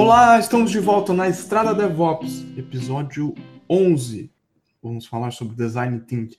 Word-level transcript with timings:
Olá, 0.00 0.38
estamos 0.38 0.70
de 0.70 0.78
volta 0.78 1.12
na 1.12 1.28
Estrada 1.28 1.74
DevOps, 1.74 2.46
episódio 2.56 3.34
11. 3.68 4.30
Vamos 4.80 5.06
falar 5.06 5.32
sobre 5.32 5.56
Design 5.56 5.98
Thinking. 5.98 6.36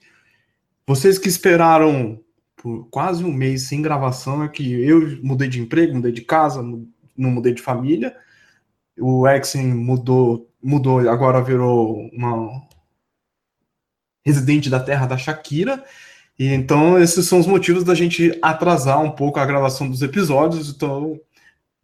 Vocês 0.86 1.18
que 1.18 1.28
esperaram 1.28 2.18
por 2.56 2.88
quase 2.88 3.22
um 3.22 3.30
mês 3.30 3.68
sem 3.68 3.82
gravação, 3.82 4.42
é 4.42 4.48
que 4.48 4.82
eu 4.82 5.22
mudei 5.22 5.46
de 5.46 5.60
emprego, 5.60 5.94
mudei 5.94 6.10
de 6.10 6.22
casa, 6.22 6.62
não 6.62 7.30
mudei 7.30 7.52
de 7.52 7.60
família. 7.60 8.16
O 8.98 9.28
Exen 9.28 9.74
mudou, 9.74 10.50
mudou, 10.62 11.06
agora 11.06 11.44
virou 11.44 12.08
uma 12.14 12.62
residente 14.24 14.70
da 14.70 14.80
terra 14.80 15.04
da 15.04 15.18
Shakira. 15.18 15.84
E 16.38 16.46
então 16.46 16.98
esses 16.98 17.26
são 17.26 17.38
os 17.38 17.46
motivos 17.46 17.84
da 17.84 17.94
gente 17.94 18.38
atrasar 18.40 19.02
um 19.02 19.10
pouco 19.10 19.38
a 19.38 19.44
gravação 19.44 19.86
dos 19.86 20.00
episódios. 20.00 20.70
Então 20.74 21.20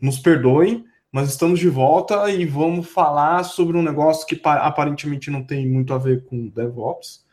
nos 0.01 0.19
perdoem, 0.19 0.83
mas 1.17 1.31
estamos 1.31 1.59
de 1.59 1.71
volta 1.71 2.31
e 2.31 2.45
vamos 2.45 2.91
falar 2.91 3.43
sobre 3.43 3.75
um 3.79 3.83
negócio 3.83 4.27
que 4.27 4.39
aparentemente 4.45 5.31
não 5.31 5.43
tem 5.43 5.67
muito 5.67 5.95
a 5.95 5.99
ver 5.99 6.27
com 6.27 6.49
DevOps, 6.49 7.25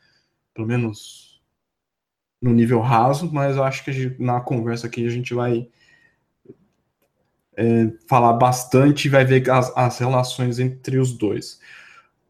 pelo 0.53 0.65
menos 0.65 1.43
no 2.41 2.53
nível 2.53 2.79
raso, 2.79 3.29
mas 3.33 3.57
eu 3.57 3.63
acho 3.65 3.83
que 3.83 3.91
gente, 3.91 4.21
na 4.23 4.39
conversa 4.39 4.87
aqui 4.87 5.05
a 5.05 5.09
gente 5.09 5.33
vai 5.33 5.67
é, 7.57 7.91
falar 8.07 8.31
bastante 8.31 9.09
e 9.09 9.09
vai 9.09 9.25
ver 9.25 9.49
as, 9.51 9.75
as 9.75 9.97
relações 9.97 10.59
entre 10.59 10.97
os 10.97 11.11
dois. 11.11 11.59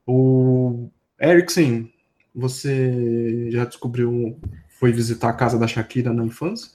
O 0.07 0.89
Erickson, 1.21 1.87
você 2.33 3.51
já 3.51 3.63
descobriu, 3.63 4.39
foi 4.69 4.91
visitar 4.91 5.29
a 5.29 5.33
casa 5.33 5.59
da 5.59 5.67
Shakira 5.67 6.11
na 6.11 6.25
infância? 6.25 6.71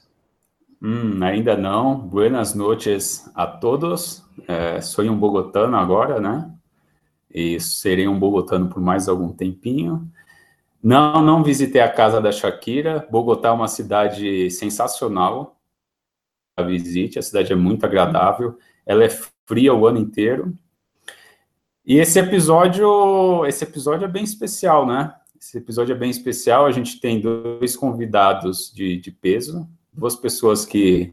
Hum, 0.81 1.23
ainda 1.25 1.57
não. 1.57 1.99
Buenas 1.99 2.55
noches 2.55 3.29
a 3.35 3.47
todos. 3.47 4.25
É, 4.47 4.81
sou 4.81 5.05
um 5.05 5.19
bogotano 5.19 5.77
agora, 5.77 6.21
né? 6.21 6.53
E 7.29 7.59
serei 7.59 8.07
um 8.07 8.19
bogotano 8.19 8.69
por 8.69 8.81
mais 8.81 9.09
algum 9.09 9.33
tempinho. 9.33 10.09
Não, 10.81 11.21
não 11.21 11.43
visitei 11.43 11.81
a 11.81 11.93
casa 11.93 12.21
da 12.21 12.31
Shakira. 12.31 13.07
Bogotá 13.11 13.49
é 13.49 13.53
uma 13.53 13.67
cidade 13.67 14.51
sensacional. 14.53 15.61
A 16.57 16.63
visite, 16.63 17.19
a 17.19 17.23
cidade 17.23 17.53
é 17.53 17.57
muito 17.57 17.85
agradável. 17.85 18.57
Ela 18.87 19.05
é 19.05 19.11
fria 19.47 19.75
o 19.75 19.85
ano 19.85 19.99
inteiro. 19.99 20.57
E 21.85 21.99
esse 21.99 22.21
episódio, 22.21 23.45
esse 23.47 23.65
episódio 23.65 24.05
é 24.05 24.09
bem 24.09 24.23
especial, 24.23 24.87
né? 24.87 25.13
Esse 25.41 25.59
episódio 25.59 25.93
é 25.93 25.99
bem 25.99 26.11
especial. 26.11 26.67
A 26.67 26.73
gente 26.73 27.01
tem 27.01 27.21
dois 27.21 27.77
convidados 27.77 28.73
de, 28.73 28.97
de 28.99 29.11
peso 29.11 29.69
duas 29.99 30.15
pessoas 30.15 30.65
que 30.65 31.13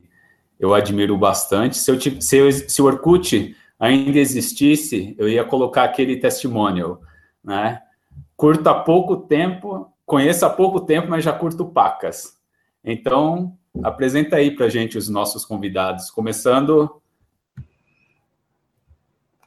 eu 0.59 0.73
admiro 0.73 1.17
bastante. 1.17 1.78
Se, 1.78 1.91
eu, 1.91 2.00
se, 2.00 2.38
eu, 2.38 2.52
se 2.52 2.81
o 2.81 2.86
Orkut 2.86 3.55
ainda 3.80 4.19
existisse, 4.19 5.16
eu 5.17 5.28
ia 5.28 5.44
colocar 5.44 5.83
aquele 5.83 6.17
testimonial, 6.17 7.02
né? 7.44 7.81
Curto 8.38 8.67
há 8.67 8.75
pouco 8.75 9.17
tempo, 9.17 9.91
conheço 10.06 10.45
há 10.45 10.50
pouco 10.50 10.81
tempo, 10.81 11.09
mas 11.09 11.23
já 11.23 11.33
curto 11.33 11.66
pacas. 11.66 12.38
Então, 12.83 13.58
apresenta 13.83 14.36
aí 14.36 14.52
para 14.52 14.69
gente 14.69 14.97
os 14.97 15.09
nossos 15.09 15.44
convidados, 15.45 16.09
começando 16.11 17.02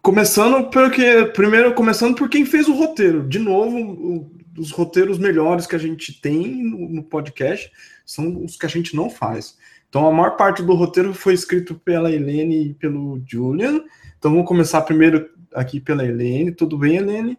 Começando 0.09 0.71
porque 0.71 1.27
primeiro 1.35 1.75
começando 1.75 2.15
por 2.17 2.31
quem 2.31 2.47
fez 2.47 2.67
o 2.67 2.73
roteiro. 2.73 3.29
De 3.29 3.39
novo, 3.39 4.31
o, 4.59 4.61
os 4.61 4.71
roteiros 4.71 5.19
melhores 5.19 5.67
que 5.67 5.77
a 5.77 5.79
gente 5.79 6.21
tem 6.21 6.63
no, 6.63 6.89
no, 6.89 7.03
podcast 7.03 7.71
são 8.05 8.45
os 8.45 8.57
que 8.57 8.67
a 8.67 8.69
gente 8.69 8.95
não 8.95 9.09
faz. 9.09 9.57
Então 9.89 10.07
a 10.07 10.13
maior 10.13 10.37
parte 10.37 10.63
do 10.63 10.75
roteiro 10.75 11.15
foi 11.15 11.35
escrito 11.35 11.75
pela 11.75 12.13
Helene 12.13 12.71
e 12.71 12.75
pelo 12.75 13.21
Julian. 13.27 13.85
Então 14.19 14.31
vamos 14.31 14.47
começar 14.47 14.83
primeiro 14.83 15.31
aqui 15.55 15.81
pela 15.81 16.05
Helene. 16.05 16.53
Tudo 16.53 16.77
bem, 16.77 16.97
Helene? 16.97 17.39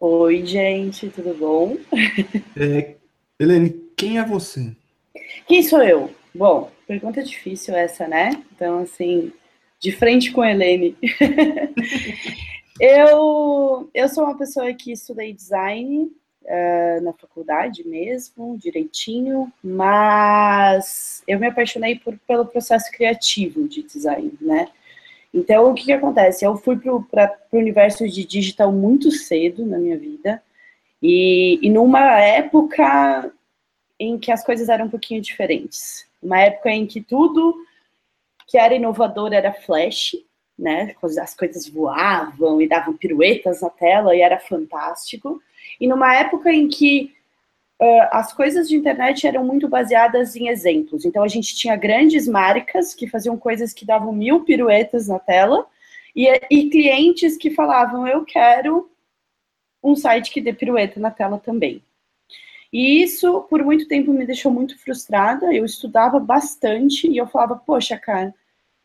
Oi, 0.00 0.44
gente, 0.44 1.08
tudo 1.10 1.34
bom? 1.34 1.76
É, 2.56 2.96
Helene, 3.38 3.70
quem 3.96 4.18
é 4.18 4.24
você? 4.24 4.74
Quem 5.46 5.62
sou 5.62 5.82
eu? 5.82 6.10
Bom, 6.34 6.70
pergunta 6.86 7.22
difícil 7.22 7.74
essa, 7.74 8.08
né? 8.08 8.42
Então, 8.54 8.80
assim, 8.80 9.32
de 9.78 9.92
frente 9.92 10.32
com 10.32 10.40
a 10.40 10.50
Helene. 10.50 10.96
eu, 12.80 13.90
eu 13.94 14.08
sou 14.08 14.24
uma 14.24 14.36
pessoa 14.36 14.72
que 14.74 14.92
estudei 14.92 15.32
design 15.32 16.10
uh, 16.44 17.02
na 17.02 17.12
faculdade 17.12 17.86
mesmo, 17.86 18.56
direitinho, 18.58 19.52
mas 19.62 21.22
eu 21.26 21.38
me 21.38 21.46
apaixonei 21.46 21.98
por, 21.98 22.18
pelo 22.26 22.46
processo 22.46 22.90
criativo 22.90 23.68
de 23.68 23.82
design, 23.82 24.32
né? 24.40 24.68
Então, 25.32 25.70
o 25.70 25.74
que, 25.74 25.84
que 25.84 25.92
acontece? 25.92 26.44
Eu 26.44 26.56
fui 26.56 26.76
para 26.76 27.38
o 27.50 27.56
universo 27.56 28.06
de 28.06 28.24
digital 28.24 28.70
muito 28.70 29.10
cedo 29.10 29.64
na 29.64 29.78
minha 29.78 29.96
vida, 29.96 30.42
e, 31.02 31.58
e 31.62 31.70
numa 31.70 32.20
época 32.20 33.32
em 33.98 34.18
que 34.18 34.30
as 34.30 34.44
coisas 34.44 34.68
eram 34.68 34.86
um 34.86 34.90
pouquinho 34.90 35.20
diferentes. 35.20 36.06
Uma 36.22 36.40
época 36.40 36.70
em 36.70 36.86
que 36.86 37.00
tudo 37.00 37.56
que 38.46 38.58
era 38.58 38.74
inovador 38.74 39.32
era 39.32 39.52
Flash, 39.52 40.16
né? 40.58 40.94
As 41.20 41.34
coisas 41.34 41.68
voavam 41.68 42.60
e 42.60 42.68
davam 42.68 42.96
piruetas 42.96 43.62
na 43.62 43.70
tela 43.70 44.14
e 44.14 44.20
era 44.20 44.38
fantástico. 44.38 45.42
E 45.80 45.86
numa 45.86 46.14
época 46.14 46.52
em 46.52 46.68
que 46.68 47.12
uh, 47.80 48.08
as 48.10 48.32
coisas 48.32 48.68
de 48.68 48.76
internet 48.76 49.26
eram 49.26 49.44
muito 49.44 49.68
baseadas 49.68 50.36
em 50.36 50.48
exemplos. 50.48 51.04
Então 51.04 51.22
a 51.22 51.28
gente 51.28 51.54
tinha 51.56 51.76
grandes 51.76 52.28
marcas 52.28 52.94
que 52.94 53.08
faziam 53.08 53.36
coisas 53.36 53.72
que 53.72 53.84
davam 53.84 54.12
mil 54.12 54.44
piruetas 54.44 55.08
na 55.08 55.18
tela 55.18 55.66
e, 56.14 56.28
e 56.50 56.70
clientes 56.70 57.36
que 57.36 57.50
falavam: 57.50 58.06
eu 58.06 58.24
quero 58.24 58.90
um 59.82 59.96
site 59.96 60.30
que 60.30 60.40
dê 60.40 60.52
pirueta 60.52 61.00
na 61.00 61.10
tela 61.10 61.38
também. 61.38 61.82
E 62.72 63.02
isso, 63.02 63.42
por 63.50 63.62
muito 63.62 63.86
tempo, 63.86 64.12
me 64.12 64.24
deixou 64.24 64.50
muito 64.50 64.78
frustrada. 64.78 65.52
Eu 65.52 65.64
estudava 65.64 66.18
bastante 66.18 67.06
e 67.06 67.18
eu 67.18 67.26
falava, 67.26 67.56
poxa, 67.56 67.98
cara, 67.98 68.34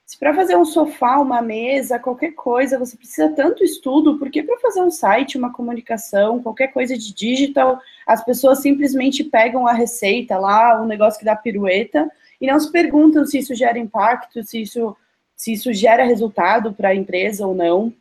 se 0.07 0.17
para 0.17 0.33
fazer 0.33 0.55
um 0.55 0.63
sofá, 0.63 1.17
uma 1.17 1.41
mesa, 1.41 1.99
qualquer 1.99 2.31
coisa, 2.31 2.79
você 2.79 2.95
precisa 2.95 3.29
tanto 3.35 3.61
estudo, 3.61 4.17
por 4.17 4.31
que 4.31 4.41
para 4.41 4.57
fazer 4.59 4.81
um 4.81 4.89
site, 4.89 5.37
uma 5.37 5.51
comunicação, 5.51 6.41
qualquer 6.41 6.69
coisa 6.69 6.97
de 6.97 7.13
digital, 7.13 7.77
as 8.07 8.23
pessoas 8.23 8.61
simplesmente 8.61 9.21
pegam 9.25 9.67
a 9.67 9.73
receita 9.73 10.37
lá, 10.37 10.81
um 10.81 10.85
negócio 10.85 11.19
que 11.19 11.25
dá 11.25 11.35
pirueta, 11.35 12.09
e 12.39 12.47
não 12.47 12.57
se 12.57 12.71
perguntam 12.71 13.25
se 13.25 13.39
isso 13.39 13.53
gera 13.53 13.77
impacto, 13.77 14.41
se 14.43 14.61
isso, 14.61 14.95
se 15.35 15.51
isso 15.51 15.73
gera 15.73 16.05
resultado 16.05 16.71
para 16.71 16.89
a 16.89 16.95
empresa 16.95 17.45
ou 17.45 17.53
não. 17.53 17.93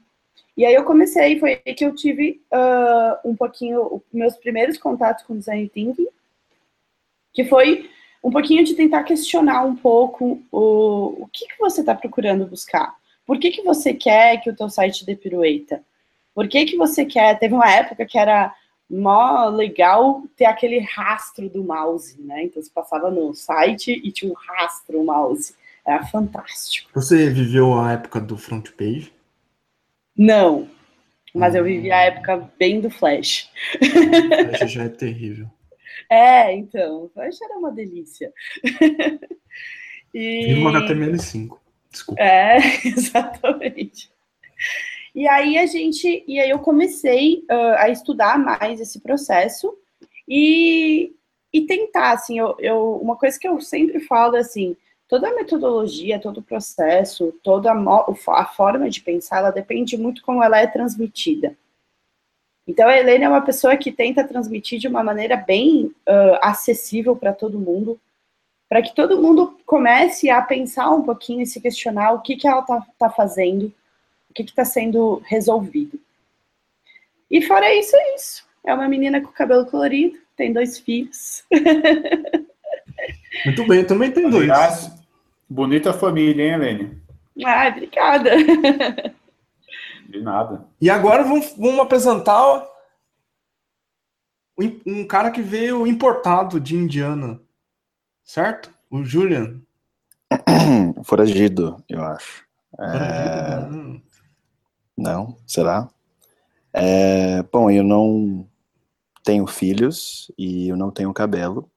E 0.56 0.65
aí 0.65 0.75
eu 0.75 0.84
comecei, 0.84 1.41
foi 1.41 1.61
aí 1.66 1.75
que 1.75 1.84
eu 1.84 1.93
tive 1.93 2.41
uh, 2.53 3.28
um 3.28 3.34
pouquinho, 3.34 4.00
meus 4.12 4.37
primeiros 4.37 4.78
contatos 4.78 5.25
com 5.25 5.37
design 5.37 5.69
thinking, 5.69 6.06
que 7.33 7.45
foi 7.45 7.91
um 8.27 8.31
pouquinho 8.33 8.65
de 8.65 8.75
tentar 8.75 9.05
questionar 9.05 9.63
um 9.63 9.77
pouco 9.77 10.43
o, 10.51 11.23
o 11.23 11.29
que, 11.33 11.47
que 11.47 11.57
você 11.61 11.81
está 11.81 11.95
procurando 11.95 12.45
buscar. 12.45 12.93
Por 13.25 13.39
que, 13.39 13.53
que 13.53 13.63
você 13.63 13.95
quer 13.95 14.43
que 14.43 14.51
o 14.51 14.57
teu 14.57 14.69
site 14.69 15.07
dê 15.07 15.15
pirueta? 15.15 15.81
Por 16.35 16.49
que, 16.49 16.65
que 16.65 16.77
você 16.77 17.05
quer? 17.05 17.39
Teve 17.39 17.55
uma 17.55 17.71
época 17.71 18.05
que 18.05 18.19
era 18.19 18.53
mó 18.91 19.49
legal 19.49 20.25
ter 20.37 20.47
aquele 20.47 20.81
rastro 20.81 21.49
do 21.49 21.63
mouse, 21.63 22.21
né? 22.21 22.43
Então 22.43 22.61
você 22.61 22.69
passava 22.69 23.13
no 23.13 23.33
site 23.33 23.93
e 23.93 24.11
tinha 24.11 24.33
um 24.33 24.34
rastro 24.34 25.01
o 25.01 25.07
mouse. 25.07 25.55
Era 25.87 26.05
fantástico. 26.07 26.91
Você 26.95 27.31
viveu 27.31 27.79
a 27.79 27.93
época 27.93 28.21
do 28.21 28.37
front 28.37 28.71
page? 28.72 29.13
Não, 30.19 30.69
mas 31.33 31.55
eu 31.55 31.63
vivi 31.63 31.93
a 31.93 32.01
época 32.01 32.51
bem 32.59 32.81
do 32.81 32.91
Flash. 32.91 33.49
Flash 33.79 34.72
já 34.72 34.83
é 34.83 34.89
terrível. 34.89 35.49
É, 36.10 36.54
então, 36.54 37.10
Flash 37.13 37.41
era 37.41 37.59
uma 37.59 37.71
delícia. 37.71 38.33
e... 40.15 40.54
Viva 40.54 40.71
HTML5, 40.72 41.59
desculpa. 41.91 42.22
É, 42.22 42.59
exatamente. 42.87 44.10
E 45.15 45.27
aí 45.27 45.57
a 45.57 45.65
gente, 45.66 46.25
e 46.28 46.39
aí 46.39 46.51
eu 46.51 46.59
comecei 46.59 47.45
uh, 47.51 47.77
a 47.78 47.89
estudar 47.89 48.39
mais 48.39 48.81
esse 48.81 49.01
processo 49.01 49.75
e, 50.28 51.15
e 51.53 51.63
tentar, 51.63 52.13
assim, 52.13 52.39
eu, 52.39 52.54
eu, 52.59 53.01
uma 53.03 53.16
coisa 53.16 53.39
que 53.39 53.48
eu 53.48 53.59
sempre 53.60 54.01
falo 54.01 54.37
é 54.37 54.41
assim, 54.41 54.77
toda 55.09 55.28
a 55.28 55.34
metodologia, 55.34 56.21
todo 56.21 56.39
o 56.39 56.43
processo, 56.43 57.33
toda 57.43 57.72
a, 57.72 58.07
a 58.28 58.45
forma 58.45 58.91
de 58.91 59.01
pensar, 59.01 59.39
ela 59.39 59.51
depende 59.51 59.97
muito 59.97 60.22
como 60.22 60.43
ela 60.43 60.60
é 60.60 60.66
transmitida. 60.66 61.57
Então, 62.66 62.89
a 62.89 62.97
Helena 62.97 63.27
é 63.27 63.28
uma 63.28 63.42
pessoa 63.42 63.77
que 63.77 63.92
tenta 63.92 64.27
transmitir 64.27 64.80
de 64.80 64.89
uma 64.89 65.03
maneira 65.03 65.36
bem 65.36 65.84
uh, 66.09 66.39
acessível 66.42 67.15
para 67.15 67.33
todo 67.33 67.60
mundo, 67.60 67.98
para 68.68 68.83
que 68.83 68.95
todo 68.95 69.22
mundo 69.22 69.57
comece 69.65 70.28
a 70.28 70.42
pensar 70.42 70.91
um 70.91 71.03
pouquinho 71.03 71.42
e 71.42 71.47
se 71.47 71.60
questionar 71.60 72.13
o 72.13 72.21
que, 72.21 72.34
que 72.34 72.48
ela 72.48 72.60
está 72.60 72.84
tá 72.98 73.10
fazendo, 73.10 73.72
o 74.28 74.34
que 74.34 74.42
está 74.42 74.65
sendo 74.65 75.22
resolvido. 75.24 75.98
E 77.30 77.41
fora 77.42 77.72
isso, 77.72 77.95
é 77.95 78.15
isso. 78.16 78.45
É 78.65 78.74
uma 78.74 78.89
menina 78.89 79.21
com 79.21 79.28
cabelo 79.28 79.66
colorido, 79.66 80.19
tem 80.36 80.53
dois 80.53 80.77
filhos. 80.78 81.45
Muito 83.45 83.66
bem, 83.69 83.80
eu 83.80 83.86
também 83.86 84.10
tenho 84.10 84.28
dois. 84.28 84.91
bonita 85.48 85.92
família, 85.92 86.42
hein, 86.42 86.53
Helene? 86.54 86.98
Ah, 87.45 87.69
obrigada. 87.69 88.30
De 90.09 90.21
nada. 90.21 90.67
E 90.81 90.89
agora 90.89 91.23
vamos, 91.25 91.55
vamos 91.57 91.81
apresentar 91.81 92.67
um 94.87 95.07
cara 95.07 95.31
que 95.31 95.43
veio 95.43 95.87
importado 95.87 96.59
de 96.59 96.77
Indiana, 96.77 97.41
certo? 98.25 98.71
O 98.91 99.05
Julian. 99.05 99.61
Foragido, 101.05 101.83
eu 101.89 102.03
acho. 102.03 102.47
É... 102.79 103.67
Né? 103.69 104.01
Não, 104.97 105.37
será? 105.47 105.89
É... 106.73 107.43
Bom, 107.45 107.71
eu 107.71 107.85
não 107.85 108.49
tenho 109.23 109.47
filhos 109.47 110.31
e 110.39 110.69
eu 110.69 110.77
não 110.77 110.91
tenho 110.91 111.13
cabelo. 111.13 111.71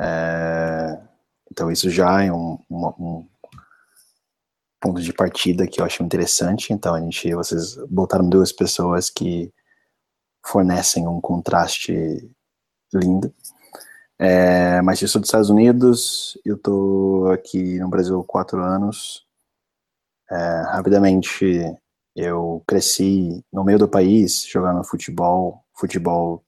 É... 0.00 1.00
Então 1.50 1.70
isso 1.70 1.88
já 1.88 2.22
é 2.24 2.32
um, 2.32 2.58
um, 2.68 2.86
um, 2.86 3.28
ponto 4.84 5.00
de 5.00 5.14
partida 5.14 5.66
que 5.66 5.80
eu 5.80 5.84
acho 5.86 6.02
interessante. 6.02 6.70
Então 6.70 6.94
a 6.94 7.00
gente, 7.00 7.34
vocês 7.34 7.76
botaram 7.88 8.28
duas 8.28 8.52
pessoas 8.52 9.08
que 9.08 9.50
fornecem 10.44 11.08
um 11.08 11.22
contraste 11.22 12.30
lindo. 12.92 13.34
É, 14.18 14.82
mas 14.82 15.00
eu 15.00 15.08
sou 15.08 15.22
dos 15.22 15.28
Estados 15.28 15.48
Unidos, 15.48 16.38
eu 16.44 16.56
estou 16.56 17.30
aqui 17.32 17.78
no 17.78 17.88
Brasil 17.88 18.20
há 18.20 18.24
quatro 18.24 18.62
anos. 18.62 19.26
É, 20.30 20.36
rapidamente, 20.66 21.74
eu 22.14 22.62
cresci 22.66 23.42
no 23.50 23.64
meio 23.64 23.78
do 23.78 23.88
país, 23.88 24.46
jogando 24.46 24.84
futebol, 24.84 25.64
futebol 25.74 26.44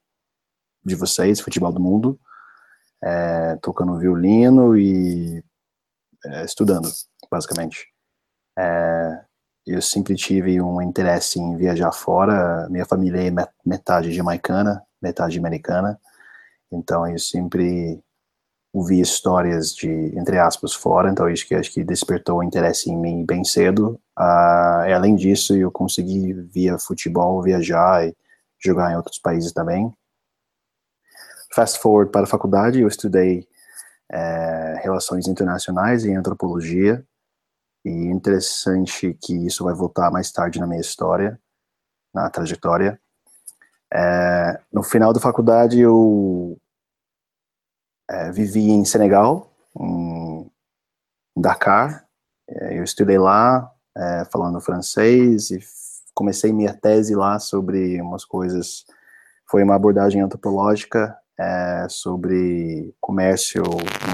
de 0.84 0.94
vocês, 0.94 1.40
futebol 1.40 1.72
do 1.72 1.80
mundo, 1.80 2.20
é, 3.02 3.56
tocando 3.62 3.98
violino 3.98 4.76
e 4.76 5.42
é, 6.26 6.44
estudando, 6.44 6.88
basicamente. 7.30 7.95
É, 8.58 9.20
eu 9.66 9.82
sempre 9.82 10.14
tive 10.14 10.60
um 10.60 10.80
interesse 10.80 11.40
em 11.40 11.56
viajar 11.56 11.92
fora. 11.92 12.68
Minha 12.70 12.86
família 12.86 13.28
é 13.28 13.48
metade 13.64 14.12
jamaicana, 14.12 14.82
metade 15.02 15.38
americana. 15.38 16.00
Então 16.70 17.06
eu 17.06 17.18
sempre 17.18 18.00
ouvi 18.72 19.00
histórias 19.00 19.74
de, 19.74 19.88
entre 20.16 20.38
aspas, 20.38 20.72
fora. 20.72 21.10
Então 21.10 21.28
isso 21.28 21.46
que 21.46 21.54
acho 21.54 21.72
que 21.72 21.82
despertou 21.82 22.44
interesse 22.44 22.90
em 22.90 22.96
mim 22.96 23.24
bem 23.26 23.42
cedo. 23.42 24.00
Uh, 24.18 24.94
além 24.94 25.16
disso, 25.16 25.56
eu 25.56 25.70
consegui 25.70 26.32
via 26.32 26.78
futebol 26.78 27.42
viajar 27.42 28.06
e 28.06 28.14
jogar 28.58 28.92
em 28.92 28.96
outros 28.96 29.18
países 29.18 29.52
também. 29.52 29.92
Fast 31.54 31.80
forward 31.80 32.12
para 32.12 32.24
a 32.24 32.28
faculdade, 32.28 32.80
eu 32.80 32.88
estudei 32.88 33.48
é, 34.12 34.80
relações 34.82 35.26
internacionais 35.26 36.04
e 36.04 36.12
antropologia 36.12 37.04
e 37.86 38.08
interessante 38.08 39.16
que 39.22 39.46
isso 39.46 39.62
vai 39.62 39.72
voltar 39.72 40.10
mais 40.10 40.32
tarde 40.32 40.58
na 40.58 40.66
minha 40.66 40.80
história, 40.80 41.40
na 42.12 42.28
trajetória. 42.28 43.00
É, 43.94 44.60
no 44.72 44.82
final 44.82 45.12
da 45.12 45.20
faculdade, 45.20 45.78
eu 45.78 46.58
é, 48.10 48.32
vivi 48.32 48.72
em 48.72 48.84
Senegal, 48.84 49.52
em 49.78 50.50
Dakar. 51.36 52.04
É, 52.48 52.76
eu 52.76 52.82
estudei 52.82 53.18
lá, 53.18 53.72
é, 53.96 54.24
falando 54.32 54.60
francês, 54.60 55.52
e 55.52 55.60
comecei 56.12 56.52
minha 56.52 56.74
tese 56.74 57.14
lá 57.14 57.38
sobre 57.38 58.02
umas 58.02 58.24
coisas. 58.24 58.84
Foi 59.48 59.62
uma 59.62 59.76
abordagem 59.76 60.20
antropológica 60.20 61.16
é, 61.38 61.86
sobre 61.88 62.92
comércio 63.00 63.62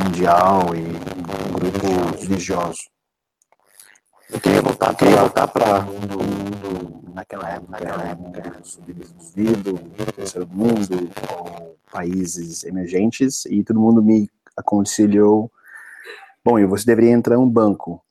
mundial 0.05 0.75
e 0.77 0.83
um 0.83 1.53
grupo 1.55 2.21
religioso. 2.21 2.93
Eu 4.32 4.40
queria 4.40 4.62
voltar, 4.62 4.96
queria 4.96 5.17
voltar 5.17 5.46
para 5.46 5.81
o 5.81 5.93
mundo, 5.93 7.02
naquela 7.12 7.50
época, 7.50 7.70
naquela 7.70 8.08
época 8.08 8.61
subdesenvolvido, 8.64 9.79
terceiro 10.17 10.49
mundo, 10.49 11.11
ou 11.38 11.76
países 11.93 12.64
emergentes, 12.64 13.44
e 13.44 13.62
todo 13.62 13.79
mundo 13.79 14.02
me 14.02 14.31
aconselhou, 14.56 15.52
bom, 16.43 16.67
você 16.67 16.87
deveria 16.87 17.11
entrar 17.11 17.37
em 17.37 17.38
um 17.38 17.49
banco, 17.49 18.02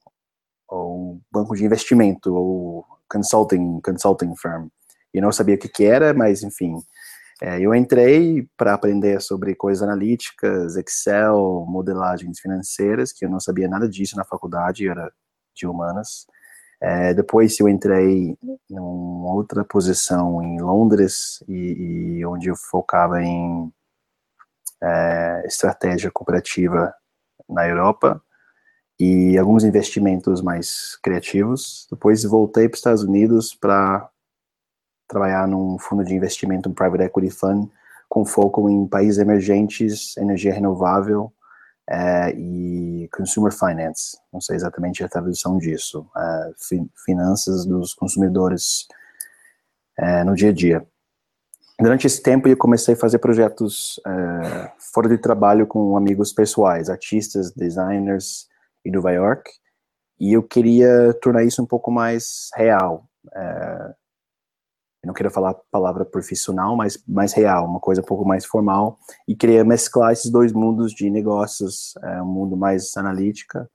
ou 0.68 1.14
um 1.14 1.22
banco 1.32 1.56
de 1.56 1.66
investimento, 1.66 2.34
ou 2.36 2.86
consulting, 3.10 3.82
consulting 3.82 4.36
firm. 4.36 4.68
E 5.12 5.18
eu 5.18 5.24
não 5.24 5.32
sabia 5.32 5.56
o 5.56 5.58
que, 5.58 5.68
que 5.68 5.86
era, 5.86 6.14
mas 6.14 6.44
enfim, 6.44 6.76
é, 7.42 7.60
eu 7.60 7.74
entrei 7.74 8.48
para 8.56 8.76
aprender 8.76 9.20
sobre 9.22 9.56
coisas 9.56 9.82
analíticas, 9.82 10.76
Excel, 10.78 11.66
modelagens 11.68 12.40
financeiras, 12.40 13.12
que 13.12 13.26
eu 13.26 13.30
não 13.30 13.40
sabia 13.40 13.68
nada 13.68 13.90
disso 13.90 14.16
na 14.16 14.24
faculdade, 14.24 14.86
eu 14.86 14.92
era 14.92 15.12
de 15.62 15.68
humanas. 15.68 16.28
É, 16.82 17.14
depois 17.14 17.60
eu 17.60 17.70
entrei 17.70 18.36
em 18.70 18.80
outra 18.80 19.64
posição 19.64 20.42
em 20.42 20.60
Londres 20.60 21.44
e, 21.48 22.18
e 22.18 22.26
onde 22.26 22.50
eu 22.50 22.56
focava 22.56 23.22
em 23.22 23.72
é, 24.82 25.44
estratégia 25.46 26.10
cooperativa 26.10 26.94
na 27.48 27.68
Europa 27.68 28.22
e 29.00 29.38
alguns 29.38 29.64
investimentos 29.64 30.42
mais 30.42 30.98
criativos. 31.04 31.88
Depois 31.92 32.24
voltei 32.24 32.68
para 32.68 32.76
os 32.76 32.80
Estados 32.80 33.04
Unidos 33.04 33.54
para 33.54 34.10
trabalhar 35.08 35.48
num 35.48 35.78
fundo 35.78 36.04
de 36.04 36.16
investimento, 36.16 36.70
um 36.70 36.74
private 36.74 37.04
equity 37.04 37.30
fund, 37.30 37.70
com 38.10 38.26
foco 38.26 38.68
em 38.70 38.88
países 38.88 39.20
emergentes, 39.20 40.18
energia 40.18 40.54
renovável 40.54 41.32
é, 41.94 42.34
e 42.38 43.10
Consumer 43.12 43.52
Finance, 43.52 44.18
não 44.32 44.40
sei 44.40 44.56
exatamente 44.56 45.04
a 45.04 45.10
tradução 45.10 45.58
disso, 45.58 46.10
é, 46.16 46.52
fi, 46.58 46.90
finanças 47.04 47.66
dos 47.66 47.94
consumidores 47.94 48.88
é, 50.00 50.24
no 50.24 50.34
dia 50.34 50.52
a 50.52 50.54
dia. 50.54 50.88
Durante 51.78 52.08
esse 52.08 52.22
tempo 52.22 52.48
eu 52.48 52.56
comecei 52.56 52.94
a 52.94 52.98
fazer 52.98 53.18
projetos 53.18 54.00
fora 54.94 55.10
de 55.10 55.18
trabalho 55.18 55.66
com 55.66 55.98
amigos 55.98 56.32
pessoais, 56.32 56.90
artistas, 56.90 57.52
designers 57.52 58.48
em 58.86 58.92
Nova 58.92 59.12
York, 59.12 59.50
e 60.20 60.34
eu 60.34 60.44
queria 60.44 61.14
tornar 61.22 61.44
isso 61.44 61.62
um 61.62 61.66
pouco 61.66 61.90
mais 61.92 62.50
real. 62.56 63.10
É, 63.36 63.94
não 65.12 65.14
quero 65.14 65.30
falar 65.30 65.52
a 65.52 65.60
palavra 65.70 66.06
profissional, 66.06 66.76
mas 66.76 67.04
mais 67.06 67.34
real, 67.34 67.66
uma 67.66 67.80
coisa 67.80 68.02
um 68.02 68.06
pouco 68.06 68.26
mais 68.26 68.46
formal, 68.46 68.98
e 69.28 69.36
queria 69.36 69.64
mesclar 69.64 70.14
esses 70.14 70.32
dois 70.32 70.54
mundos 70.54 70.94
de 70.94 71.10
negócios, 71.10 71.94
é, 72.02 72.22
um 72.22 72.26
mundo 72.26 72.56
mais 72.56 72.96
analítica, 72.96 73.70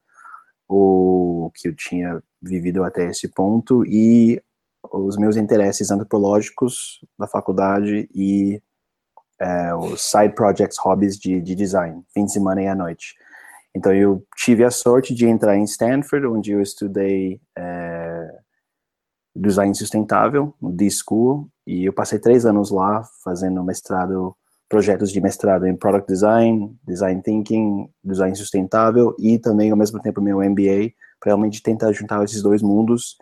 o 0.66 1.50
que 1.54 1.68
eu 1.68 1.76
tinha 1.76 2.22
vivido 2.42 2.82
até 2.82 3.10
esse 3.10 3.28
ponto, 3.28 3.84
e 3.86 4.42
os 4.90 5.16
meus 5.16 5.36
interesses 5.36 5.90
antropológicos 5.90 7.04
da 7.18 7.26
faculdade 7.26 8.08
e 8.14 8.60
é, 9.38 9.74
os 9.74 10.02
side 10.02 10.34
projects, 10.34 10.78
hobbies 10.78 11.18
de, 11.18 11.40
de 11.42 11.54
design, 11.54 12.02
fim 12.14 12.24
de 12.24 12.32
semana 12.32 12.62
e 12.62 12.66
à 12.66 12.74
noite. 12.74 13.14
Então 13.74 13.92
eu 13.92 14.24
tive 14.36 14.64
a 14.64 14.70
sorte 14.70 15.14
de 15.14 15.26
entrar 15.26 15.54
em 15.54 15.64
Stanford, 15.64 16.26
onde 16.26 16.52
eu 16.52 16.62
estudei 16.62 17.38
é, 17.54 17.95
design 19.36 19.74
sustentável, 19.74 20.54
no 20.60 20.72
D-School, 20.72 21.48
e 21.66 21.84
eu 21.84 21.92
passei 21.92 22.18
três 22.18 22.46
anos 22.46 22.70
lá 22.70 23.04
fazendo 23.22 23.62
mestrado, 23.62 24.36
projetos 24.68 25.10
de 25.10 25.20
mestrado 25.20 25.66
em 25.66 25.76
Product 25.76 26.10
Design, 26.10 26.76
Design 26.86 27.22
Thinking, 27.22 27.88
Design 28.02 28.34
Sustentável 28.34 29.14
e 29.18 29.38
também, 29.38 29.70
ao 29.70 29.76
mesmo 29.76 30.00
tempo, 30.00 30.20
meu 30.20 30.38
MBA, 30.38 30.92
para 31.20 31.30
realmente 31.30 31.62
tentar 31.62 31.92
juntar 31.92 32.22
esses 32.24 32.42
dois 32.42 32.62
mundos. 32.62 33.16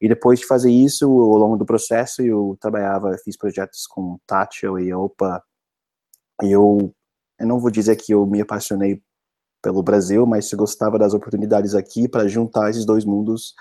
E 0.00 0.08
depois 0.08 0.40
de 0.40 0.46
fazer 0.46 0.70
isso, 0.70 1.04
ao 1.06 1.38
longo 1.38 1.56
do 1.56 1.66
processo, 1.66 2.22
eu 2.22 2.56
trabalhava, 2.60 3.16
fiz 3.24 3.36
projetos 3.36 3.86
com 3.86 4.18
Tátil 4.26 4.78
e 4.78 4.92
Opa, 4.94 5.42
e 6.42 6.52
eu, 6.52 6.94
eu 7.38 7.46
não 7.46 7.58
vou 7.58 7.70
dizer 7.70 7.96
que 7.96 8.12
eu 8.12 8.24
me 8.24 8.40
apaixonei 8.40 9.02
pelo 9.60 9.82
Brasil, 9.82 10.24
mas 10.24 10.50
eu 10.52 10.58
gostava 10.58 10.98
das 10.98 11.14
oportunidades 11.14 11.74
aqui 11.74 12.08
para 12.08 12.28
juntar 12.28 12.70
esses 12.70 12.84
dois 12.84 13.04
mundos 13.04 13.54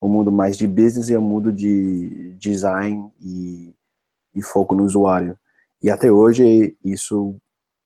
o 0.00 0.08
mundo 0.08 0.32
mais 0.32 0.56
de 0.56 0.66
business 0.66 1.10
e 1.10 1.16
o 1.16 1.20
mundo 1.20 1.52
de 1.52 2.34
design 2.38 3.12
e, 3.20 3.74
e 4.34 4.42
foco 4.42 4.74
no 4.74 4.84
usuário. 4.84 5.38
E 5.82 5.90
até 5.90 6.10
hoje 6.10 6.76
isso 6.84 7.36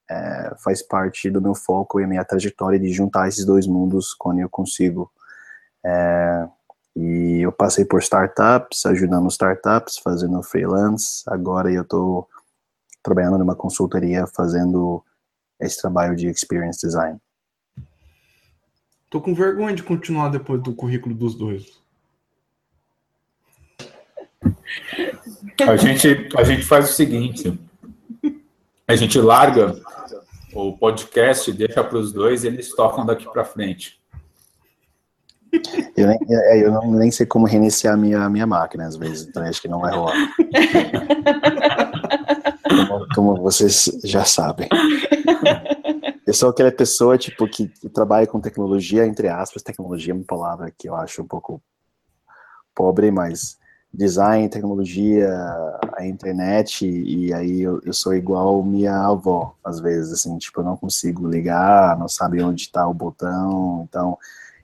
é, 0.09 0.55
faz 0.63 0.83
parte 0.83 1.29
do 1.29 1.41
meu 1.41 1.55
foco 1.55 2.01
e 2.01 2.05
a 2.05 2.07
minha 2.07 2.25
trajetória 2.25 2.79
de 2.79 2.93
juntar 2.93 3.29
esses 3.29 3.45
dois 3.45 3.67
mundos 3.67 4.15
quando 4.15 4.41
eu 4.41 4.49
consigo. 4.49 5.11
É, 5.85 6.49
e 6.97 7.41
eu 7.43 7.51
passei 7.51 7.85
por 7.85 8.01
startups, 8.01 8.87
ajudando 8.87 9.29
startups, 9.29 9.99
fazendo 9.99 10.43
freelance. 10.43 11.25
Agora 11.27 11.73
eu 11.73 11.83
estou 11.83 12.29
trabalhando 13.03 13.39
numa 13.39 13.57
consultoria 13.57 14.27
fazendo 14.27 15.05
esse 15.61 15.81
trabalho 15.81 16.15
de 16.15 16.29
experience 16.29 16.81
design. 16.81 17.19
Tô 19.11 19.21
com 19.21 19.35
vergonha 19.35 19.75
de 19.75 19.83
continuar 19.83 20.29
depois 20.29 20.63
do 20.63 20.75
currículo 20.75 21.15
dos 21.15 21.35
dois. 21.35 21.84
A 25.67 25.77
gente, 25.77 26.29
a 26.37 26.45
gente 26.45 26.63
faz 26.63 26.91
o 26.91 26.93
seguinte: 26.93 27.59
a 28.87 28.97
gente 28.97 29.19
larga 29.21 29.81
o 30.53 30.77
podcast, 30.77 31.53
deixa 31.53 31.83
para 31.83 31.99
os 31.99 32.13
dois 32.13 32.45
eles 32.45 32.75
tocam 32.75 33.05
daqui 33.05 33.25
para 33.31 33.45
frente. 33.45 34.01
Eu 35.97 36.09
nem, 36.09 36.19
é, 36.29 36.65
eu 36.65 36.73
não, 36.73 36.91
nem 36.93 37.11
sei 37.11 37.27
como 37.27 37.47
reiniciar 37.47 37.95
a 37.95 37.97
minha, 37.97 38.29
minha 38.29 38.47
máquina 38.47 38.87
às 38.87 38.97
vezes, 38.97 39.27
então 39.29 39.43
acho 39.45 39.63
que 39.63 39.69
não 39.69 39.81
vai 39.81 39.95
rolar. 39.95 40.17
como, 42.69 43.07
como 43.15 43.37
vocês 43.43 43.91
já 44.05 44.25
sabem. 44.25 44.69
Eu 46.27 46.35
sou 46.35 46.49
aquela 46.49 46.73
pessoa, 46.73 47.17
tipo, 47.17 47.47
que, 47.47 47.69
que 47.69 47.89
trabalha 47.89 48.27
com 48.27 48.41
tecnologia, 48.41 49.07
entre 49.07 49.29
aspas, 49.29 49.63
tecnologia 49.63 50.13
é 50.13 50.17
uma 50.17 50.25
palavra 50.25 50.73
que 50.77 50.89
eu 50.89 50.95
acho 50.97 51.23
um 51.23 51.27
pouco 51.27 51.63
pobre, 52.75 53.11
mas 53.11 53.57
design, 53.95 54.49
tecnologia, 54.49 55.31
a 55.97 56.05
internet, 56.05 56.85
e, 56.85 57.33
aí 57.33 57.63
eu, 57.63 57.81
eu, 57.85 57.93
sou 57.93 58.13
igual 58.13 58.63
minha 58.63 59.07
avó, 59.07 59.55
às 59.65 59.79
vezes, 59.79 60.13
assim, 60.13 60.37
tipo, 60.37 60.61
eu 60.61 60.65
não 60.65 60.77
consigo 60.77 61.29
ligar, 61.29 61.97
não 61.97 62.09
sabe 62.09 62.43
onde 62.43 62.63
está 62.63 62.87
o 62.89 62.93
botão, 62.93 63.87
então 63.89 64.19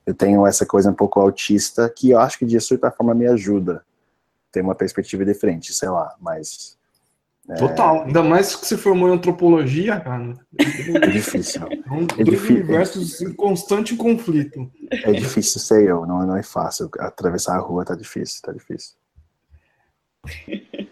eu 0.05 0.13
tenho 0.13 0.45
essa 0.45 0.65
coisa 0.65 0.91
um 0.91 0.93
pouco 0.93 1.19
autista, 1.19 1.89
que 1.89 2.09
eu 2.09 2.19
acho 2.19 2.37
que 2.37 2.45
de 2.45 2.59
certa 2.59 2.91
forma 2.91 3.13
me 3.15 3.25
ajuda, 3.25 3.83
ter 4.51 4.61
uma 4.61 4.75
perspectiva 4.75 5.23
diferente, 5.23 5.73
sei 5.73 5.89
lá, 5.89 6.13
mas... 6.19 6.77
É... 7.49 7.55
Total, 7.55 8.03
ainda 8.03 8.21
mais 8.21 8.55
que 8.55 8.65
você 8.65 8.77
formou 8.77 9.09
em 9.09 9.13
antropologia, 9.13 9.99
cara. 9.99 10.35
É 10.59 11.07
difícil. 11.07 11.63
É 11.63 11.91
um 11.91 12.05
é 12.17 12.23
dois 12.23 12.49
universos 12.49 13.19
em 13.21 13.33
constante 13.33 13.95
conflito. 13.95 14.69
É 14.91 15.11
difícil 15.11 15.59
ser 15.59 15.87
eu, 15.87 16.05
não, 16.05 16.25
não 16.25 16.37
é 16.37 16.43
fácil. 16.43 16.89
Atravessar 16.99 17.55
a 17.55 17.59
rua 17.59 17.83
tá 17.83 17.95
difícil, 17.95 18.41
tá 18.43 18.51
difícil. 18.51 19.00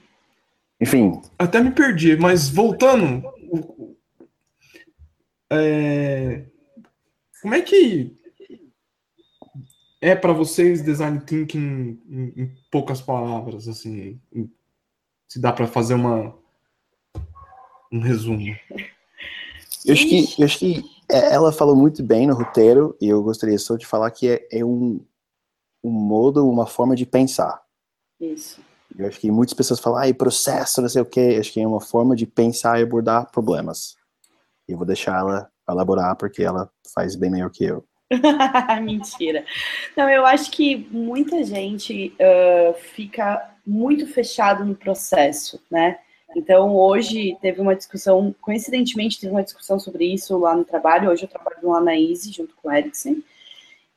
Enfim. 0.81 1.21
Até 1.37 1.61
me 1.61 1.71
perdi, 1.71 2.15
mas 2.15 2.49
voltando. 2.49 3.23
É... 5.51 6.45
Como 7.41 7.53
é 7.53 7.61
que 7.61 8.17
é 10.01 10.15
para 10.15 10.33
vocês 10.33 10.81
design 10.81 11.19
thinking 11.21 11.99
em, 12.09 12.33
em, 12.43 12.55
poucas 12.71 13.01
palavras, 13.01 13.67
assim, 13.67 14.19
se 15.27 15.39
dá 15.39 15.51
para 15.51 15.67
fazer 15.67 15.93
uma 15.93 16.37
um 17.91 17.99
resumo? 17.99 18.55
Eu 19.85 19.93
acho 19.93 20.07
que, 20.07 20.41
eu 20.41 20.45
acho 20.45 20.59
que 20.59 20.83
é, 21.09 21.33
ela 21.33 21.51
falou 21.51 21.75
muito 21.75 22.03
bem 22.03 22.27
no 22.27 22.35
roteiro 22.35 22.95
e 23.01 23.07
eu 23.07 23.23
gostaria 23.23 23.57
só 23.57 23.75
de 23.75 23.85
falar 23.85 24.11
que 24.11 24.29
é, 24.29 24.47
é 24.51 24.65
um, 24.65 25.03
um 25.83 25.89
modo, 25.89 26.47
uma 26.47 26.67
forma 26.67 26.95
de 26.95 27.05
pensar. 27.05 27.61
Isso. 28.19 28.61
Eu 28.97 29.07
acho 29.07 29.19
que 29.19 29.31
muitas 29.31 29.53
pessoas 29.53 29.79
falam, 29.79 30.01
ah, 30.01 30.13
processo, 30.13 30.81
não 30.81 30.89
sei 30.89 31.01
o 31.01 31.05
quê. 31.05 31.37
Acho 31.39 31.53
que 31.53 31.61
é 31.61 31.67
uma 31.67 31.81
forma 31.81 32.15
de 32.15 32.25
pensar 32.25 32.79
e 32.79 32.83
abordar 32.83 33.31
problemas. 33.31 33.95
E 34.67 34.71
eu 34.71 34.77
vou 34.77 34.85
deixar 34.85 35.19
ela 35.19 35.49
elaborar 35.69 36.15
porque 36.15 36.43
ela 36.43 36.69
faz 36.93 37.15
bem 37.15 37.29
melhor 37.29 37.49
que 37.49 37.65
eu. 37.65 37.85
Mentira. 38.81 39.45
Não, 39.95 40.09
eu 40.09 40.25
acho 40.25 40.49
que 40.51 40.87
muita 40.91 41.43
gente 41.43 42.15
uh, 42.19 42.73
fica 42.93 43.55
muito 43.65 44.07
fechado 44.07 44.65
no 44.65 44.75
processo, 44.75 45.61
né? 45.69 45.99
Então, 46.35 46.75
hoje 46.75 47.37
teve 47.41 47.59
uma 47.59 47.75
discussão, 47.75 48.33
coincidentemente, 48.41 49.19
teve 49.19 49.31
uma 49.31 49.43
discussão 49.43 49.79
sobre 49.79 50.05
isso 50.05 50.37
lá 50.37 50.55
no 50.55 50.63
trabalho. 50.63 51.09
Hoje 51.09 51.23
eu 51.23 51.29
trabalho 51.29 51.69
lá 51.69 51.81
na 51.81 51.97
Easy, 51.97 52.31
junto 52.31 52.55
com 52.55 52.69
o 52.69 52.71
Erickson. 52.71 53.15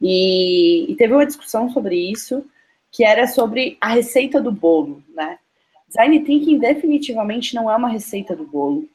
E, 0.01 0.91
e 0.91 0.97
teve 0.97 1.13
uma 1.13 1.27
discussão 1.27 1.71
sobre 1.71 1.97
isso 1.97 2.45
que 2.93 3.03
era 3.03 3.27
sobre 3.27 3.79
a 3.81 3.89
receita 3.89 4.41
do 4.41 4.53
bolo, 4.53 5.03
né? 5.09 5.39
Design 5.89 6.21
Thinking 6.21 6.59
definitivamente 6.59 7.55
não 7.55 7.71
é 7.71 7.75
uma 7.75 7.89
receita 7.89 8.37
do 8.37 8.47
bolo. 8.47 8.87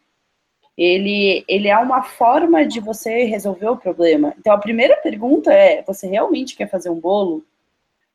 Ele, 0.77 1.43
ele 1.47 1.67
é 1.67 1.77
uma 1.77 2.03
forma 2.03 2.63
de 2.63 2.79
você 2.79 3.23
resolver 3.23 3.67
o 3.67 3.77
problema. 3.77 4.35
Então, 4.37 4.53
a 4.53 4.59
primeira 4.59 4.95
pergunta 4.97 5.51
é: 5.51 5.81
você 5.81 6.07
realmente 6.07 6.55
quer 6.55 6.69
fazer 6.69 6.91
um 6.91 6.99
bolo? 6.99 7.43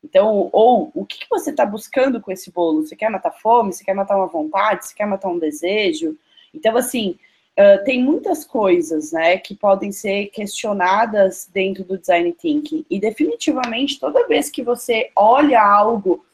Então, 0.01 0.49
ou 0.53 0.89
o 0.93 1.05
que, 1.05 1.25
você 1.29 1.51
está 1.51 1.65
buscando 1.65 2.21
com 2.21 2.31
esse 2.31 2.51
bolo? 2.51 2.85
Você 2.85 2.95
quer 2.95 3.09
matar 3.09 3.31
fome? 3.31 3.73
Você 3.73 3.83
quer 3.83 3.93
matar 3.93 4.15
uma 4.17 4.27
vontade? 4.27 4.85
Você 4.85 4.95
quer 4.95 5.05
matar 5.05 5.29
um 5.29 5.39
desejo? 5.39 6.17
Então, 6.53 6.75
assim, 6.77 7.17
uh, 7.59 7.83
tem 7.83 8.03
muitas 8.03 8.43
coisas, 8.43 9.11
né, 9.11 9.37
que 9.37 9.55
podem 9.55 9.91
ser 9.91 10.27
questionadas 10.27 11.49
dentro 11.51 11.83
do 11.83 11.97
design 11.97 12.31
thinking. 12.33 12.85
E 12.89 12.99
definitivamente, 12.99 13.99
toda 13.99 14.27
vez 14.27 14.49
que 14.49 14.63
você 14.63 15.11
olha 15.15 15.61
algo 15.61 16.25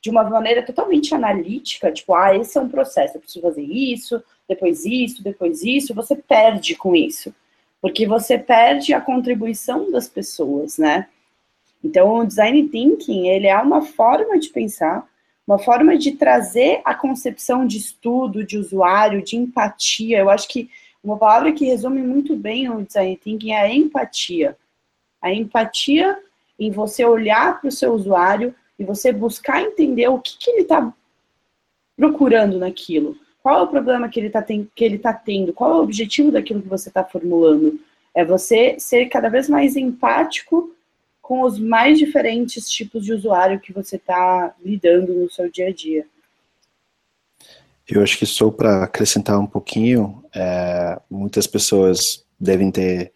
de 0.00 0.10
uma 0.10 0.22
maneira 0.22 0.62
totalmente 0.62 1.14
analítica, 1.14 1.90
tipo, 1.90 2.14
ah, 2.14 2.36
esse 2.36 2.56
é 2.56 2.60
um 2.60 2.68
processo, 2.68 3.16
eu 3.16 3.20
preciso 3.20 3.42
fazer 3.42 3.62
isso, 3.62 4.22
depois 4.48 4.84
isso, 4.84 5.22
depois 5.22 5.62
isso, 5.64 5.94
você 5.94 6.14
perde 6.14 6.76
com 6.76 6.94
isso. 6.94 7.34
Porque 7.80 8.06
você 8.06 8.38
perde 8.38 8.94
a 8.94 9.00
contribuição 9.00 9.90
das 9.90 10.08
pessoas, 10.08 10.78
né? 10.78 11.08
Então, 11.82 12.14
o 12.14 12.26
design 12.26 12.68
thinking, 12.68 13.28
ele 13.28 13.46
é 13.46 13.56
uma 13.58 13.82
forma 13.82 14.38
de 14.38 14.48
pensar 14.48 15.06
uma 15.46 15.58
forma 15.58 15.96
de 15.96 16.12
trazer 16.12 16.80
a 16.84 16.94
concepção 16.94 17.66
de 17.66 17.76
estudo, 17.78 18.44
de 18.44 18.58
usuário, 18.58 19.22
de 19.22 19.36
empatia. 19.36 20.18
Eu 20.18 20.28
acho 20.28 20.48
que 20.48 20.68
uma 21.02 21.16
palavra 21.16 21.52
que 21.52 21.64
resume 21.64 22.02
muito 22.02 22.34
bem 22.34 22.68
o 22.68 22.84
design 22.84 23.16
thinking 23.16 23.52
é 23.52 23.60
a 23.60 23.72
empatia. 23.72 24.56
A 25.22 25.32
empatia 25.32 26.18
em 26.58 26.70
você 26.70 27.04
olhar 27.04 27.60
para 27.60 27.68
o 27.68 27.72
seu 27.72 27.92
usuário 27.92 28.54
e 28.78 28.84
você 28.84 29.12
buscar 29.12 29.62
entender 29.62 30.08
o 30.08 30.18
que, 30.18 30.36
que 30.36 30.50
ele 30.50 30.62
está 30.62 30.92
procurando 31.96 32.58
naquilo. 32.58 33.16
Qual 33.40 33.60
é 33.60 33.62
o 33.62 33.68
problema 33.68 34.08
que 34.08 34.18
ele 34.18 34.26
está 34.26 34.42
tá 34.42 35.12
tendo? 35.12 35.52
Qual 35.52 35.70
é 35.70 35.74
o 35.74 35.82
objetivo 35.82 36.32
daquilo 36.32 36.60
que 36.60 36.68
você 36.68 36.88
está 36.88 37.04
formulando? 37.04 37.78
É 38.12 38.24
você 38.24 38.76
ser 38.80 39.06
cada 39.06 39.28
vez 39.28 39.48
mais 39.48 39.76
empático 39.76 40.74
com 41.26 41.42
os 41.42 41.58
mais 41.58 41.98
diferentes 41.98 42.70
tipos 42.70 43.04
de 43.04 43.12
usuário 43.12 43.58
que 43.58 43.72
você 43.72 43.96
está 43.96 44.54
lidando 44.64 45.12
no 45.12 45.28
seu 45.28 45.50
dia 45.50 45.66
a 45.66 45.72
dia. 45.72 46.06
Eu 47.84 48.00
acho 48.00 48.16
que 48.16 48.24
só 48.24 48.48
para 48.48 48.84
acrescentar 48.84 49.36
um 49.36 49.46
pouquinho, 49.46 50.24
é, 50.32 51.00
muitas 51.10 51.48
pessoas 51.48 52.24
devem 52.38 52.70
ter 52.70 53.12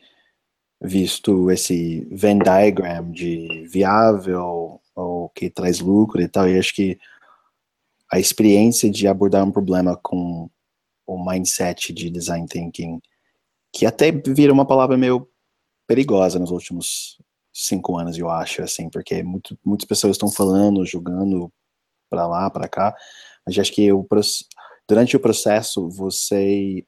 visto 0.82 1.52
esse 1.52 2.04
Venn 2.10 2.40
diagram 2.40 3.12
de 3.12 3.64
viável 3.68 4.80
ou 4.92 5.28
que 5.28 5.48
traz 5.48 5.78
lucro 5.78 6.20
e 6.20 6.26
tal, 6.26 6.48
e 6.48 6.58
acho 6.58 6.74
que 6.74 6.98
a 8.10 8.18
experiência 8.18 8.90
de 8.90 9.06
abordar 9.06 9.46
um 9.46 9.52
problema 9.52 9.96
com 9.96 10.50
o 11.06 11.30
mindset 11.30 11.92
de 11.92 12.10
design 12.10 12.44
thinking, 12.48 13.00
que 13.72 13.86
até 13.86 14.10
vira 14.10 14.52
uma 14.52 14.66
palavra 14.66 14.96
meio 14.96 15.28
perigosa 15.86 16.40
nos 16.40 16.50
últimos 16.50 17.20
cinco 17.66 17.98
anos, 17.98 18.16
eu 18.16 18.30
acho, 18.30 18.62
assim, 18.62 18.88
porque 18.88 19.22
muito, 19.22 19.58
muitas 19.64 19.86
pessoas 19.86 20.12
estão 20.12 20.30
falando, 20.30 20.86
julgando 20.86 21.52
para 22.08 22.26
lá, 22.26 22.50
para 22.50 22.68
cá, 22.68 22.94
mas 23.46 23.58
acho 23.58 23.72
que 23.72 23.88
durante 24.88 25.16
o 25.16 25.20
processo 25.20 25.88
você 25.88 26.84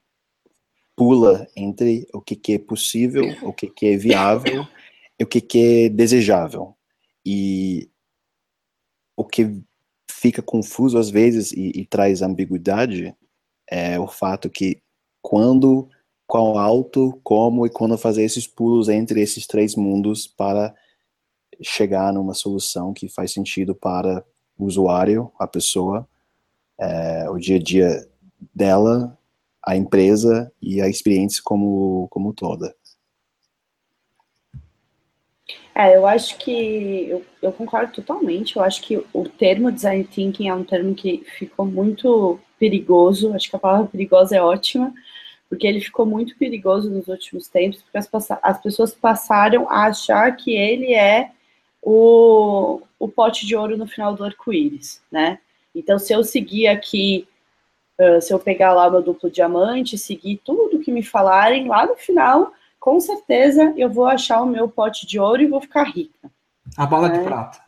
pula 0.96 1.46
entre 1.56 2.06
o 2.12 2.20
que, 2.20 2.36
que 2.36 2.54
é 2.54 2.58
possível, 2.58 3.24
o 3.42 3.52
que, 3.52 3.68
que 3.68 3.86
é 3.86 3.96
viável 3.96 4.66
e 5.18 5.24
o 5.24 5.26
que, 5.26 5.40
que 5.40 5.84
é 5.84 5.88
desejável. 5.88 6.76
E 7.24 7.88
o 9.16 9.24
que 9.24 9.62
fica 10.10 10.42
confuso 10.42 10.98
às 10.98 11.10
vezes 11.10 11.52
e, 11.52 11.72
e 11.74 11.86
traz 11.86 12.22
ambiguidade 12.22 13.14
é 13.68 13.98
o 13.98 14.06
fato 14.06 14.50
que 14.50 14.82
quando 15.20 15.88
qual 16.32 16.56
alto, 16.56 17.20
como 17.22 17.66
e 17.66 17.68
quando 17.68 17.98
fazer 17.98 18.22
esses 18.22 18.46
pulos 18.46 18.88
entre 18.88 19.20
esses 19.20 19.46
três 19.46 19.76
mundos 19.76 20.26
para 20.26 20.74
chegar 21.60 22.10
numa 22.10 22.32
solução 22.32 22.94
que 22.94 23.06
faz 23.06 23.32
sentido 23.32 23.74
para 23.74 24.24
o 24.58 24.64
usuário, 24.64 25.30
a 25.38 25.46
pessoa, 25.46 26.08
é, 26.80 27.28
o 27.28 27.36
dia 27.36 27.56
a 27.56 27.62
dia 27.62 28.08
dela, 28.54 29.18
a 29.62 29.76
empresa 29.76 30.50
e 30.58 30.80
a 30.80 30.88
experiência 30.88 31.42
como, 31.44 32.08
como 32.08 32.32
toda. 32.32 32.74
É, 35.74 35.94
eu 35.94 36.06
acho 36.06 36.38
que 36.38 37.10
eu, 37.10 37.22
eu, 37.42 37.52
concordo 37.52 37.92
totalmente. 37.92 38.56
Eu 38.56 38.62
acho 38.62 38.80
que 38.80 38.96
o 39.12 39.28
termo 39.28 39.70
design 39.70 40.02
thinking 40.04 40.48
é 40.48 40.54
um 40.54 40.64
termo 40.64 40.94
que 40.94 41.26
ficou 41.38 41.66
muito 41.66 42.40
perigoso. 42.58 43.34
Acho 43.34 43.50
que 43.50 43.56
a 43.56 43.58
palavra 43.58 43.86
perigosa 43.86 44.34
é 44.34 44.40
ótima, 44.40 44.94
porque 45.52 45.66
ele 45.66 45.82
ficou 45.82 46.06
muito 46.06 46.34
perigoso 46.38 46.88
nos 46.88 47.08
últimos 47.08 47.46
tempos, 47.46 47.82
porque 47.82 47.98
as, 47.98 48.08
as 48.42 48.62
pessoas 48.62 48.94
passaram 48.94 49.68
a 49.68 49.84
achar 49.84 50.34
que 50.34 50.56
ele 50.56 50.94
é 50.94 51.30
o, 51.82 52.80
o 52.98 53.06
pote 53.06 53.44
de 53.44 53.54
ouro 53.54 53.76
no 53.76 53.86
final 53.86 54.14
do 54.14 54.24
arco-íris, 54.24 55.02
né? 55.12 55.38
Então, 55.74 55.98
se 55.98 56.10
eu 56.10 56.24
seguir 56.24 56.68
aqui, 56.68 57.28
uh, 58.00 58.18
se 58.22 58.32
eu 58.32 58.38
pegar 58.38 58.72
lá 58.72 58.88
o 58.88 58.92
meu 58.92 59.02
duplo 59.02 59.30
diamante, 59.30 59.98
seguir 59.98 60.40
tudo 60.42 60.78
que 60.78 60.90
me 60.90 61.02
falarem, 61.02 61.68
lá 61.68 61.84
no 61.84 61.96
final, 61.96 62.54
com 62.80 62.98
certeza 62.98 63.74
eu 63.76 63.90
vou 63.90 64.06
achar 64.06 64.40
o 64.40 64.46
meu 64.46 64.70
pote 64.70 65.06
de 65.06 65.20
ouro 65.20 65.42
e 65.42 65.46
vou 65.46 65.60
ficar 65.60 65.84
rica. 65.84 66.30
A 66.78 66.86
bala 66.86 67.10
né? 67.10 67.18
de 67.18 67.24
prata. 67.24 67.60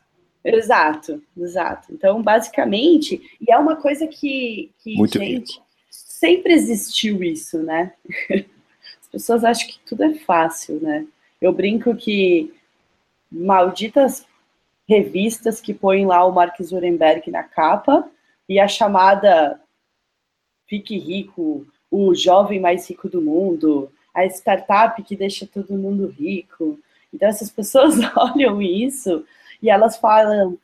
Exato, 0.43 1.23
exato. 1.37 1.93
Então, 1.93 2.23
basicamente, 2.23 3.21
e 3.39 3.53
é 3.53 3.59
uma 3.59 3.77
coisa 3.77 4.07
que, 4.07 4.73
que 4.83 4.97
Muito 4.97 5.19
gente, 5.19 5.61
sempre 6.25 6.55
existiu 6.55 7.23
isso, 7.23 7.63
né? 7.63 7.93
As 8.99 9.09
pessoas 9.13 9.45
acham 9.45 9.69
que 9.69 9.79
tudo 9.81 10.05
é 10.05 10.15
fácil, 10.15 10.81
né? 10.81 11.07
Eu 11.39 11.53
brinco 11.53 11.95
que 11.95 12.55
malditas 13.31 14.27
revistas 14.89 15.61
que 15.61 15.75
põem 15.75 16.07
lá 16.07 16.25
o 16.25 16.33
Mark 16.33 16.57
Zuckerberg 16.63 17.31
na 17.31 17.43
capa 17.43 18.09
e 18.49 18.59
a 18.59 18.67
chamada 18.67 19.61
Fique 20.67 20.97
Rico, 20.97 21.67
o 21.91 22.15
jovem 22.15 22.59
mais 22.59 22.89
rico 22.89 23.07
do 23.07 23.21
mundo, 23.21 23.93
a 24.15 24.25
startup 24.25 25.03
que 25.03 25.15
deixa 25.15 25.47
todo 25.47 25.77
mundo 25.77 26.07
rico. 26.07 26.81
Então 27.13 27.29
essas 27.29 27.51
pessoas 27.51 27.97
olham 28.17 28.63
isso 28.63 29.27
e 29.63 29.69
elas 29.69 29.99
falam: 29.99 30.59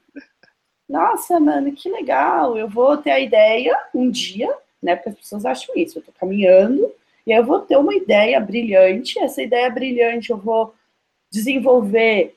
Nossa, 0.88 1.38
mano, 1.38 1.71
que 1.73 1.90
legal, 1.90 2.57
eu 2.57 2.67
vou 2.67 2.97
ter 2.97 3.11
a 3.11 3.21
ideia 3.21 3.79
um 3.95 4.11
dia, 4.11 4.50
né? 4.83 4.97
Porque 4.97 5.11
as 5.11 5.17
pessoas 5.17 5.45
acham 5.45 5.75
isso, 5.77 5.99
eu 5.99 6.03
tô 6.03 6.13
caminhando 6.13 6.93
e 7.27 7.33
eu 7.33 7.45
vou 7.45 7.61
ter 7.61 7.77
uma 7.77 7.95
ideia 7.95 8.41
brilhante, 8.41 9.19
essa 9.19 9.43
ideia 9.43 9.71
brilhante 9.71 10.31
eu 10.31 10.37
vou 10.37 10.75
desenvolver 11.31 12.37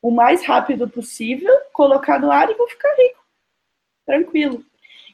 o 0.00 0.10
mais 0.10 0.44
rápido 0.44 0.88
possível, 0.88 1.52
colocar 1.72 2.18
no 2.18 2.30
ar 2.30 2.48
e 2.50 2.54
vou 2.54 2.68
ficar 2.68 2.94
rico. 2.96 3.20
Tranquilo. 4.06 4.64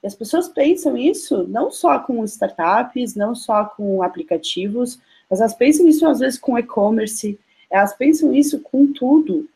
E 0.02 0.06
as 0.06 0.14
pessoas 0.14 0.48
pensam 0.48 0.96
isso 0.96 1.46
não 1.48 1.70
só 1.70 1.98
com 1.98 2.24
startups, 2.24 3.14
não 3.14 3.34
só 3.34 3.64
com 3.64 4.02
aplicativos, 4.02 5.00
mas 5.28 5.40
elas 5.40 5.54
pensam 5.54 5.88
isso 5.88 6.06
às 6.06 6.20
vezes 6.20 6.38
com 6.38 6.58
e-commerce, 6.58 7.38
elas 7.70 7.94
pensam 7.94 8.32
isso 8.32 8.60
com 8.60 8.92
tudo, 8.92 9.48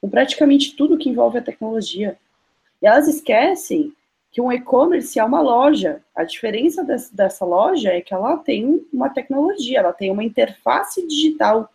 com 0.00 0.08
praticamente 0.08 0.76
tudo 0.76 0.98
que 0.98 1.08
envolve 1.08 1.38
a 1.38 1.42
tecnologia. 1.42 2.18
E 2.82 2.86
elas 2.86 3.08
esquecem 3.08 3.94
que 4.34 4.40
um 4.40 4.50
e-commerce 4.50 5.16
é 5.16 5.24
uma 5.24 5.40
loja. 5.40 6.02
A 6.12 6.24
diferença 6.24 6.82
dessa, 7.12 7.44
loja 7.44 7.90
é 7.90 8.00
que 8.00 8.12
ela 8.12 8.36
tem 8.36 8.84
uma 8.92 9.08
tecnologia, 9.08 9.78
ela 9.78 9.92
tem 9.92 10.10
uma 10.10 10.24
interface 10.24 11.06
digital, 11.06 11.70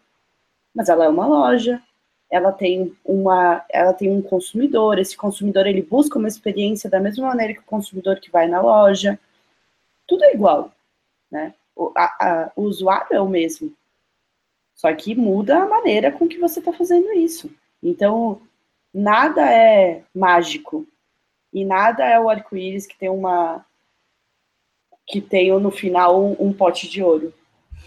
mas 0.75 0.89
ela 0.89 1.05
é 1.05 1.07
uma 1.07 1.25
loja, 1.25 1.81
ela 2.29 2.51
tem 2.51 2.93
uma, 3.05 3.63
ela 3.69 3.93
tem 3.93 4.11
um 4.11 4.21
consumidor, 4.21 4.99
esse 4.99 5.15
consumidor 5.15 5.67
ele 5.67 5.81
busca 5.81 6.19
uma 6.19 6.27
experiência 6.27 6.89
da 6.89 6.99
mesma 6.99 7.27
maneira 7.27 7.53
que 7.53 7.61
o 7.61 7.63
consumidor 7.63 8.19
que 8.19 8.29
vai 8.29 8.49
na 8.49 8.59
loja. 8.59 9.17
Tudo 10.05 10.25
é 10.25 10.33
igual, 10.33 10.69
né? 11.31 11.53
O, 11.73 11.93
a, 11.95 12.03
a, 12.19 12.51
o 12.57 12.63
usuário 12.63 13.15
é 13.15 13.21
o 13.21 13.29
mesmo, 13.29 13.71
só 14.75 14.93
que 14.93 15.15
muda 15.15 15.63
a 15.63 15.65
maneira 15.65 16.11
com 16.11 16.27
que 16.27 16.37
você 16.37 16.59
está 16.59 16.73
fazendo 16.73 17.13
isso. 17.13 17.49
Então, 17.81 18.41
nada 18.93 19.49
é 19.49 20.03
mágico 20.13 20.85
e 21.53 21.65
nada 21.65 22.05
é 22.05 22.19
o 22.19 22.29
arco-íris 22.29 22.85
que 22.85 22.97
tem 22.97 23.09
uma 23.09 23.65
que 25.07 25.19
tem 25.19 25.51
no 25.59 25.71
final 25.71 26.23
um, 26.23 26.35
um 26.39 26.53
pote 26.53 26.87
de 26.87 27.01
ouro. 27.01 27.33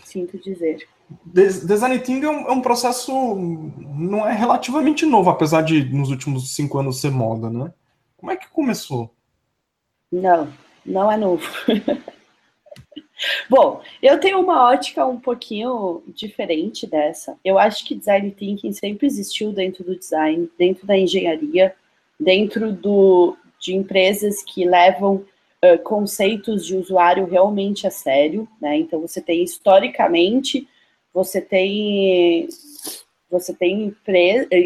Sinto 0.02 0.36
dizer. 0.38 0.88
Design 1.24 1.98
thinking 2.00 2.24
é 2.24 2.30
um, 2.30 2.48
é 2.48 2.52
um, 2.52 2.60
processo 2.60 3.12
não 3.36 4.26
é 4.26 4.32
relativamente 4.32 5.06
novo, 5.06 5.30
apesar 5.30 5.62
de 5.62 5.84
nos 5.84 6.10
últimos 6.10 6.54
cinco 6.54 6.78
anos 6.78 7.00
ser 7.00 7.10
moda, 7.10 7.48
né? 7.48 7.72
Como 8.16 8.32
é 8.32 8.36
que 8.36 8.48
começou? 8.48 9.14
Não, 10.10 10.52
não 10.84 11.10
é 11.10 11.16
novo. 11.16 11.46
Bom, 13.48 13.82
eu 14.02 14.18
tenho 14.18 14.40
uma 14.40 14.64
ótica 14.64 15.06
um 15.06 15.20
pouquinho 15.20 16.02
diferente 16.08 16.86
dessa. 16.86 17.38
Eu 17.44 17.58
acho 17.58 17.84
que 17.84 17.94
design 17.94 18.30
thinking 18.32 18.72
sempre 18.72 19.06
existiu 19.06 19.52
dentro 19.52 19.84
do 19.84 19.96
design, 19.96 20.50
dentro 20.58 20.86
da 20.86 20.96
engenharia, 20.96 21.74
dentro 22.18 22.72
do, 22.72 23.36
de 23.62 23.74
empresas 23.74 24.42
que 24.42 24.64
levam 24.64 25.24
uh, 25.64 25.78
conceitos 25.84 26.66
de 26.66 26.76
usuário 26.76 27.24
realmente 27.26 27.86
a 27.86 27.90
sério, 27.90 28.48
né? 28.60 28.76
Então 28.76 29.00
você 29.00 29.20
tem 29.20 29.42
historicamente 29.42 30.68
você 31.14 31.40
tem 31.40 32.48
você 33.30 33.54
tem 33.54 33.94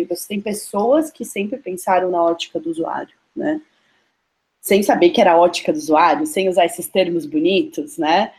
você 0.09 0.29
tem 0.29 0.41
pessoas 0.41 1.11
que 1.11 1.25
sempre 1.25 1.59
pensaram 1.59 2.11
na 2.11 2.23
ótica 2.23 2.59
do 2.59 2.71
usuário, 2.71 3.15
né? 3.35 3.61
Sem 4.61 4.83
saber 4.83 5.11
que 5.11 5.21
era 5.21 5.33
a 5.33 5.39
ótica 5.39 5.73
do 5.73 5.79
usuário, 5.79 6.27
sem 6.27 6.49
usar 6.49 6.65
esses 6.65 6.89
termos 6.89 7.27
bonitos, 7.27 7.99
né? 7.99 8.33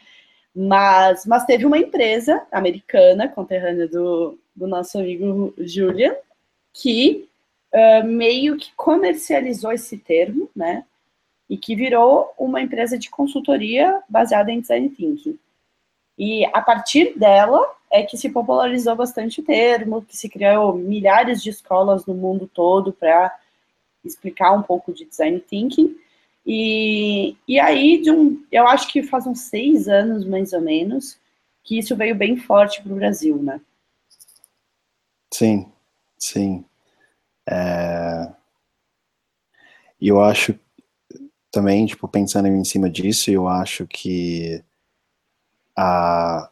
Mas, 0.53 1.25
mas 1.25 1.45
teve 1.45 1.65
uma 1.65 1.77
empresa 1.77 2.45
americana, 2.51 3.29
conterrânea 3.29 3.87
do, 3.87 4.39
do 4.55 4.67
nosso 4.67 4.97
amigo 4.97 5.53
Julian, 5.59 6.15
que 6.73 7.29
meio 8.05 8.57
que 8.57 8.71
comercializou 8.75 9.71
esse 9.71 9.97
termo, 9.97 10.49
né? 10.55 10.85
E 11.49 11.57
que 11.57 11.75
virou 11.75 12.33
uma 12.37 12.61
empresa 12.61 12.97
de 12.97 13.09
consultoria 13.09 14.01
baseada 14.09 14.51
em 14.51 14.59
design 14.59 14.89
thinking. 14.89 15.39
E 16.17 16.45
a 16.47 16.61
partir 16.61 17.17
dela, 17.17 17.63
é 17.91 18.03
que 18.03 18.17
se 18.17 18.29
popularizou 18.29 18.95
bastante 18.95 19.39
o 19.39 19.43
termo, 19.43 20.01
que 20.01 20.17
se 20.17 20.27
criou 20.27 20.73
milhares 20.75 21.41
de 21.41 21.49
escolas 21.49 22.05
no 22.05 22.13
mundo 22.13 22.49
todo 22.51 22.91
para 22.91 23.37
explicar 24.03 24.51
um 24.51 24.63
pouco 24.63 24.93
de 24.93 25.05
design 25.05 25.39
thinking. 25.39 25.95
E, 26.45 27.35
e 27.47 27.59
aí, 27.59 28.01
de 28.01 28.11
um, 28.11 28.43
eu 28.51 28.67
acho 28.67 28.87
que 28.87 29.03
faz 29.03 29.27
uns 29.27 29.41
seis 29.41 29.87
anos, 29.87 30.25
mais 30.25 30.53
ou 30.53 30.61
menos, 30.61 31.17
que 31.63 31.77
isso 31.77 31.95
veio 31.95 32.15
bem 32.15 32.37
forte 32.37 32.81
para 32.81 32.93
o 32.93 32.95
Brasil, 32.95 33.37
né? 33.37 33.59
Sim, 35.31 35.69
sim. 36.17 36.63
É... 37.49 38.31
Eu 39.99 40.21
acho 40.21 40.57
também, 41.51 41.85
tipo, 41.85 42.07
pensando 42.07 42.47
em 42.47 42.63
cima 42.63 42.89
disso, 42.89 43.31
eu 43.31 43.47
acho 43.47 43.87
que 43.87 44.63
a 45.75 46.49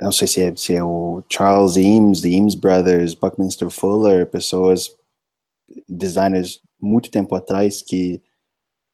não 0.00 0.12
sei 0.12 0.28
se 0.28 0.40
é, 0.42 0.54
se 0.54 0.74
é 0.74 0.82
o 0.82 1.22
Charles 1.28 1.76
Eames, 1.76 2.20
the 2.20 2.28
Eames 2.28 2.54
Brothers, 2.54 3.14
Buckminster 3.14 3.68
Fuller, 3.68 4.26
pessoas, 4.26 4.96
designers 5.88 6.62
muito 6.80 7.10
tempo 7.10 7.34
atrás 7.34 7.82
que 7.82 8.22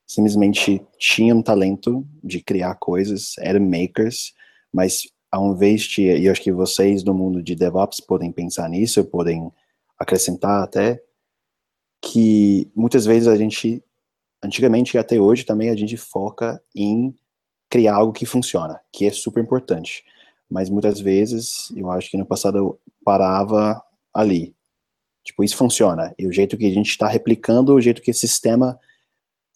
simplesmente 0.06 0.82
tinham 0.98 1.42
talento 1.42 2.06
de 2.22 2.40
criar 2.40 2.74
coisas, 2.76 3.34
eram 3.38 3.60
makers, 3.60 4.32
mas 4.72 5.02
ao 5.30 5.52
invés 5.52 5.82
de, 5.82 6.02
e 6.02 6.26
eu 6.26 6.32
acho 6.32 6.42
que 6.42 6.52
vocês 6.52 7.02
do 7.02 7.12
mundo 7.12 7.42
de 7.42 7.54
DevOps 7.54 8.00
podem 8.00 8.32
pensar 8.32 8.68
nisso, 8.68 9.04
podem 9.04 9.52
acrescentar 10.04 10.62
até, 10.62 11.02
que 12.00 12.70
muitas 12.74 13.04
vezes 13.04 13.26
a 13.26 13.36
gente, 13.36 13.82
antigamente 14.42 14.96
e 14.96 14.98
até 14.98 15.18
hoje 15.18 15.44
também, 15.44 15.70
a 15.70 15.76
gente 15.76 15.96
foca 15.96 16.62
em 16.74 17.14
criar 17.68 17.96
algo 17.96 18.12
que 18.12 18.26
funciona, 18.26 18.80
que 18.92 19.06
é 19.06 19.10
super 19.10 19.42
importante 19.42 20.04
mas 20.54 20.70
muitas 20.70 21.00
vezes 21.00 21.72
eu 21.76 21.90
acho 21.90 22.10
que 22.10 22.16
no 22.16 22.26
passado 22.26 22.58
eu 22.58 22.80
parava 23.04 23.82
ali. 24.12 24.54
Tipo, 25.24 25.42
isso 25.42 25.56
funciona. 25.56 26.14
E 26.18 26.26
o 26.26 26.32
jeito 26.32 26.56
que 26.56 26.66
a 26.66 26.70
gente 26.70 26.90
está 26.90 27.08
replicando, 27.08 27.74
o 27.74 27.80
jeito 27.80 28.02
que 28.02 28.10
o 28.10 28.14
sistema 28.14 28.78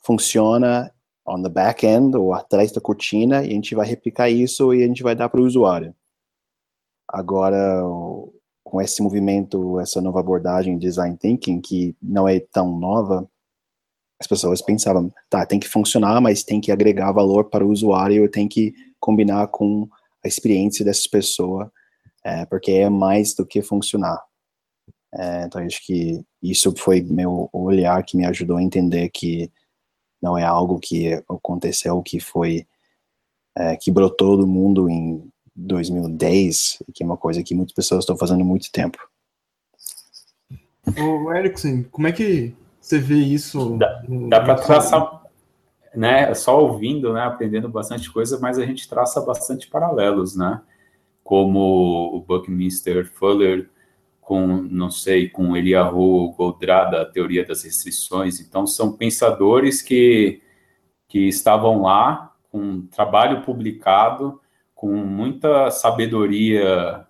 funciona 0.03 0.93
on 1.27 1.43
the 1.43 1.49
back 1.49 1.87
end 1.87 2.17
ou 2.17 2.33
atrás 2.33 2.73
da 2.73 2.81
cortina, 2.81 3.45
e 3.45 3.49
a 3.49 3.53
gente 3.53 3.75
vai 3.75 3.87
replicar 3.87 4.31
isso 4.31 4.75
e 4.75 4.83
a 4.83 4.87
gente 4.87 5.03
vai 5.03 5.15
dar 5.15 5.29
para 5.29 5.41
o 5.41 5.45
usuário. 5.45 5.95
Agora, 7.07 7.85
com 8.69 8.83
esse 8.83 9.03
movimento, 9.03 9.81
essa 9.81 9.99
nova 9.99 10.21
abordagem 10.21 10.77
design 10.77 11.17
thinking, 11.17 11.59
que 11.59 11.97
não 12.03 12.29
é 12.29 12.39
tão 12.39 12.79
nova, 12.79 13.27
as 14.21 14.27
pessoas 14.27 14.61
pensavam, 14.61 15.11
tá, 15.31 15.47
tem 15.47 15.59
que 15.59 15.67
funcionar, 15.67 16.21
mas 16.21 16.43
tem 16.43 16.61
que 16.61 16.71
agregar 16.71 17.11
valor 17.13 17.45
para 17.45 17.65
o 17.65 17.71
usuário, 17.71 18.31
tem 18.31 18.47
que 18.47 18.75
combinar 19.01 19.47
com 19.49 19.89
a 20.23 20.29
experiência 20.29 20.85
dessa 20.85 21.09
pessoa, 21.11 21.73
é, 22.23 22.45
porque 22.45 22.73
é 22.73 22.91
mais 22.91 23.33
do 23.35 23.47
que 23.47 23.63
funcionar. 23.63 24.23
É, 25.15 25.45
então, 25.45 25.65
acho 25.65 25.87
que 25.87 26.23
isso 26.43 26.75
foi 26.77 27.01
meu 27.01 27.49
olhar 27.55 28.05
que 28.05 28.19
me 28.19 28.27
ajudou 28.27 28.59
a 28.59 28.63
entender 28.63 29.09
que 29.09 29.51
não 30.21 30.37
é 30.37 30.45
algo 30.45 30.79
que 30.79 31.15
aconteceu, 31.27 32.03
que 32.03 32.21
foi, 32.21 32.67
é, 33.57 33.77
que 33.79 33.91
brotou 33.91 34.37
do 34.37 34.47
mundo 34.47 34.91
em 34.91 35.27
2010, 35.59 36.83
que 36.95 37.03
é 37.03 37.07
uma 37.07 37.17
coisa 37.17 37.43
que 37.43 37.55
muitas 37.55 37.75
pessoas 37.75 38.01
estão 38.01 38.17
fazendo 38.17 38.43
há 38.43 38.45
muito 38.45 38.71
tempo. 38.71 38.99
Ô, 40.97 41.33
Erickson, 41.33 41.85
como 41.91 42.07
é 42.07 42.13
que 42.13 42.55
você 42.81 42.99
vê 42.99 43.17
isso? 43.17 43.77
Dá, 43.77 44.03
dá 44.29 44.41
para 44.41 44.55
traçar, 44.55 45.23
né, 45.95 46.33
só 46.35 46.63
ouvindo, 46.63 47.13
né, 47.13 47.23
aprendendo 47.23 47.69
bastante 47.69 48.11
coisa, 48.11 48.39
mas 48.41 48.59
a 48.59 48.65
gente 48.65 48.89
traça 48.89 49.21
bastante 49.21 49.69
paralelos, 49.69 50.37
né, 50.37 50.63
como 51.23 52.15
o 52.15 52.21
Buckminster 52.21 53.11
Fuller 53.13 53.69
com, 54.29 54.47
não 54.47 54.91
sei, 54.91 55.29
com 55.29 55.57
Eliyahu 55.57 56.33
Goldrada, 56.33 57.01
a 57.01 57.07
teoria 57.07 57.47
das 57.47 57.63
restrições. 57.63 58.41
Então, 58.41 58.67
são 58.67 58.93
pensadores 58.93 59.81
que, 59.81 60.43
que 61.09 61.29
estavam 61.29 61.81
lá 61.81 62.35
com 62.51 62.61
um 62.61 62.87
trabalho 62.87 63.41
publicado, 63.41 64.39
com 64.79 64.95
muita 64.95 65.73
sabedoria, 65.73 67.05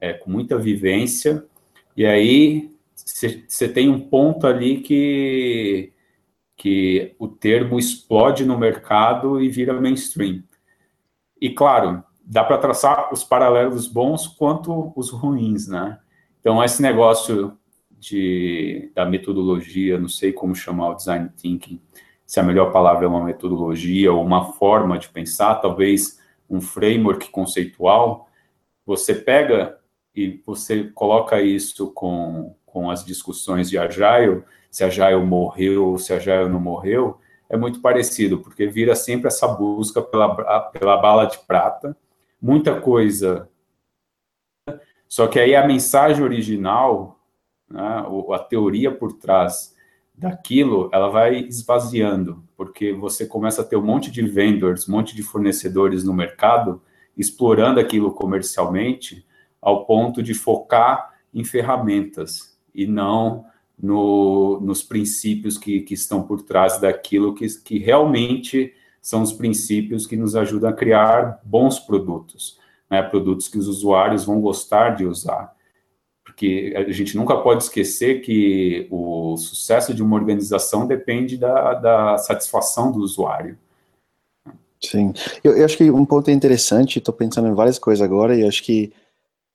é, 0.00 0.12
com 0.12 0.28
muita 0.28 0.58
vivência, 0.58 1.46
e 1.96 2.04
aí 2.04 2.74
você 3.46 3.68
tem 3.68 3.88
um 3.88 4.00
ponto 4.00 4.48
ali 4.48 4.80
que 4.80 5.92
que 6.56 7.14
o 7.20 7.28
termo 7.28 7.78
explode 7.78 8.44
no 8.44 8.58
mercado 8.58 9.40
e 9.40 9.48
vira 9.48 9.80
mainstream. 9.80 10.42
E 11.40 11.50
claro, 11.50 12.02
dá 12.22 12.42
para 12.44 12.58
traçar 12.58 13.10
os 13.14 13.22
paralelos 13.22 13.86
bons 13.86 14.26
quanto 14.26 14.92
os 14.96 15.08
ruins, 15.08 15.68
né? 15.68 16.00
Então 16.40 16.62
esse 16.62 16.82
negócio 16.82 17.56
de, 17.92 18.90
da 18.92 19.06
metodologia, 19.06 19.98
não 19.98 20.08
sei 20.08 20.32
como 20.32 20.54
chamar 20.54 20.90
o 20.90 20.94
design 20.96 21.30
thinking, 21.40 21.80
se 22.26 22.40
a 22.40 22.42
melhor 22.42 22.72
palavra 22.72 23.04
é 23.04 23.08
uma 23.08 23.24
metodologia 23.24 24.12
ou 24.12 24.22
uma 24.22 24.52
forma 24.52 24.98
de 24.98 25.08
pensar, 25.08 25.54
talvez 25.54 26.19
um 26.50 26.60
framework 26.60 27.30
conceitual, 27.30 28.28
você 28.84 29.14
pega 29.14 29.78
e 30.14 30.42
você 30.44 30.84
coloca 30.84 31.40
isso 31.40 31.92
com, 31.92 32.56
com 32.66 32.90
as 32.90 33.04
discussões 33.04 33.70
de 33.70 33.78
Agile, 33.78 34.42
se 34.70 34.82
Agile 34.82 35.24
morreu 35.24 35.90
ou 35.90 35.98
se 35.98 36.12
Agile 36.12 36.48
não 36.48 36.60
morreu, 36.60 37.18
é 37.48 37.56
muito 37.56 37.80
parecido, 37.80 38.38
porque 38.38 38.66
vira 38.66 38.94
sempre 38.94 39.28
essa 39.28 39.46
busca 39.46 40.02
pela, 40.02 40.60
pela 40.70 40.96
bala 40.96 41.26
de 41.26 41.38
prata, 41.38 41.96
muita 42.40 42.80
coisa. 42.80 43.48
Só 45.08 45.26
que 45.26 45.38
aí 45.38 45.54
a 45.54 45.66
mensagem 45.66 46.22
original, 46.22 47.20
né, 47.68 48.04
a 48.32 48.38
teoria 48.38 48.92
por 48.92 49.12
trás 49.14 49.69
daquilo, 50.20 50.90
ela 50.92 51.08
vai 51.08 51.38
esvaziando, 51.38 52.44
porque 52.54 52.92
você 52.92 53.24
começa 53.24 53.62
a 53.62 53.64
ter 53.64 53.76
um 53.76 53.82
monte 53.82 54.10
de 54.10 54.20
vendors, 54.20 54.86
um 54.86 54.92
monte 54.92 55.16
de 55.16 55.22
fornecedores 55.22 56.04
no 56.04 56.12
mercado, 56.12 56.82
explorando 57.16 57.80
aquilo 57.80 58.12
comercialmente, 58.12 59.26
ao 59.62 59.86
ponto 59.86 60.22
de 60.22 60.34
focar 60.34 61.14
em 61.32 61.42
ferramentas 61.42 62.58
e 62.74 62.86
não 62.86 63.46
no, 63.78 64.60
nos 64.60 64.82
princípios 64.82 65.56
que, 65.56 65.80
que 65.80 65.94
estão 65.94 66.22
por 66.22 66.42
trás 66.42 66.78
daquilo 66.78 67.34
que, 67.34 67.46
que 67.64 67.78
realmente 67.78 68.74
são 69.00 69.22
os 69.22 69.32
princípios 69.32 70.06
que 70.06 70.16
nos 70.16 70.36
ajudam 70.36 70.68
a 70.68 70.74
criar 70.74 71.40
bons 71.42 71.78
produtos, 71.78 72.58
né? 72.90 73.02
produtos 73.02 73.48
que 73.48 73.56
os 73.56 73.66
usuários 73.66 74.24
vão 74.24 74.38
gostar 74.38 74.90
de 74.90 75.06
usar. 75.06 75.54
Porque 76.24 76.72
a 76.76 76.90
gente 76.92 77.16
nunca 77.16 77.36
pode 77.36 77.64
esquecer 77.64 78.20
que 78.20 78.86
o 78.90 79.36
sucesso 79.36 79.94
de 79.94 80.02
uma 80.02 80.16
organização 80.16 80.86
depende 80.86 81.36
da, 81.36 81.74
da 81.74 82.18
satisfação 82.18 82.92
do 82.92 83.00
usuário. 83.00 83.58
Sim, 84.82 85.12
eu, 85.44 85.56
eu 85.56 85.64
acho 85.64 85.76
que 85.76 85.90
um 85.90 86.06
ponto 86.06 86.30
interessante, 86.30 86.98
estou 86.98 87.12
pensando 87.12 87.48
em 87.48 87.54
várias 87.54 87.78
coisas 87.78 88.02
agora, 88.02 88.34
e 88.34 88.46
acho 88.46 88.62
que 88.62 88.92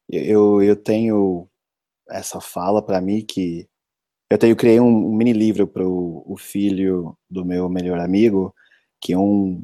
eu, 0.07 0.61
eu 0.61 0.75
tenho 0.75 1.47
essa 2.07 2.39
fala 2.39 2.81
para 2.81 3.01
mim 3.01 3.21
que 3.21 3.67
eu 4.29 4.37
tenho 4.37 4.55
criei 4.55 4.79
um, 4.79 4.85
um 4.87 5.15
mini 5.15 5.33
livro 5.33 5.67
para 5.67 5.83
o 5.83 6.35
filho 6.37 7.17
do 7.29 7.45
meu 7.45 7.69
melhor 7.69 7.99
amigo, 7.99 8.53
que 9.01 9.13
é 9.13 9.17
um 9.17 9.63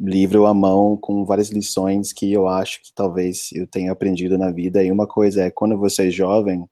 livro 0.00 0.46
à 0.46 0.54
mão 0.54 0.96
com 0.96 1.24
várias 1.24 1.50
lições 1.50 2.12
que 2.12 2.32
eu 2.32 2.48
acho 2.48 2.82
que 2.82 2.92
talvez 2.94 3.50
eu 3.52 3.66
tenha 3.66 3.92
aprendido 3.92 4.38
na 4.38 4.50
vida. 4.50 4.82
E 4.82 4.90
uma 4.92 5.06
coisa 5.06 5.42
é, 5.44 5.50
quando 5.50 5.78
você 5.78 6.08
é 6.08 6.10
jovem, 6.10 6.68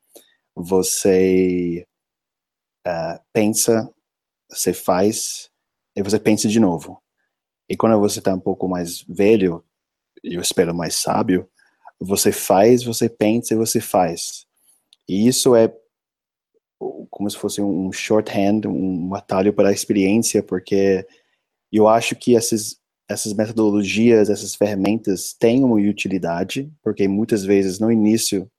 você 0.54 1.86
uh, 2.86 3.20
pensa, 3.32 3.92
você 4.50 4.72
faz, 4.72 5.50
e 5.94 6.02
você 6.02 6.18
pensa 6.18 6.48
de 6.48 6.60
novo. 6.60 7.02
E 7.68 7.76
quando 7.76 7.98
você 7.98 8.20
está 8.20 8.34
um 8.34 8.40
pouco 8.40 8.68
mais 8.68 9.02
velho, 9.08 9.64
eu 10.22 10.40
espero 10.40 10.74
mais 10.74 10.96
sábio, 10.96 11.48
você 11.98 12.30
faz, 12.30 12.84
você 12.84 13.08
pensa 13.08 13.54
e 13.54 13.56
você 13.56 13.80
faz. 13.80 14.46
E 15.08 15.26
isso 15.26 15.54
é 15.56 15.72
como 17.10 17.30
se 17.30 17.36
fosse 17.36 17.62
um 17.62 17.90
shorthand, 17.90 18.62
um 18.66 19.14
atalho 19.14 19.52
para 19.52 19.70
a 19.70 19.72
experiência, 19.72 20.42
porque 20.42 21.06
eu 21.72 21.88
acho 21.88 22.14
que 22.14 22.36
essas, 22.36 22.78
essas 23.08 23.32
metodologias, 23.32 24.28
essas 24.28 24.54
ferramentas 24.54 25.32
têm 25.32 25.62
uma 25.62 25.76
utilidade, 25.76 26.70
porque 26.82 27.06
muitas 27.06 27.44
vezes 27.44 27.78
no 27.78 27.90
início 27.90 28.50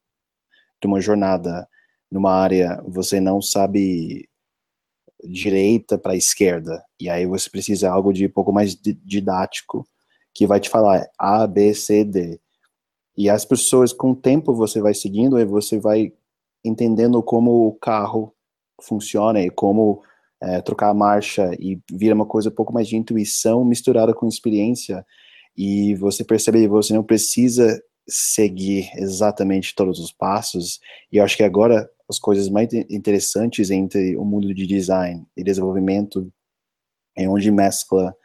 de 0.81 0.87
uma 0.87 1.01
jornada 1.01 1.67
numa 2.09 2.31
área 2.31 2.81
você 2.87 3.19
não 3.19 3.41
sabe 3.41 4.29
direita 5.23 5.97
para 5.97 6.15
esquerda, 6.15 6.83
e 6.99 7.09
aí 7.09 7.25
você 7.25 7.49
precisa 7.49 7.79
de 7.79 7.85
algo 7.87 8.13
de 8.13 8.27
um 8.27 8.29
pouco 8.29 8.53
mais 8.53 8.75
didático, 8.75 9.85
que 10.33 10.45
vai 10.45 10.59
te 10.59 10.69
falar 10.69 11.05
A, 11.17 11.47
B, 11.47 11.73
C, 11.73 12.03
D. 12.05 12.39
E 13.17 13.27
as 13.29 13.43
pessoas, 13.43 13.91
com 13.91 14.11
o 14.11 14.15
tempo, 14.15 14.53
você 14.53 14.79
vai 14.79 14.93
seguindo 14.93 15.39
e 15.39 15.45
você 15.45 15.79
vai 15.79 16.13
entendendo 16.63 17.21
como 17.23 17.67
o 17.67 17.73
carro 17.73 18.31
funciona 18.79 19.41
e 19.41 19.49
como 19.49 20.03
é, 20.41 20.61
trocar 20.61 20.89
a 20.89 20.93
marcha 20.93 21.51
e 21.59 21.79
vira 21.91 22.15
uma 22.15 22.25
coisa 22.25 22.49
um 22.49 22.53
pouco 22.53 22.73
mais 22.73 22.87
de 22.87 22.95
intuição 22.95 23.65
misturada 23.65 24.13
com 24.13 24.27
experiência. 24.27 25.05
E 25.55 25.95
você 25.95 26.23
percebe 26.23 26.61
que 26.61 26.67
você 26.67 26.93
não 26.93 27.03
precisa 27.03 27.81
seguir 28.07 28.89
exatamente 28.95 29.75
todos 29.75 29.99
os 29.99 30.11
passos. 30.11 30.79
E 31.11 31.17
eu 31.17 31.23
acho 31.23 31.35
que 31.35 31.43
agora 31.43 31.89
as 32.09 32.19
coisas 32.19 32.47
mais 32.49 32.71
interessantes 32.89 33.69
entre 33.69 34.15
o 34.15 34.23
mundo 34.23 34.53
de 34.53 34.65
design 34.65 35.25
e 35.35 35.43
desenvolvimento 35.43 36.31
é 37.17 37.27
onde 37.27 37.51
mescla 37.51 38.15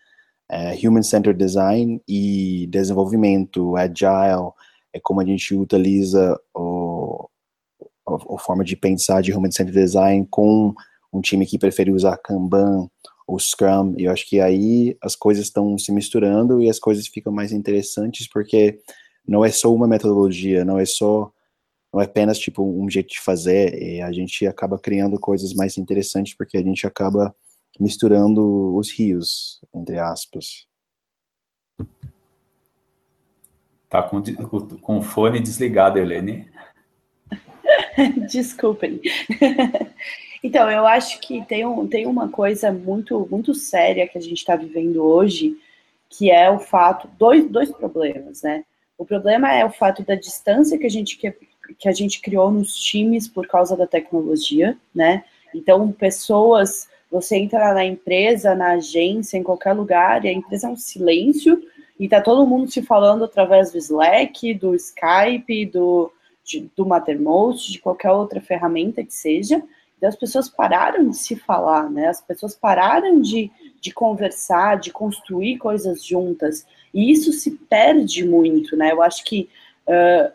é, 0.51 0.75
human-centered 0.87 1.39
design 1.39 2.01
e 2.07 2.67
desenvolvimento 2.71 3.75
agile. 3.77 4.53
É 4.93 5.01
como 5.01 5.21
a 5.21 5.25
gente 5.25 5.55
utiliza 5.55 6.39
o, 6.55 7.27
a, 8.07 8.39
forma 8.39 8.63
de 8.63 8.77
pensar 8.77 9.23
de 9.23 9.33
human-centered 9.33 9.81
design 9.81 10.27
com 10.31 10.75
um 11.13 11.21
time 11.21 11.47
que 11.47 11.59
prefere 11.59 11.93
usar 11.93 12.17
Kanban 12.19 12.89
ou 13.27 13.39
Scrum, 13.39 13.95
e 13.97 14.05
eu 14.05 14.13
acho 14.13 14.29
que 14.29 14.41
aí 14.41 14.97
as 15.01 15.15
coisas 15.15 15.45
estão 15.45 15.77
se 15.79 15.93
misturando 15.93 16.61
e 16.61 16.69
as 16.69 16.79
coisas 16.79 17.07
ficam 17.07 17.33
mais 17.33 17.53
interessantes 17.53 18.29
porque 18.29 18.81
não 19.27 19.45
é 19.45 19.51
só 19.51 19.73
uma 19.73 19.87
metodologia, 19.87 20.65
não 20.65 20.79
é 20.79 20.85
só 20.85 21.31
não 21.93 22.01
é 22.01 22.05
apenas 22.05 22.39
tipo 22.39 22.63
um 22.63 22.89
jeito 22.89 23.11
de 23.11 23.21
fazer, 23.21 23.81
e 23.81 24.01
a 24.01 24.11
gente 24.11 24.47
acaba 24.47 24.79
criando 24.79 25.21
coisas 25.21 25.53
mais 25.53 25.77
interessantes 25.77 26.35
porque 26.35 26.57
a 26.57 26.63
gente 26.63 26.87
acaba 26.87 27.35
misturando 27.79 28.75
os 28.77 28.91
rios, 28.91 29.61
entre 29.75 29.99
aspas. 29.99 30.67
Tá 33.91 34.03
com, 34.03 34.23
com 34.23 34.99
o 34.99 35.03
fone 35.03 35.39
desligado, 35.39 35.99
Helene. 35.99 36.51
Desculpem. 38.31 39.01
então, 40.43 40.71
eu 40.71 40.87
acho 40.87 41.21
que 41.21 41.45
tem, 41.45 41.65
um, 41.65 41.87
tem 41.87 42.07
uma 42.07 42.29
coisa 42.29 42.73
muito, 42.73 43.27
muito 43.31 43.55
séria 43.55 44.09
que 44.09 44.19
a 44.19 44.21
gente 44.21 44.39
está 44.39 44.57
vivendo 44.57 45.03
hoje, 45.03 45.57
que 46.11 46.31
é 46.31 46.51
o 46.51 46.59
fato, 46.59 47.09
dois, 47.19 47.49
dois 47.49 47.71
problemas, 47.71 48.43
né? 48.43 48.65
O 48.99 49.05
problema 49.05 49.53
é 49.53 49.65
o 49.65 49.71
fato 49.71 50.03
da 50.03 50.15
distância 50.15 50.79
que 50.79 50.87
a 50.87 50.91
gente 50.91 51.17
que, 51.17 51.35
que 51.79 51.89
a 51.89 51.93
gente 51.93 52.21
criou 52.21 52.51
nos 52.51 52.75
times 52.75 53.29
por 53.29 53.47
causa 53.47 53.77
da 53.77 53.87
tecnologia, 53.87 54.77
né? 54.95 55.25
Então, 55.55 55.91
pessoas, 55.93 56.89
você 57.11 57.37
entra 57.37 57.73
na 57.73 57.85
empresa, 57.85 58.55
na 58.55 58.73
agência, 58.73 59.37
em 59.37 59.43
qualquer 59.43 59.73
lugar, 59.75 60.25
e 60.25 60.29
a 60.29 60.33
empresa 60.33 60.67
é 60.67 60.71
um 60.71 60.77
silêncio, 60.77 61.63
e 61.99 62.09
tá 62.09 62.21
todo 62.21 62.47
mundo 62.47 62.71
se 62.71 62.83
falando 62.83 63.25
através 63.25 63.71
do 63.71 63.79
Slack, 63.79 64.55
do 64.55 64.75
Skype, 64.75 65.67
do, 65.67 66.13
de, 66.45 66.71
do 66.77 66.85
Mattermost, 66.85 67.71
de 67.71 67.79
qualquer 67.79 68.11
outra 68.11 68.41
ferramenta 68.41 69.05
que 69.05 69.15
seja. 69.15 69.63
As 70.05 70.17
pessoas 70.17 70.49
pararam 70.49 71.09
de 71.09 71.17
se 71.17 71.37
falar, 71.37 71.91
né? 71.91 72.09
As 72.09 72.21
pessoas 72.21 72.55
pararam 72.55 73.21
de, 73.21 73.51
de 73.81 73.93
conversar, 73.93 74.79
de 74.79 74.91
construir 74.91 75.59
coisas 75.59 76.05
juntas. 76.05 76.67
E 76.93 77.11
isso 77.11 77.33
se 77.33 77.53
perde 77.53 78.27
muito, 78.27 78.77
né? 78.77 78.93
Eu 78.93 79.03
acho 79.03 79.25
que 79.25 79.49
uh, 79.87 80.33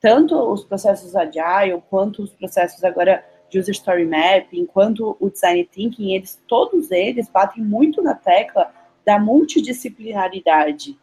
tanto 0.00 0.36
os 0.36 0.64
processos 0.64 1.14
agile, 1.14 1.82
quanto 1.88 2.22
os 2.22 2.30
processos 2.30 2.82
agora 2.84 3.24
de 3.48 3.58
user 3.58 3.74
story 3.74 4.04
mapping, 4.06 4.66
quanto 4.66 5.16
o 5.20 5.30
design 5.30 5.64
thinking, 5.64 6.14
eles, 6.14 6.40
todos 6.48 6.90
eles 6.90 7.28
batem 7.28 7.62
muito 7.62 8.02
na 8.02 8.14
tecla 8.14 8.72
da 9.04 9.18
multidisciplinaridade, 9.18 10.98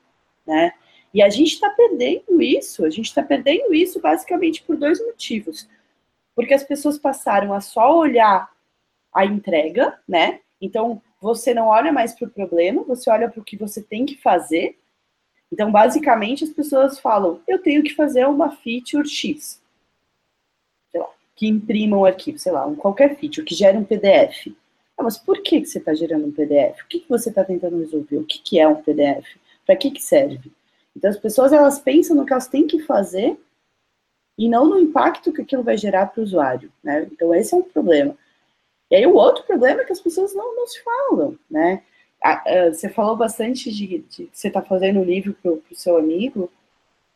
né? 0.46 0.74
E 1.14 1.22
a 1.22 1.30
gente 1.30 1.54
está 1.54 1.70
perdendo 1.70 2.42
isso, 2.42 2.86
a 2.86 2.90
gente 2.90 3.06
está 3.06 3.24
perdendo 3.24 3.74
isso 3.74 4.00
basicamente 4.00 4.62
por 4.64 4.78
dois 4.78 5.04
motivos. 5.04 5.68
Porque 6.40 6.54
as 6.54 6.64
pessoas 6.64 6.98
passaram 6.98 7.54
a 7.54 7.60
só 7.60 7.98
olhar 7.98 8.50
a 9.14 9.26
entrega, 9.26 10.00
né? 10.08 10.40
Então, 10.62 11.02
você 11.22 11.54
não 11.54 11.68
olha 11.68 11.92
mais 11.92 12.14
para 12.14 12.30
o 12.30 12.32
problema, 12.32 12.82
você 12.84 13.10
olha 13.10 13.28
para 13.28 13.42
o 13.42 13.44
que 13.44 13.58
você 13.58 13.84
tem 13.84 14.06
que 14.06 14.16
fazer. 14.16 14.80
Então, 15.52 15.70
basicamente, 15.70 16.46
as 16.46 16.50
pessoas 16.50 16.98
falam: 16.98 17.42
eu 17.46 17.62
tenho 17.62 17.84
que 17.84 17.94
fazer 17.94 18.26
uma 18.26 18.52
feature 18.52 19.06
X. 19.06 19.62
Sei 20.90 21.02
lá, 21.02 21.10
que 21.36 21.46
imprima 21.46 21.98
um 21.98 22.06
arquivo, 22.06 22.40
sei 22.40 22.54
lá, 22.54 22.66
um 22.66 22.74
qualquer 22.74 23.18
feature, 23.18 23.46
que 23.46 23.54
gere 23.54 23.78
um 23.78 23.84
PDF. 23.84 24.56
Ah, 24.98 25.04
mas 25.04 25.18
por 25.18 25.44
que, 25.44 25.60
que 25.60 25.68
você 25.68 25.80
está 25.80 25.94
gerando 25.94 26.26
um 26.26 26.32
PDF? 26.32 26.84
O 26.84 26.88
que, 26.88 27.02
que 27.02 27.10
você 27.10 27.28
está 27.28 27.44
tentando 27.44 27.80
resolver? 27.80 28.16
O 28.16 28.24
que, 28.24 28.40
que 28.40 28.58
é 28.58 28.66
um 28.66 28.82
PDF? 28.82 29.28
Para 29.66 29.76
que, 29.76 29.92
que 29.92 30.02
serve? 30.02 30.54
Então, 30.96 31.10
as 31.10 31.18
pessoas 31.18 31.52
elas 31.52 31.80
pensam 31.80 32.16
no 32.16 32.26
que 32.26 32.32
elas 32.32 32.48
têm 32.48 32.66
que 32.66 32.80
fazer 32.80 33.38
e 34.40 34.50
não 34.50 34.68
no 34.70 34.80
impacto 34.80 35.34
que 35.34 35.42
aquilo 35.42 35.64
vai 35.64 35.78
gerar 35.78 36.08
para 36.08 36.22
o 36.22 36.24
usuário, 36.24 36.72
né? 36.84 37.08
Então, 37.12 37.36
esse 37.36 37.54
é 37.54 37.58
um 37.58 37.62
problema. 37.62 38.16
E 38.90 38.96
aí, 38.96 39.06
o 39.06 39.14
outro 39.16 39.44
problema 39.44 39.82
é 39.82 39.86
que 39.86 39.92
as 39.92 40.00
pessoas 40.00 40.34
não, 40.34 40.56
não 40.56 40.66
se 40.66 40.82
falam, 40.82 41.38
né? 41.52 41.84
Você 42.72 42.90
falou 42.90 43.16
bastante 43.16 43.72
de, 43.72 44.00
de 44.00 44.30
você 44.32 44.48
está 44.48 44.62
fazendo 44.62 45.00
um 45.00 45.04
livro 45.04 45.36
para 45.42 45.52
o 45.52 45.62
seu 45.74 45.98
amigo. 45.98 46.50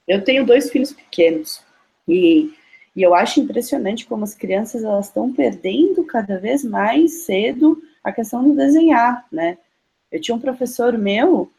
Eu 0.07 0.23
tenho 0.23 0.45
dois 0.45 0.69
filhos 0.69 0.93
pequenos 0.93 1.63
e 2.07 2.53
E 2.95 3.01
eu 3.01 3.15
acho 3.15 3.39
impressionante 3.39 4.05
como 4.05 4.23
as 4.23 4.35
crianças 4.35 4.83
elas 4.83 5.07
estão 5.07 5.33
perdendo 5.33 6.03
cada 6.03 6.37
vez 6.37 6.63
mais 6.63 7.23
cedo 7.25 7.81
a 8.03 8.11
questão 8.11 8.43
do 8.43 8.55
desenhar, 8.55 9.25
né? 9.31 9.57
Eu 10.11 10.21
tinha 10.21 10.35
um 10.35 10.39
professor 10.39 10.97
meu 10.97 11.51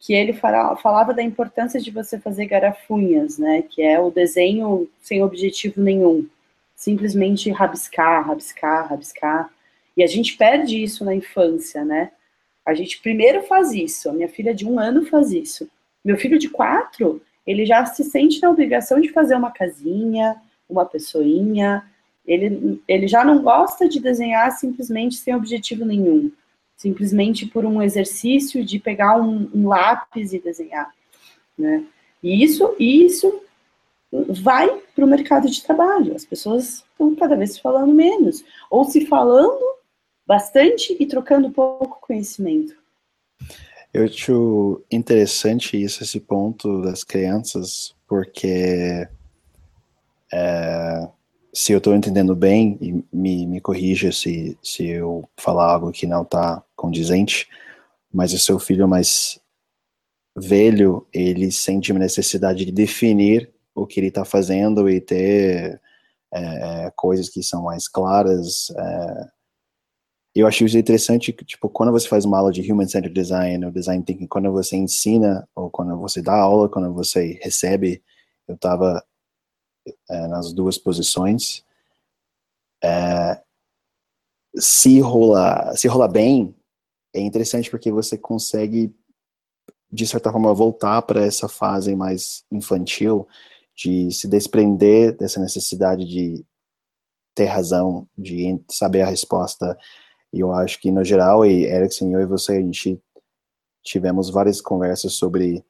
que 0.00 0.14
ele 0.14 0.32
falava 0.32 1.12
da 1.12 1.22
importância 1.22 1.78
de 1.78 1.90
você 1.90 2.18
fazer 2.18 2.46
garafunhas, 2.46 3.36
né? 3.36 3.62
Que 3.62 3.82
é 3.82 4.00
o 4.00 4.10
desenho 4.10 4.88
sem 5.02 5.22
objetivo 5.22 5.82
nenhum, 5.82 6.26
simplesmente 6.74 7.50
rabiscar, 7.50 8.26
rabiscar, 8.26 8.88
rabiscar. 8.88 9.50
E 9.94 10.02
a 10.02 10.06
gente 10.06 10.38
perde 10.38 10.82
isso 10.82 11.04
na 11.04 11.14
infância, 11.14 11.84
né? 11.84 12.10
A 12.64 12.72
gente 12.72 13.00
primeiro 13.02 13.42
faz 13.42 13.72
isso. 13.72 14.08
A 14.08 14.12
minha 14.14 14.28
filha 14.28 14.54
de 14.54 14.66
um 14.66 14.80
ano 14.80 15.04
faz 15.04 15.32
isso. 15.32 15.68
Meu 16.02 16.16
filho 16.16 16.38
de 16.38 16.48
quatro, 16.48 17.20
ele 17.46 17.66
já 17.66 17.84
se 17.84 18.02
sente 18.02 18.40
na 18.40 18.48
obrigação 18.48 19.00
de 19.00 19.12
fazer 19.12 19.34
uma 19.34 19.50
casinha, 19.50 20.40
uma 20.66 20.86
pessoinha. 20.86 21.84
Ele, 22.26 22.80
ele 22.88 23.06
já 23.06 23.22
não 23.22 23.42
gosta 23.42 23.86
de 23.86 24.00
desenhar 24.00 24.50
simplesmente 24.52 25.16
sem 25.16 25.34
objetivo 25.34 25.84
nenhum. 25.84 26.32
Simplesmente 26.80 27.44
por 27.44 27.66
um 27.66 27.82
exercício 27.82 28.64
de 28.64 28.78
pegar 28.78 29.20
um, 29.20 29.50
um 29.54 29.68
lápis 29.68 30.32
e 30.32 30.38
desenhar. 30.38 30.90
Né? 31.58 31.84
E 32.22 32.42
isso, 32.42 32.74
isso 32.78 33.42
vai 34.10 34.80
para 34.96 35.04
o 35.04 35.06
mercado 35.06 35.46
de 35.46 35.62
trabalho. 35.62 36.16
As 36.16 36.24
pessoas 36.24 36.82
estão 36.90 37.14
cada 37.14 37.36
vez 37.36 37.58
falando 37.58 37.92
menos. 37.92 38.42
Ou 38.70 38.86
se 38.86 39.04
falando 39.04 39.62
bastante 40.26 40.96
e 40.98 41.04
trocando 41.04 41.50
pouco 41.50 42.00
conhecimento. 42.00 42.74
Eu 43.92 44.04
acho 44.04 44.82
interessante 44.90 45.76
isso, 45.76 46.02
esse 46.02 46.18
ponto 46.18 46.80
das 46.80 47.04
crianças, 47.04 47.94
porque 48.08 49.06
é, 50.32 51.08
se 51.52 51.72
eu 51.72 51.78
estou 51.78 51.94
entendendo 51.94 52.34
bem, 52.34 52.78
e 52.80 53.04
me, 53.12 53.46
me 53.46 53.60
corrija 53.60 54.12
se, 54.12 54.56
se 54.62 54.86
eu 54.86 55.28
falar 55.36 55.72
algo 55.72 55.92
que 55.92 56.06
não 56.06 56.22
está 56.22 56.62
condizente, 56.76 57.48
mas 58.12 58.32
o 58.32 58.38
seu 58.38 58.58
filho 58.58 58.88
mais 58.88 59.40
velho, 60.36 61.06
ele 61.12 61.50
sente 61.50 61.92
uma 61.92 61.98
necessidade 61.98 62.64
de 62.64 62.72
definir 62.72 63.50
o 63.74 63.86
que 63.86 64.00
ele 64.00 64.08
está 64.08 64.24
fazendo 64.24 64.88
e 64.88 65.00
ter 65.00 65.80
é, 66.32 66.86
é, 66.86 66.92
coisas 66.94 67.28
que 67.28 67.42
são 67.42 67.64
mais 67.64 67.88
claras, 67.88 68.70
é, 68.76 69.28
eu 70.34 70.46
acho 70.46 70.64
isso 70.64 70.78
interessante, 70.78 71.32
tipo, 71.32 71.68
quando 71.68 71.90
você 71.90 72.06
faz 72.06 72.24
uma 72.24 72.38
aula 72.38 72.52
de 72.52 72.60
Human 72.70 72.86
Centered 72.86 73.12
Design, 73.12 73.64
ou 73.66 73.72
Design 73.72 74.04
Thinking, 74.04 74.28
quando 74.28 74.50
você 74.52 74.76
ensina, 74.76 75.48
ou 75.56 75.68
quando 75.68 75.96
você 75.98 76.22
dá 76.22 76.34
aula, 76.34 76.68
quando 76.68 76.92
você 76.94 77.38
recebe, 77.42 78.00
eu 78.46 78.54
estava 78.54 79.02
é, 80.08 80.26
nas 80.28 80.52
duas 80.52 80.78
posições, 80.78 81.64
é, 82.82 83.40
se 84.56 85.00
rolar, 85.00 85.76
se 85.76 85.88
rolar 85.88 86.08
bem, 86.08 86.54
é 87.14 87.20
interessante 87.20 87.70
porque 87.70 87.90
você 87.90 88.16
consegue, 88.16 88.94
de 89.90 90.06
certa 90.06 90.30
forma, 90.30 90.52
voltar 90.54 91.02
para 91.02 91.24
essa 91.24 91.48
fase 91.48 91.94
mais 91.94 92.44
infantil, 92.50 93.26
de 93.76 94.10
se 94.10 94.28
desprender 94.28 95.16
dessa 95.16 95.40
necessidade 95.40 96.04
de 96.04 96.44
ter 97.34 97.46
razão, 97.46 98.06
de 98.16 98.60
saber 98.68 99.02
a 99.02 99.06
resposta, 99.06 99.78
e 100.32 100.40
eu 100.40 100.52
acho 100.52 100.80
que, 100.80 100.90
no 100.90 101.04
geral, 101.04 101.44
e 101.44 101.64
Erickson, 101.64 102.10
eu 102.10 102.20
e 102.20 102.26
você, 102.26 102.52
a 102.52 102.60
gente 102.60 103.00
tivemos 103.82 104.30
várias 104.30 104.60
conversas 104.60 105.14
sobre 105.14 105.64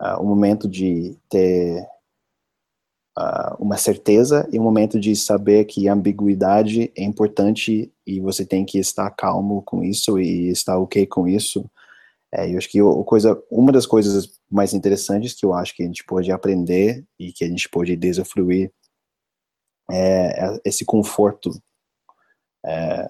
uh, 0.00 0.20
o 0.20 0.24
momento 0.24 0.68
de 0.68 1.16
ter 1.28 1.86
uh, 3.18 3.56
uma 3.58 3.76
certeza 3.76 4.48
e 4.52 4.58
o 4.58 4.62
momento 4.62 4.98
de 4.98 5.14
saber 5.16 5.64
que 5.64 5.88
a 5.88 5.92
ambiguidade 5.92 6.92
é 6.96 7.02
importante 7.02 7.92
e 8.06 8.20
você 8.20 8.44
tem 8.44 8.64
que 8.64 8.78
estar 8.78 9.10
calmo 9.10 9.62
com 9.62 9.82
isso 9.82 10.18
e 10.18 10.48
estar 10.48 10.78
ok 10.78 11.06
com 11.06 11.26
isso. 11.28 11.68
É, 12.34 12.50
eu 12.50 12.56
acho 12.56 12.68
que 12.68 12.80
o, 12.80 13.04
coisa, 13.04 13.40
uma 13.50 13.70
das 13.70 13.86
coisas 13.86 14.40
mais 14.50 14.72
interessantes 14.72 15.34
que 15.34 15.44
eu 15.44 15.52
acho 15.52 15.74
que 15.74 15.82
a 15.82 15.86
gente 15.86 16.04
pode 16.04 16.32
aprender 16.32 17.04
e 17.18 17.32
que 17.32 17.44
a 17.44 17.48
gente 17.48 17.68
pode 17.68 17.94
desafruir 17.96 18.72
é, 19.90 20.46
é 20.46 20.60
esse 20.64 20.84
conforto 20.84 21.50
é, 22.64 23.08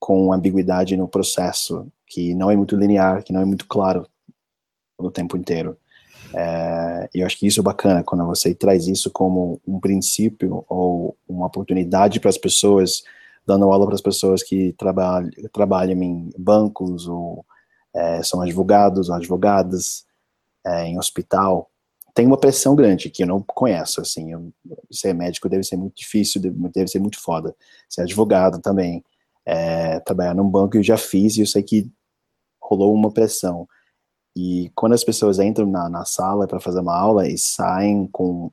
com 0.00 0.32
ambiguidade 0.32 0.96
no 0.96 1.08
processo, 1.08 1.90
que 2.06 2.34
não 2.34 2.50
é 2.50 2.56
muito 2.56 2.76
linear, 2.76 3.22
que 3.22 3.32
não 3.32 3.40
é 3.40 3.44
muito 3.44 3.66
claro 3.66 4.06
o 4.98 5.10
tempo 5.10 5.36
inteiro. 5.36 5.78
É, 6.36 7.08
eu 7.14 7.24
acho 7.24 7.38
que 7.38 7.46
isso 7.46 7.60
é 7.60 7.62
bacana, 7.62 8.04
quando 8.04 8.26
você 8.26 8.54
traz 8.54 8.86
isso 8.86 9.10
como 9.10 9.58
um 9.66 9.80
princípio 9.80 10.64
ou 10.68 11.16
uma 11.26 11.46
oportunidade 11.46 12.20
para 12.20 12.28
as 12.28 12.36
pessoas, 12.36 13.02
dando 13.46 13.64
aula 13.72 13.86
para 13.86 13.94
as 13.94 14.02
pessoas 14.02 14.42
que 14.42 14.74
trabalham, 14.74 15.30
trabalham 15.50 16.02
em 16.02 16.30
bancos 16.36 17.08
ou 17.08 17.44
é, 17.94 18.22
são 18.22 18.42
advogados 18.42 19.08
ou 19.08 19.14
advogadas, 19.14 20.04
é, 20.64 20.86
em 20.86 20.98
hospital, 20.98 21.70
tem 22.12 22.26
uma 22.26 22.38
pressão 22.38 22.74
grande 22.74 23.10
que 23.10 23.22
eu 23.22 23.26
não 23.26 23.42
conheço, 23.42 24.00
assim, 24.00 24.32
eu, 24.32 24.50
ser 24.90 25.14
médico 25.14 25.48
deve 25.48 25.62
ser 25.64 25.76
muito 25.76 25.96
difícil, 25.96 26.40
deve, 26.40 26.56
deve 26.70 26.88
ser 26.88 26.98
muito 26.98 27.20
foda, 27.20 27.54
ser 27.88 28.02
advogado 28.02 28.60
também, 28.60 29.04
é, 29.44 30.00
trabalhar 30.00 30.34
num 30.34 30.48
banco 30.48 30.76
eu 30.76 30.82
já 30.82 30.96
fiz 30.96 31.36
e 31.36 31.42
eu 31.42 31.46
sei 31.46 31.62
que 31.62 31.90
rolou 32.60 32.92
uma 32.92 33.12
pressão. 33.12 33.68
E 34.36 34.70
quando 34.74 34.92
as 34.92 35.02
pessoas 35.02 35.38
entram 35.38 35.66
na, 35.66 35.88
na 35.88 36.04
sala 36.04 36.46
para 36.46 36.60
fazer 36.60 36.80
uma 36.80 36.94
aula 36.94 37.26
e 37.26 37.38
saem 37.38 38.06
com 38.06 38.52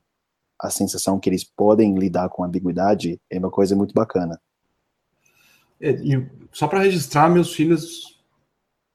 a 0.58 0.70
sensação 0.70 1.20
que 1.20 1.28
eles 1.28 1.44
podem 1.44 1.94
lidar 1.94 2.30
com 2.30 2.42
ambiguidade, 2.42 3.20
é 3.28 3.38
uma 3.38 3.50
coisa 3.50 3.76
muito 3.76 3.92
bacana. 3.92 4.40
É, 5.78 5.90
e 5.90 6.26
só 6.50 6.66
para 6.66 6.80
registrar, 6.80 7.28
meus 7.28 7.52
filhos, 7.52 8.18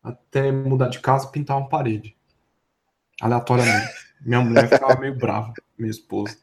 até 0.01 0.51
mudar 0.51 0.87
de 0.87 0.99
casa, 0.99 1.27
pintavam 1.27 1.69
parede. 1.69 2.15
Aleatoriamente. 3.21 3.93
Minha 4.19 4.41
mulher 4.41 4.67
ficava 4.67 4.99
meio 4.99 5.15
brava, 5.15 5.53
minha 5.77 5.91
esposa. 5.91 6.35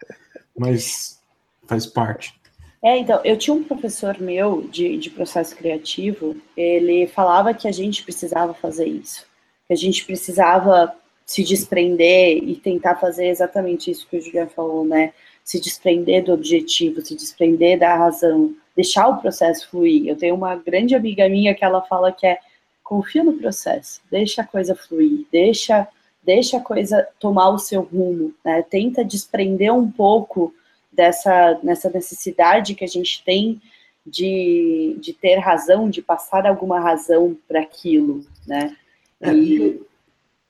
Mas 0.56 1.20
faz 1.66 1.84
parte. 1.84 2.40
É, 2.82 2.96
então, 2.96 3.20
eu 3.22 3.36
tinha 3.36 3.52
um 3.52 3.64
professor 3.64 4.18
meu 4.18 4.62
de, 4.68 4.96
de 4.96 5.10
processo 5.10 5.54
criativo, 5.56 6.36
ele 6.56 7.06
falava 7.06 7.52
que 7.52 7.68
a 7.68 7.72
gente 7.72 8.02
precisava 8.02 8.54
fazer 8.54 8.86
isso, 8.86 9.25
que 9.66 9.72
a 9.72 9.76
gente 9.76 10.04
precisava 10.04 10.94
se 11.24 11.42
desprender 11.42 12.38
e 12.38 12.54
tentar 12.54 12.96
fazer 12.96 13.26
exatamente 13.26 13.90
isso 13.90 14.06
que 14.08 14.16
o 14.16 14.20
Julian 14.20 14.46
falou, 14.46 14.84
né? 14.84 15.12
Se 15.42 15.60
desprender 15.60 16.24
do 16.24 16.32
objetivo, 16.32 17.00
se 17.00 17.16
desprender 17.16 17.78
da 17.78 17.96
razão, 17.96 18.54
deixar 18.76 19.08
o 19.08 19.20
processo 19.20 19.68
fluir. 19.68 20.06
Eu 20.06 20.16
tenho 20.16 20.34
uma 20.34 20.54
grande 20.54 20.94
amiga 20.94 21.28
minha 21.28 21.54
que 21.54 21.64
ela 21.64 21.82
fala 21.82 22.12
que 22.12 22.26
é 22.26 22.38
confia 22.82 23.24
no 23.24 23.32
processo, 23.32 24.00
deixa 24.08 24.42
a 24.42 24.46
coisa 24.46 24.76
fluir, 24.76 25.26
deixa, 25.32 25.88
deixa 26.22 26.58
a 26.58 26.60
coisa 26.60 27.06
tomar 27.18 27.48
o 27.48 27.58
seu 27.58 27.82
rumo, 27.82 28.32
né? 28.44 28.62
Tenta 28.62 29.04
desprender 29.04 29.74
um 29.74 29.90
pouco 29.90 30.54
dessa 30.92 31.58
nessa 31.62 31.90
necessidade 31.90 32.76
que 32.76 32.84
a 32.84 32.88
gente 32.88 33.24
tem 33.24 33.60
de, 34.06 34.96
de 35.00 35.12
ter 35.12 35.38
razão, 35.38 35.90
de 35.90 36.00
passar 36.00 36.46
alguma 36.46 36.78
razão 36.78 37.36
para 37.48 37.60
aquilo, 37.60 38.24
né? 38.46 38.76
É, 39.20 39.32
e... 39.34 39.82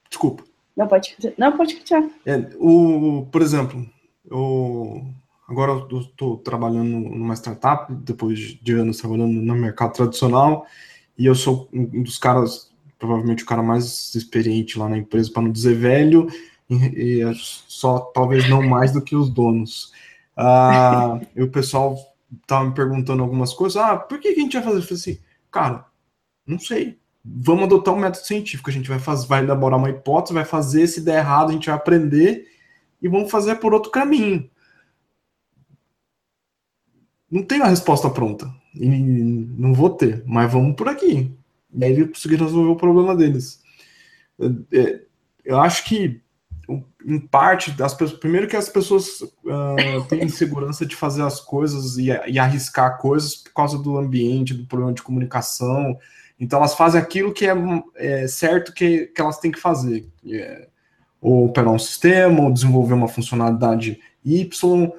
Desculpa. 0.09 0.44
Não, 0.76 0.87
pode, 0.87 1.16
não, 1.38 1.57
pode 1.57 1.76
continuar. 1.76 2.11
É, 2.26 2.50
o, 2.59 3.26
por 3.33 3.40
exemplo, 3.40 3.88
eu, 4.31 5.07
agora 5.48 5.72
eu 5.72 6.00
estou 6.00 6.37
trabalhando 6.37 6.98
numa 7.09 7.35
startup, 7.35 7.92
depois 7.92 8.38
de 8.38 8.72
anos 8.74 8.98
trabalhando 8.98 9.33
no 9.33 9.55
mercado 9.55 9.94
tradicional, 9.94 10.66
e 11.16 11.24
eu 11.24 11.35
sou 11.35 11.68
um 11.72 12.02
dos 12.02 12.18
caras, 12.18 12.70
provavelmente 12.98 13.42
o 13.42 13.46
cara 13.46 13.62
mais 13.62 14.14
experiente 14.14 14.79
lá 14.79 14.88
na 14.88 14.98
empresa, 14.98 15.33
para 15.33 15.42
não 15.42 15.50
dizer 15.50 15.74
velho, 15.74 16.29
e, 16.68 17.22
e 17.22 17.35
só 17.35 17.98
talvez 17.98 18.48
não 18.48 18.62
mais 18.62 18.92
do 18.92 19.02
que 19.02 19.16
os 19.16 19.31
donos. 19.31 19.92
Ah, 20.37 21.18
e 21.35 21.42
o 21.42 21.50
pessoal 21.50 21.96
tava 22.46 22.66
me 22.66 22.74
perguntando 22.74 23.22
algumas 23.22 23.55
coisas. 23.55 23.76
Ah, 23.76 23.96
por 23.96 24.20
que, 24.20 24.35
que 24.35 24.40
a 24.40 24.42
gente 24.42 24.55
vai 24.55 24.62
fazer? 24.62 24.79
Eu 24.79 24.83
falei 24.83 24.94
assim, 24.96 25.18
cara, 25.50 25.87
não 26.46 26.59
sei. 26.59 26.98
Vamos 27.28 27.64
adotar 27.64 27.94
um 27.94 27.98
método 27.98 28.24
científico. 28.24 28.70
A 28.70 28.72
gente 28.72 28.88
vai, 28.88 28.98
fazer, 28.98 29.26
vai 29.26 29.42
elaborar 29.42 29.78
uma 29.78 29.90
hipótese, 29.90 30.34
vai 30.34 30.44
fazer. 30.44 30.86
Se 30.86 31.00
der 31.00 31.18
errado, 31.18 31.50
a 31.50 31.52
gente 31.52 31.66
vai 31.66 31.74
aprender 31.74 32.46
e 33.02 33.08
vamos 33.08 33.30
fazer 33.30 33.56
por 33.56 33.74
outro 33.74 33.90
caminho. 33.90 34.48
Não 37.30 37.42
tenho 37.42 37.64
a 37.64 37.68
resposta 37.68 38.08
pronta. 38.08 38.48
E 38.74 38.88
não 38.88 39.74
vou 39.74 39.90
ter, 39.90 40.22
mas 40.26 40.52
vamos 40.52 40.76
por 40.76 40.88
aqui. 40.88 41.34
E 41.74 41.84
aí 41.84 41.92
eles 41.92 42.08
conseguiram 42.08 42.46
resolver 42.46 42.70
o 42.70 42.76
problema 42.76 43.16
deles. 43.16 43.60
Eu, 44.38 45.00
eu 45.44 45.60
acho 45.60 45.84
que 45.84 46.22
em 47.04 47.20
parte, 47.20 47.70
das 47.70 47.94
pessoas, 47.94 48.18
primeiro 48.18 48.48
que 48.48 48.56
as 48.56 48.68
pessoas 48.68 49.20
uh, 49.20 50.04
têm 50.08 50.24
insegurança 50.24 50.84
de 50.84 50.96
fazer 50.96 51.22
as 51.22 51.40
coisas 51.40 51.96
e, 51.96 52.08
e, 52.26 52.38
arriscar 52.38 52.98
coisas 52.98 53.36
por 53.36 53.52
causa 53.52 53.78
do 53.78 53.96
ambiente, 53.96 54.52
do 54.52 54.66
problema 54.66 54.92
de 54.92 55.02
comunicação. 55.02 55.96
Então 56.38 56.59
elas 56.59 56.75
fazem 56.75 57.01
aquilo 57.01 57.33
que 57.33 57.46
é, 57.46 57.55
é 57.96 58.29
certo 58.29 58.72
que, 58.72 59.07
que 59.07 59.20
elas 59.20 59.38
têm 59.38 59.51
que 59.51 59.61
fazer. 59.61 60.07
É, 60.29 60.68
ou 61.20 61.46
operar 61.46 61.72
um 61.72 61.79
sistema, 61.79 62.42
ou 62.42 62.53
desenvolver 62.53 62.94
uma 62.94 63.09
funcionalidade 63.09 63.99
Y, 64.25 64.92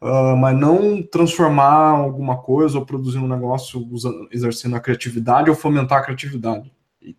uh, 0.00 0.36
mas 0.36 0.58
não 0.58 1.02
transformar 1.02 1.90
alguma 1.90 2.38
coisa 2.38 2.78
ou 2.78 2.86
produzir 2.86 3.18
um 3.18 3.28
negócio 3.28 3.86
usando, 3.90 4.28
exercendo 4.32 4.76
a 4.76 4.80
criatividade 4.80 5.50
ou 5.50 5.56
fomentar 5.56 5.98
a 5.98 6.02
criatividade. 6.02 6.72
E, 7.02 7.16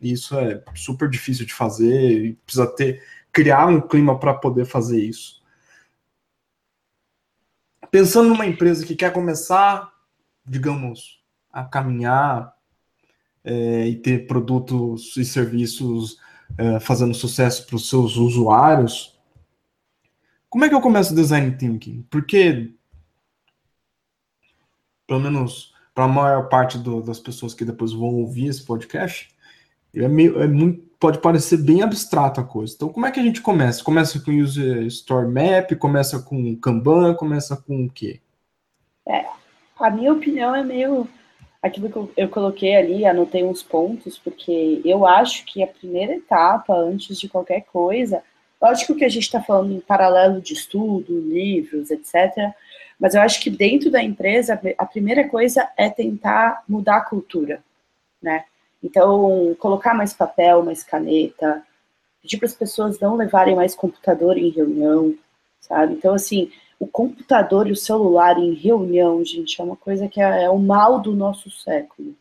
isso 0.00 0.38
é 0.38 0.62
super 0.74 1.10
difícil 1.10 1.44
de 1.44 1.52
fazer 1.52 2.24
e 2.24 2.32
precisa 2.32 2.66
ter 2.66 3.02
criar 3.32 3.66
um 3.66 3.80
clima 3.80 4.18
para 4.18 4.34
poder 4.34 4.64
fazer 4.64 5.00
isso. 5.02 5.40
Pensando 7.90 8.28
numa 8.28 8.46
empresa 8.46 8.86
que 8.86 8.94
quer 8.94 9.12
começar, 9.12 9.92
digamos, 10.46 11.22
a 11.52 11.64
caminhar 11.64 12.54
é, 13.44 13.88
e 13.88 13.96
ter 13.96 14.26
produtos 14.26 15.16
e 15.16 15.24
serviços 15.24 16.18
é, 16.58 16.80
fazendo 16.80 17.14
sucesso 17.14 17.66
para 17.66 17.76
os 17.76 17.88
seus 17.88 18.16
usuários, 18.16 19.18
como 20.48 20.64
é 20.64 20.68
que 20.68 20.74
eu 20.74 20.80
começo 20.80 21.14
design 21.14 21.56
thinking? 21.56 22.04
Porque, 22.10 22.74
pelo 25.06 25.20
menos 25.20 25.72
para 25.94 26.04
a 26.04 26.08
maior 26.08 26.48
parte 26.48 26.78
do, 26.78 27.00
das 27.02 27.20
pessoas 27.20 27.54
que 27.54 27.64
depois 27.64 27.92
vão 27.92 28.14
ouvir 28.16 28.46
esse 28.46 28.64
podcast, 28.64 29.28
é, 29.94 30.08
meio, 30.08 30.40
é 30.40 30.48
muito, 30.48 30.82
pode 30.98 31.20
parecer 31.20 31.58
bem 31.58 31.82
abstrato 31.82 32.40
a 32.40 32.44
coisa. 32.44 32.74
Então, 32.74 32.88
como 32.88 33.06
é 33.06 33.10
que 33.10 33.20
a 33.20 33.22
gente 33.22 33.40
começa? 33.40 33.82
Começa 33.82 34.20
com 34.20 34.32
User 34.32 34.82
Store 34.86 35.26
Map, 35.26 35.72
começa 35.78 36.20
com 36.20 36.56
Kanban, 36.56 37.14
começa 37.14 37.56
com 37.56 37.84
o 37.84 37.90
quê? 37.90 38.20
É, 39.06 39.26
a 39.78 39.90
minha 39.90 40.12
opinião 40.12 40.54
é 40.54 40.62
meio 40.62 41.08
aquilo 41.62 41.90
que 41.90 42.20
eu, 42.20 42.28
coloquei 42.28 42.76
ali, 42.76 43.04
anotei 43.04 43.44
uns 43.44 43.62
pontos, 43.62 44.18
porque 44.18 44.80
eu 44.84 45.06
acho 45.06 45.44
que 45.44 45.62
a 45.62 45.66
primeira 45.66 46.14
etapa, 46.14 46.74
antes 46.74 47.18
de 47.18 47.28
qualquer 47.28 47.62
coisa, 47.62 48.22
Lógico 48.60 48.94
que 48.94 49.04
a 49.04 49.08
gente 49.08 49.22
está 49.22 49.40
falando 49.42 49.72
em 49.72 49.80
paralelo 49.80 50.40
de 50.40 50.52
estudo, 50.52 51.18
livros, 51.18 51.90
etc. 51.90 52.52
Mas 52.98 53.14
eu 53.14 53.22
acho 53.22 53.40
que 53.40 53.48
dentro 53.48 53.90
da 53.90 54.02
empresa, 54.02 54.60
a 54.76 54.84
primeira 54.84 55.26
coisa 55.26 55.66
é 55.76 55.88
tentar 55.88 56.62
mudar 56.68 56.98
a 56.98 57.04
cultura, 57.04 57.64
né? 58.20 58.44
Então, 58.82 59.56
colocar 59.58 59.94
mais 59.94 60.12
papel, 60.12 60.62
mais 60.62 60.82
caneta, 60.82 61.62
pedir 62.20 62.36
para 62.36 62.46
as 62.46 62.54
pessoas 62.54 63.00
não 63.00 63.16
levarem 63.16 63.56
mais 63.56 63.74
computador 63.74 64.36
em 64.36 64.50
reunião, 64.50 65.14
sabe? 65.58 65.94
Então, 65.94 66.12
assim, 66.12 66.52
o 66.80 66.86
computador 66.86 67.68
e 67.68 67.72
o 67.72 67.76
celular 67.76 68.38
em 68.38 68.54
reunião, 68.54 69.22
gente, 69.22 69.60
é 69.60 69.64
uma 69.64 69.76
coisa 69.76 70.08
que 70.08 70.18
é, 70.18 70.44
é 70.44 70.50
o 70.50 70.58
mal 70.58 70.98
do 70.98 71.14
nosso 71.14 71.50
século. 71.50 72.16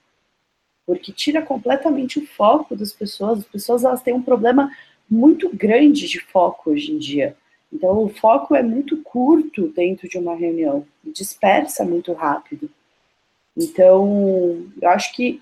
Porque 0.86 1.14
tira 1.14 1.42
completamente 1.42 2.20
o 2.20 2.28
foco 2.28 2.76
das 2.76 2.92
pessoas. 2.92 3.40
As 3.40 3.46
pessoas, 3.46 3.86
elas 3.86 4.02
têm 4.02 4.14
um 4.14 4.22
problema 4.22 4.70
muito 5.10 5.50
grande 5.56 6.10
de 6.10 6.20
foco 6.20 6.72
hoje 6.72 6.92
em 6.92 6.98
dia. 6.98 7.38
Então, 7.72 8.04
o 8.04 8.10
foco 8.10 8.54
é 8.54 8.62
muito 8.62 8.98
curto 8.98 9.70
dentro 9.70 10.10
de 10.10 10.18
uma 10.18 10.36
reunião, 10.36 10.86
dispersa 11.06 11.86
muito 11.86 12.12
rápido. 12.12 12.70
Então, 13.56 14.68
eu 14.82 14.90
acho 14.90 15.16
que 15.16 15.42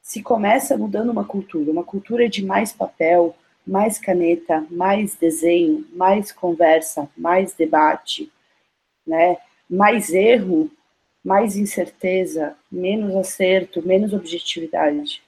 se 0.00 0.22
começa 0.22 0.76
mudando 0.76 1.10
uma 1.10 1.24
cultura, 1.24 1.70
uma 1.70 1.84
cultura 1.84 2.28
de 2.28 2.44
mais 2.44 2.72
papel, 2.72 3.34
mais 3.66 3.98
caneta, 3.98 4.64
mais 4.70 5.16
desenho, 5.16 5.84
mais 5.94 6.30
conversa, 6.30 7.08
mais 7.16 7.54
debate, 7.54 8.30
né? 9.06 9.36
Mais 9.68 10.10
erro, 10.10 10.70
mais 11.24 11.56
incerteza, 11.56 12.56
menos 12.70 13.14
acerto, 13.16 13.86
menos 13.86 14.12
objetividade. 14.12 15.22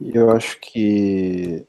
Eu 0.00 0.30
acho 0.30 0.58
que 0.60 1.66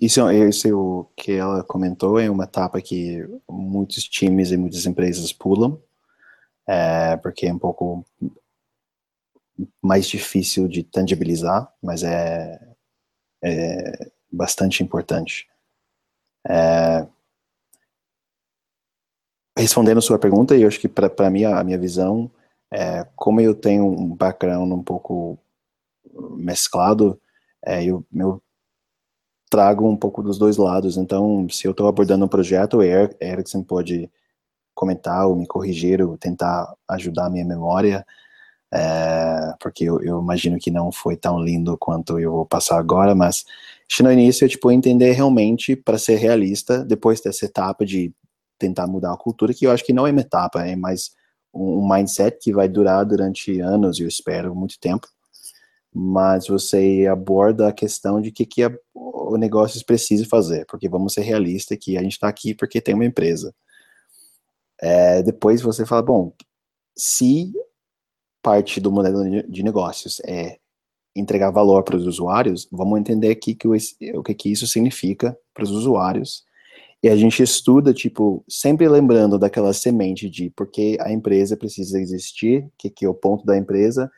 isso, 0.00 0.30
isso 0.30 0.68
é 0.68 0.72
o 0.72 1.06
que 1.16 1.32
ela 1.32 1.64
comentou 1.64 2.18
é 2.18 2.30
uma 2.30 2.44
etapa 2.44 2.80
que 2.80 3.26
muitos 3.48 4.04
times 4.04 4.52
e 4.52 4.56
muitas 4.56 4.86
empresas 4.86 5.32
pulam, 5.32 5.80
é, 6.66 7.16
porque 7.16 7.46
é 7.46 7.52
um 7.52 7.58
pouco 7.58 8.04
mais 9.82 10.06
difícil 10.06 10.68
de 10.68 10.84
tangibilizar, 10.84 11.72
mas 11.82 12.04
é, 12.04 12.60
é 13.42 14.10
bastante 14.30 14.82
importante. 14.82 15.48
É, 16.48 17.06
respondendo 19.58 19.98
a 19.98 20.02
sua 20.02 20.18
pergunta, 20.18 20.56
eu 20.56 20.68
acho 20.68 20.80
que 20.80 20.88
para 20.88 21.30
mim 21.30 21.44
a 21.44 21.62
minha 21.64 21.78
visão, 21.78 22.30
é, 22.72 23.06
como 23.16 23.40
eu 23.40 23.54
tenho 23.54 23.86
um 23.86 24.14
background 24.14 24.70
um 24.72 24.82
pouco 24.82 25.38
mesclado, 26.36 27.20
é, 27.64 27.84
eu, 27.84 28.04
eu 28.14 28.42
trago 29.50 29.88
um 29.88 29.96
pouco 29.96 30.22
dos 30.22 30.38
dois 30.38 30.56
lados. 30.56 30.96
Então, 30.96 31.48
se 31.48 31.66
eu 31.66 31.72
estou 31.72 31.88
abordando 31.88 32.24
um 32.24 32.28
projeto, 32.28 32.78
o 32.78 32.82
Erickson 32.82 33.62
pode 33.62 34.10
comentar 34.74 35.26
ou 35.26 35.34
me 35.34 35.46
corrigir 35.46 36.00
ou 36.00 36.16
tentar 36.16 36.72
ajudar 36.88 37.26
a 37.26 37.30
minha 37.30 37.44
memória, 37.44 38.06
é, 38.72 39.54
porque 39.60 39.84
eu, 39.84 40.00
eu, 40.02 40.20
imagino 40.20 40.58
que 40.58 40.70
não 40.70 40.92
foi 40.92 41.16
tão 41.16 41.42
lindo 41.42 41.76
quanto 41.78 42.18
eu 42.20 42.32
vou 42.32 42.46
passar 42.46 42.78
agora, 42.78 43.14
mas 43.14 43.44
no 44.00 44.12
início 44.12 44.44
é 44.44 44.48
tipo 44.48 44.70
entender 44.70 45.12
realmente 45.12 45.74
para 45.74 45.98
ser 45.98 46.16
realista 46.16 46.84
depois 46.84 47.20
dessa 47.20 47.46
etapa 47.46 47.84
de 47.84 48.12
tentar 48.58 48.86
mudar 48.86 49.12
a 49.12 49.16
cultura, 49.16 49.54
que 49.54 49.66
eu 49.66 49.70
acho 49.70 49.84
que 49.84 49.92
não 49.92 50.06
é 50.06 50.10
uma 50.10 50.20
etapa, 50.20 50.66
é 50.66 50.76
mais 50.76 51.10
um, 51.54 51.88
mindset 51.88 52.38
que 52.40 52.52
vai 52.52 52.68
durar 52.68 53.04
durante 53.04 53.60
anos, 53.60 54.00
eu 54.00 54.08
espero, 54.08 54.54
muito 54.54 54.78
tempo 54.80 55.08
mas 55.94 56.46
você 56.46 57.06
aborda 57.10 57.68
a 57.68 57.72
questão 57.72 58.20
de 58.20 58.30
que, 58.30 58.46
que 58.46 58.62
a, 58.62 58.70
o 58.94 59.36
negócio 59.36 59.84
precisa 59.84 60.24
fazer, 60.26 60.64
porque 60.66 60.88
vamos 60.88 61.14
ser 61.14 61.22
realistas 61.22 61.78
que 61.80 61.96
a 61.96 62.02
gente 62.02 62.12
está 62.12 62.28
aqui 62.28 62.54
porque 62.54 62.80
tem 62.80 62.94
uma 62.94 63.04
empresa. 63.04 63.54
É, 64.80 65.22
depois 65.22 65.60
você 65.60 65.84
fala, 65.84 66.02
bom, 66.02 66.32
se 66.96 67.52
parte 68.42 68.80
do 68.80 68.92
modelo 68.92 69.24
de 69.48 69.62
negócios 69.62 70.20
é 70.24 70.58
entregar 71.16 71.50
valor 71.50 71.82
para 71.82 71.96
os 71.96 72.06
usuários, 72.06 72.68
vamos 72.70 73.00
entender 73.00 73.30
aqui 73.30 73.54
que 73.54 73.66
o, 73.66 73.72
o 74.14 74.22
que, 74.22 74.34
que 74.34 74.52
isso 74.52 74.66
significa 74.66 75.36
para 75.52 75.64
os 75.64 75.70
usuários. 75.70 76.44
E 77.02 77.08
a 77.08 77.16
gente 77.16 77.42
estuda, 77.42 77.94
tipo, 77.94 78.44
sempre 78.48 78.88
lembrando 78.88 79.38
daquela 79.38 79.72
semente 79.72 80.28
de 80.28 80.50
porque 80.50 80.96
a 81.00 81.12
empresa 81.12 81.56
precisa 81.56 82.00
existir, 82.00 82.68
que, 82.76 82.90
que 82.90 83.04
é 83.04 83.08
o 83.08 83.14
ponto 83.14 83.44
da 83.46 83.56
empresa, 83.56 84.10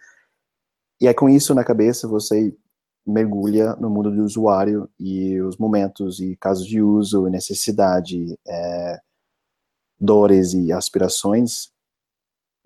e 1.00 1.06
é 1.06 1.14
com 1.14 1.28
isso 1.28 1.54
na 1.54 1.64
cabeça 1.64 2.08
você 2.08 2.54
mergulha 3.06 3.74
no 3.76 3.90
mundo 3.90 4.10
do 4.10 4.22
usuário 4.22 4.88
e 4.98 5.40
os 5.40 5.56
momentos 5.56 6.20
e 6.20 6.36
casos 6.36 6.66
de 6.66 6.80
uso, 6.80 7.28
necessidade, 7.28 8.38
é, 8.46 9.00
dores 9.98 10.52
e 10.52 10.72
aspirações, 10.72 11.70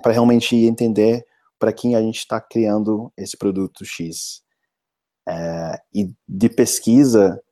para 0.02 0.12
realmente 0.12 0.54
entender 0.56 1.24
para 1.58 1.72
quem 1.72 1.96
a 1.96 2.00
gente 2.00 2.18
está 2.18 2.40
criando 2.40 3.12
esse 3.16 3.36
produto 3.36 3.84
X. 3.84 4.42
É, 5.26 5.80
e 5.94 6.12
de 6.28 6.48
pesquisa, 6.48 7.42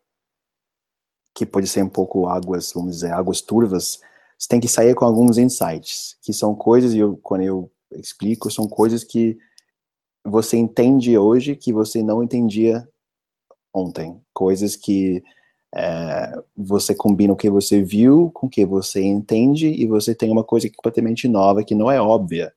que 1.34 1.46
pode 1.46 1.66
ser 1.66 1.82
um 1.82 1.88
pouco 1.88 2.26
águas, 2.26 2.72
vamos 2.74 2.96
dizer, 2.96 3.12
águas 3.12 3.40
turvas, 3.40 4.00
você 4.38 4.48
tem 4.48 4.60
que 4.60 4.68
sair 4.68 4.94
com 4.94 5.04
alguns 5.04 5.38
insights, 5.38 6.16
que 6.20 6.32
são 6.32 6.54
coisas, 6.54 6.94
e 6.94 6.98
eu, 6.98 7.16
quando 7.22 7.42
eu 7.42 7.70
explico, 7.92 8.50
são 8.50 8.66
coisas 8.66 9.04
que 9.04 9.38
você 10.24 10.56
entende 10.56 11.16
hoje 11.16 11.56
que 11.56 11.72
você 11.72 12.02
não 12.02 12.22
entendia 12.22 12.88
ontem. 13.72 14.20
Coisas 14.32 14.76
que 14.76 15.22
é, 15.74 16.42
você 16.56 16.94
combina 16.94 17.32
o 17.32 17.36
que 17.36 17.50
você 17.50 17.82
viu 17.82 18.30
com 18.32 18.46
o 18.46 18.50
que 18.50 18.64
você 18.64 19.02
entende 19.02 19.68
e 19.68 19.86
você 19.86 20.14
tem 20.14 20.30
uma 20.30 20.44
coisa 20.44 20.68
completamente 20.70 21.26
nova 21.28 21.64
que 21.64 21.74
não 21.74 21.90
é 21.90 22.00
óbvia. 22.00 22.52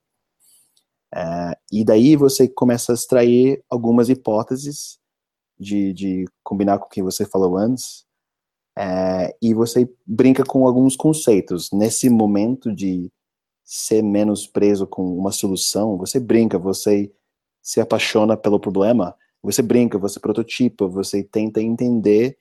É, 1.14 1.56
e 1.72 1.84
daí 1.84 2.16
você 2.16 2.48
começa 2.48 2.92
a 2.92 2.94
extrair 2.94 3.64
algumas 3.70 4.08
hipóteses 4.08 4.98
de, 5.58 5.92
de 5.92 6.24
combinar 6.42 6.78
com 6.78 6.86
o 6.86 6.90
que 6.90 7.02
você 7.02 7.24
falou 7.24 7.56
antes 7.56 8.05
é, 8.78 9.34
e 9.40 9.54
você 9.54 9.88
brinca 10.06 10.44
com 10.44 10.66
alguns 10.66 10.96
conceitos. 10.96 11.70
Nesse 11.72 12.10
momento 12.10 12.74
de 12.74 13.10
ser 13.64 14.02
menos 14.02 14.46
preso 14.46 14.86
com 14.86 15.16
uma 15.16 15.32
solução, 15.32 15.96
você 15.96 16.20
brinca, 16.20 16.58
você 16.58 17.10
se 17.62 17.80
apaixona 17.80 18.36
pelo 18.36 18.60
problema, 18.60 19.14
você 19.42 19.62
brinca, 19.62 19.98
você 19.98 20.20
prototipa, 20.20 20.86
você 20.86 21.22
tenta 21.22 21.60
entender 21.60 22.38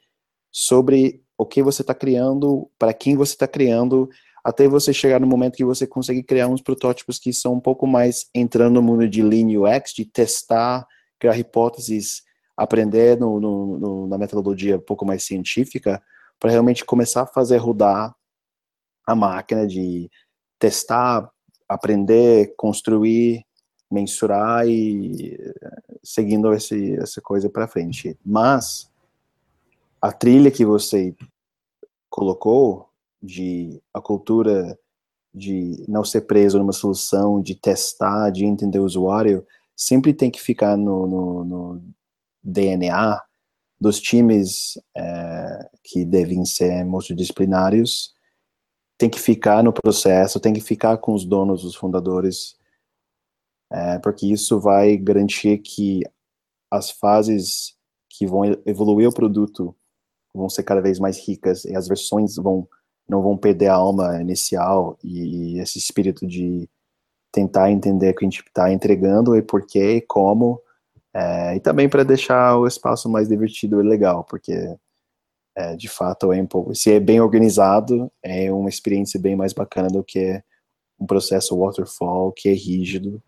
sobre 0.52 1.24
o 1.38 1.46
que 1.46 1.64
você 1.64 1.82
está 1.82 1.94
criando, 1.94 2.70
para 2.78 2.94
quem 2.94 3.16
você 3.16 3.34
está 3.34 3.48
criando, 3.48 4.10
até 4.44 4.68
você 4.68 4.94
chegar 4.94 5.20
no 5.20 5.26
momento 5.26 5.56
que 5.56 5.66
você 5.66 5.88
consegue 5.88 6.22
criar 6.22 6.48
uns 6.48 6.62
protótipos 6.62 7.18
que 7.18 7.34
são 7.34 7.54
um 7.54 7.60
pouco 7.60 7.88
mais 7.88 8.30
entrando 8.34 8.76
no 8.76 8.82
mundo 8.82 9.10
de 9.10 9.24
Lean 9.24 9.48
UX, 9.60 9.94
de 9.94 10.06
testar, 10.06 10.86
criar 11.20 11.38
hipóteses, 11.38 12.22
aprender 12.56 13.20
no, 13.20 13.40
no, 13.40 13.80
no, 13.80 14.08
na 14.08 14.18
metodologia 14.18 14.78
um 14.78 14.82
pouco 14.82 15.06
mais 15.06 15.24
científica, 15.24 16.02
para 16.40 16.52
realmente 16.52 16.86
começar 16.86 17.24
a 17.24 17.28
fazer 17.28 17.58
rodar 17.58 18.16
a 19.06 19.16
máquina 19.16 19.68
de 19.68 20.10
testar, 20.60 21.30
aprender, 21.68 22.54
construir, 22.56 23.46
mensurar 23.92 24.68
e 24.68 25.38
seguindo 26.04 26.54
esse, 26.54 26.96
essa 26.96 27.22
coisa 27.22 27.50
para 27.50 27.68
frente. 27.68 28.18
Mas 28.26 28.90
a 30.02 30.12
trilha 30.12 30.52
que 30.52 30.66
você 30.66 31.16
colocou 32.10 32.90
de 33.22 33.82
a 33.94 34.02
cultura 34.02 34.78
de 35.34 35.84
não 35.88 36.04
ser 36.04 36.22
preso 36.22 36.58
numa 36.58 36.72
solução, 36.72 37.42
de 37.42 37.56
testar, 37.56 38.30
de 38.30 38.46
entender 38.46 38.80
o 38.80 38.86
usuário, 38.86 39.46
sempre 39.76 40.14
tem 40.14 40.32
que 40.32 40.42
ficar 40.42 40.78
no, 40.78 41.06
no, 41.06 41.44
no 41.44 41.84
DNA 42.42 43.22
dos 43.80 44.00
times 44.00 44.78
é, 44.96 45.70
que 45.84 46.06
devem 46.06 46.46
ser 46.46 46.84
multidisciplinários, 46.86 48.14
tem 48.98 49.10
que 49.10 49.20
ficar 49.20 49.64
no 49.64 49.74
processo, 49.74 50.40
tem 50.40 50.54
que 50.54 50.62
ficar 50.62 50.98
com 50.98 51.14
os 51.14 51.26
donos, 51.26 51.64
os 51.64 51.76
fundadores, 51.76 52.56
é, 53.72 54.00
porque 54.00 54.28
isso 54.28 54.60
vai 54.60 54.96
garantir 54.96 55.58
que 55.60 56.02
as 56.72 56.90
fases 56.92 57.76
que 58.10 58.26
vão 58.26 58.44
evoluir 58.66 59.10
o 59.10 59.14
produto 59.14 59.76
vão 60.34 60.50
ser 60.50 60.64
cada 60.64 60.82
vez 60.82 61.00
mais 61.00 61.18
ricas 61.18 61.66
e 61.66 61.76
as 61.76 61.88
versões 61.88 62.36
vão 62.36 62.68
não 63.08 63.22
vão 63.22 63.38
perder 63.38 63.68
a 63.68 63.76
alma 63.76 64.20
inicial 64.20 64.98
e, 65.04 65.58
e 65.58 65.60
esse 65.60 65.78
espírito 65.78 66.26
de 66.26 66.68
tentar 67.32 67.70
entender 67.70 68.12
o 68.12 68.16
que 68.16 68.26
a 68.26 68.30
gente 68.30 68.42
está 68.42 68.72
entregando 68.72 69.36
e 69.36 69.42
por 69.42 69.66
quê, 69.66 70.02
como, 70.08 70.60
é, 71.16 71.56
e 71.56 71.62
também 71.62 71.88
para 71.88 72.04
deixar 72.04 72.58
o 72.58 72.68
espaço 72.68 73.10
mais 73.10 73.30
divertido 73.30 73.80
e 73.80 73.88
legal, 73.88 74.26
porque 74.26 74.76
é, 75.56 75.74
de 75.78 75.88
fato 75.88 76.34
é 76.34 76.42
um 76.42 76.74
se 76.74 76.92
é 76.92 77.00
bem 77.00 77.22
organizado, 77.22 78.12
é 78.22 78.52
uma 78.52 78.68
experiência 78.68 79.18
bem 79.18 79.34
mais 79.34 79.54
bacana 79.54 79.88
do 79.88 80.04
que 80.04 80.44
um 81.00 81.06
processo 81.06 81.58
waterfall 81.58 82.34
que 82.34 82.50
é 82.50 82.54
rígido 82.54 83.24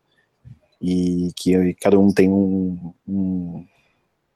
e 0.81 1.31
que 1.33 1.73
cada 1.75 1.97
um 1.97 2.11
tem 2.11 2.29
um, 2.29 2.93
um, 3.07 3.65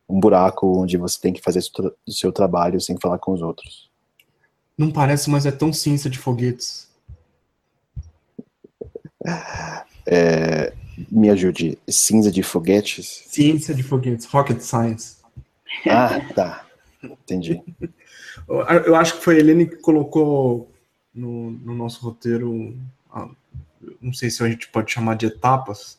um 0.08 0.20
buraco 0.22 0.82
onde 0.82 0.95
você 0.95 1.20
tem 1.20 1.34
que 1.34 1.41
fazer 1.41 1.60
o 2.08 2.12
seu 2.12 2.32
trabalho 2.32 2.80
sem 2.80 2.97
falar 3.02 3.20
com 3.20 3.34
os 3.34 3.41
outros. 3.41 3.91
Não 4.78 4.89
parece, 4.89 5.30
mas 5.30 5.45
é 5.45 5.52
tão 5.52 5.74
ciência 5.74 6.10
de 6.10 6.18
foguetes. 6.18 6.89
É, 10.08 10.74
me 11.11 11.29
ajude. 11.29 11.77
Cinza 11.87 12.31
de 12.31 12.43
foguetes? 12.43 13.23
Ciência 13.27 13.73
de 13.73 13.83
foguetes, 13.83 14.25
rocket 14.25 14.61
science. 14.61 15.19
Ah, 15.89 16.19
tá. 16.35 16.65
Entendi. 17.01 17.61
Eu 18.85 18.93
acho 18.95 19.17
que 19.17 19.23
foi 19.23 19.37
a 19.37 19.39
Helene 19.39 19.65
que 19.65 19.77
colocou 19.77 20.69
no, 21.13 21.51
no 21.51 21.73
nosso 21.73 22.03
roteiro, 22.03 22.75
não 24.01 24.13
sei 24.13 24.29
se 24.29 24.43
a 24.43 24.49
gente 24.49 24.67
pode 24.67 24.91
chamar 24.91 25.15
de 25.15 25.27
etapas, 25.27 25.97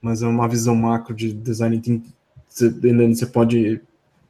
mas 0.00 0.22
é 0.22 0.26
uma 0.26 0.48
visão 0.48 0.74
macro 0.74 1.14
de 1.14 1.32
design 1.32 1.78
thinking. 1.78 2.12
Você 2.48 3.26
pode 3.26 3.82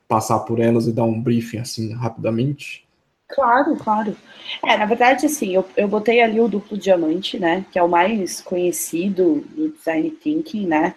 passar 0.09 0.41
por 0.41 0.61
elas 0.61 0.87
e 0.87 0.93
dar 0.93 1.05
um 1.05 1.20
briefing 1.20 1.59
assim 1.59 1.93
rapidamente? 1.95 2.86
Claro, 3.29 3.77
claro. 3.77 4.16
É, 4.64 4.77
na 4.77 4.87
verdade, 4.87 5.27
assim, 5.27 5.55
eu, 5.55 5.66
eu 5.77 5.89
botei 5.89 6.20
ali 6.22 6.41
o 6.41 6.49
duplo 6.49 6.79
diamante, 6.79 7.39
né? 7.39 7.64
Que 7.72 7.79
é 7.79 7.83
o 7.83 7.89
mais 7.89 8.41
conhecido 8.41 9.45
do 9.55 9.70
design 9.70 10.11
thinking, 10.11 10.66
né? 10.66 10.95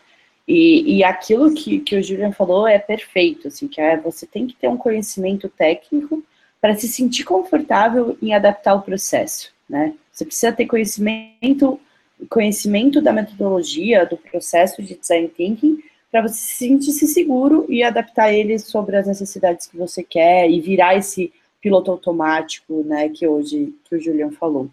E, 0.47 0.97
e 0.97 1.03
aquilo 1.03 1.53
que, 1.53 1.79
que 1.79 1.95
o 1.95 2.03
Julian 2.03 2.31
falou 2.31 2.67
é 2.67 2.79
perfeito, 2.79 3.47
assim, 3.47 3.67
que 3.67 3.81
é 3.81 3.97
você 3.97 4.25
tem 4.25 4.47
que 4.47 4.55
ter 4.55 4.67
um 4.67 4.77
conhecimento 4.77 5.49
técnico 5.49 6.23
para 6.61 6.75
se 6.75 6.87
sentir 6.87 7.23
confortável 7.23 8.17
em 8.21 8.33
adaptar 8.33 8.75
o 8.75 8.81
processo, 8.81 9.51
né? 9.69 9.93
Você 10.11 10.25
precisa 10.25 10.51
ter 10.51 10.65
conhecimento, 10.65 11.79
conhecimento 12.29 13.01
da 13.01 13.13
metodologia, 13.13 14.05
do 14.05 14.17
processo 14.17 14.83
de 14.83 14.95
design 14.95 15.29
thinking, 15.29 15.83
para 16.11 16.21
você 16.23 16.35
se 16.35 16.55
sentir 16.57 16.91
seguro 16.91 17.65
e 17.69 17.83
adaptar 17.83 18.33
ele 18.33 18.57
sobre 18.59 18.97
as 18.97 19.07
necessidades 19.07 19.67
que 19.67 19.77
você 19.77 20.03
quer 20.03 20.49
e 20.49 20.59
virar 20.59 20.95
esse 20.95 21.31
piloto 21.61 21.91
automático, 21.91 22.83
né, 22.83 23.09
que 23.09 23.27
hoje 23.27 23.73
que 23.85 23.95
o 23.95 23.99
Julian 23.99 24.31
falou. 24.31 24.69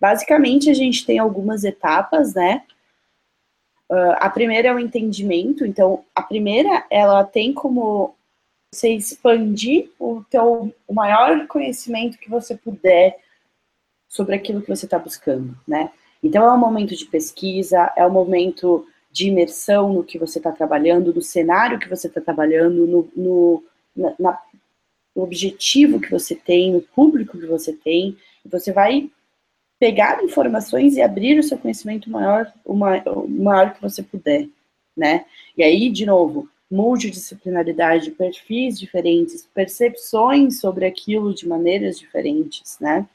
Basicamente, 0.00 0.70
a 0.70 0.74
gente 0.74 1.04
tem 1.06 1.18
algumas 1.18 1.64
etapas, 1.64 2.34
né? 2.34 2.62
Uh, 3.90 4.16
a 4.16 4.28
primeira 4.28 4.68
é 4.68 4.74
o 4.74 4.78
entendimento. 4.78 5.64
Então, 5.64 6.04
a 6.14 6.22
primeira, 6.22 6.84
ela 6.90 7.24
tem 7.24 7.52
como 7.52 8.14
você 8.72 8.90
expandir 8.90 9.90
o 9.98 10.24
teu 10.28 10.74
o 10.86 10.94
maior 10.94 11.46
conhecimento 11.46 12.18
que 12.18 12.28
você 12.28 12.56
puder 12.56 13.18
sobre 14.08 14.34
aquilo 14.34 14.60
que 14.60 14.68
você 14.68 14.84
está 14.84 14.98
buscando, 14.98 15.56
né? 15.66 15.90
Então, 16.22 16.44
é 16.44 16.52
um 16.52 16.58
momento 16.58 16.94
de 16.94 17.06
pesquisa, 17.06 17.92
é 17.96 18.06
um 18.06 18.10
momento 18.10 18.86
de 19.10 19.28
imersão 19.28 19.92
no 19.92 20.04
que 20.04 20.18
você 20.18 20.38
está 20.38 20.50
trabalhando, 20.50 21.14
no 21.14 21.22
cenário 21.22 21.78
que 21.78 21.88
você 21.88 22.08
está 22.08 22.20
trabalhando, 22.20 22.86
no, 22.86 23.08
no 23.16 23.64
na, 24.18 24.38
no 25.14 25.22
objetivo 25.22 26.00
que 26.00 26.10
você 26.10 26.34
tem, 26.34 26.72
no 26.72 26.80
público 26.80 27.38
que 27.38 27.46
você 27.46 27.72
tem, 27.72 28.16
você 28.44 28.72
vai 28.72 29.08
pegar 29.78 30.22
informações 30.22 30.96
e 30.96 31.02
abrir 31.02 31.38
o 31.38 31.42
seu 31.42 31.58
conhecimento 31.58 32.10
maior, 32.10 32.52
o 32.64 32.74
maior 32.74 33.74
que 33.74 33.82
você 33.82 34.02
puder, 34.02 34.48
né? 34.96 35.24
E 35.56 35.62
aí, 35.62 35.90
de 35.90 36.06
novo, 36.06 36.48
multidisciplinaridade, 36.70 38.10
perfis 38.10 38.78
diferentes, 38.78 39.48
percepções 39.54 40.60
sobre 40.60 40.86
aquilo 40.86 41.34
de 41.34 41.46
maneiras 41.46 41.98
diferentes, 41.98 42.78
né? 42.80 43.06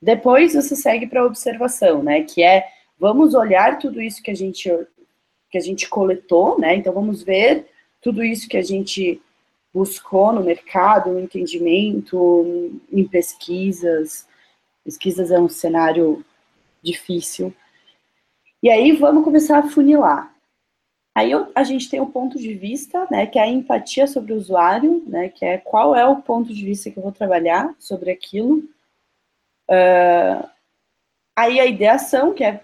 Depois 0.00 0.54
você 0.54 0.76
segue 0.76 1.06
para 1.06 1.20
a 1.22 1.26
observação, 1.26 2.02
né? 2.02 2.22
Que 2.22 2.42
é 2.42 2.66
vamos 2.98 3.34
olhar 3.34 3.78
tudo 3.78 4.00
isso 4.00 4.22
que 4.22 4.30
a 4.30 4.34
gente 4.34 4.70
que 5.50 5.58
a 5.58 5.60
gente 5.60 5.88
coletou, 5.88 6.58
né? 6.58 6.74
Então 6.76 6.92
vamos 6.92 7.22
ver 7.22 7.66
tudo 8.02 8.22
isso 8.22 8.48
que 8.48 8.56
a 8.56 8.62
gente 8.62 9.20
buscou 9.76 10.32
no 10.32 10.42
mercado, 10.42 11.10
no 11.10 11.20
entendimento, 11.20 12.80
em 12.90 13.06
pesquisas. 13.06 14.26
Pesquisas 14.82 15.30
é 15.30 15.38
um 15.38 15.50
cenário 15.50 16.24
difícil. 16.82 17.54
E 18.62 18.70
aí 18.70 18.92
vamos 18.92 19.22
começar 19.22 19.58
a 19.58 19.68
funilar. 19.68 20.34
Aí 21.14 21.32
a 21.54 21.62
gente 21.62 21.90
tem 21.90 22.00
o 22.00 22.06
ponto 22.06 22.38
de 22.38 22.54
vista, 22.54 23.06
né, 23.10 23.26
que 23.26 23.38
é 23.38 23.42
a 23.42 23.48
empatia 23.48 24.06
sobre 24.06 24.32
o 24.32 24.36
usuário, 24.36 25.02
né, 25.06 25.28
que 25.28 25.44
é 25.44 25.58
qual 25.58 25.94
é 25.94 26.06
o 26.06 26.22
ponto 26.22 26.54
de 26.54 26.64
vista 26.64 26.90
que 26.90 26.98
eu 26.98 27.02
vou 27.02 27.12
trabalhar 27.12 27.74
sobre 27.78 28.10
aquilo. 28.10 28.60
Uh, 29.68 30.48
aí 31.36 31.60
a 31.60 31.66
ideação, 31.66 32.32
que 32.32 32.44
é 32.44 32.62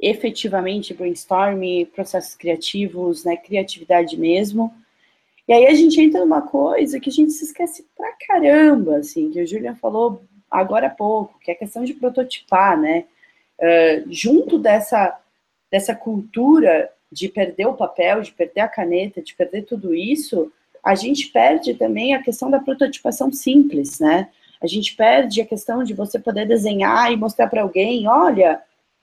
efetivamente 0.00 0.94
brainstorming, 0.94 1.84
processos 1.84 2.34
criativos, 2.34 3.24
né, 3.24 3.36
criatividade 3.36 4.18
mesmo. 4.18 4.74
E 5.48 5.52
aí 5.52 5.66
a 5.66 5.74
gente 5.74 6.00
entra 6.00 6.20
numa 6.20 6.42
coisa 6.42 6.98
que 6.98 7.08
a 7.08 7.12
gente 7.12 7.32
se 7.32 7.44
esquece 7.44 7.86
pra 7.96 8.12
caramba, 8.26 8.96
assim, 8.96 9.30
que 9.30 9.40
o 9.40 9.46
Julian 9.46 9.76
falou 9.76 10.22
agora 10.50 10.88
há 10.88 10.90
pouco, 10.90 11.38
que 11.38 11.50
é 11.50 11.54
a 11.54 11.58
questão 11.58 11.84
de 11.84 11.94
prototipar, 11.94 12.78
né? 12.80 13.04
Uh, 13.58 14.10
junto 14.10 14.58
dessa, 14.58 15.18
dessa 15.70 15.94
cultura 15.94 16.90
de 17.10 17.28
perder 17.28 17.66
o 17.66 17.74
papel, 17.74 18.20
de 18.20 18.32
perder 18.32 18.60
a 18.60 18.68
caneta, 18.68 19.22
de 19.22 19.34
perder 19.34 19.62
tudo 19.62 19.94
isso, 19.94 20.52
a 20.82 20.94
gente 20.94 21.28
perde 21.28 21.74
também 21.74 22.14
a 22.14 22.22
questão 22.22 22.50
da 22.50 22.60
prototipação 22.60 23.32
simples, 23.32 24.00
né? 24.00 24.28
A 24.60 24.66
gente 24.66 24.94
perde 24.96 25.40
a 25.40 25.46
questão 25.46 25.84
de 25.84 25.94
você 25.94 26.18
poder 26.18 26.46
desenhar 26.46 27.12
e 27.12 27.16
mostrar 27.16 27.46
para 27.48 27.62
alguém, 27.62 28.08
olha, 28.08 28.60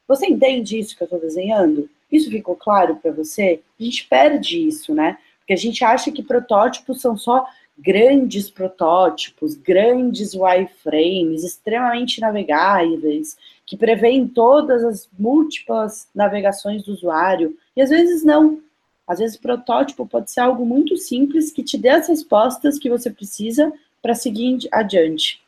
você 0.08 0.26
entende 0.26 0.78
isso 0.78 0.96
que 0.96 1.04
eu 1.04 1.06
estou 1.06 1.20
desenhando? 1.20 1.90
Isso 2.12 2.30
ficou 2.30 2.56
claro 2.56 2.96
para 2.98 3.12
você? 3.12 3.62
A 3.80 3.84
gente 3.84 4.08
perde 4.08 4.68
isso, 4.68 4.94
né? 4.94 5.18
Porque 5.44 5.54
a 5.54 5.58
gente 5.58 5.84
acha 5.84 6.10
que 6.10 6.24
protótipos 6.24 7.02
são 7.02 7.18
só 7.18 7.46
grandes 7.78 8.50
protótipos, 8.50 9.56
grandes 9.56 10.34
wireframes, 10.34 11.44
extremamente 11.44 12.22
navegáveis, 12.22 13.38
que 13.66 13.76
prevêem 13.76 14.26
todas 14.26 14.84
as 14.84 15.10
múltiplas 15.20 16.08
navegações 16.16 16.84
do 16.84 16.94
usuário. 16.94 17.58
E 17.76 17.82
às 17.82 17.90
vezes 17.90 18.24
não. 18.24 18.62
Às 19.06 19.20
vezes 19.20 19.36
protótipo 19.36 20.06
pode 20.08 20.32
ser 20.32 20.40
algo 20.40 20.66
muito 20.66 20.96
simples 20.96 21.52
que 21.52 21.62
te 21.62 21.78
dê 21.78 21.90
as 21.90 22.08
respostas 22.08 22.80
que 22.80 22.90
você 22.90 23.10
precisa 23.10 23.72
para 24.02 24.16
seguir 24.16 24.60
adiante. 24.72 25.42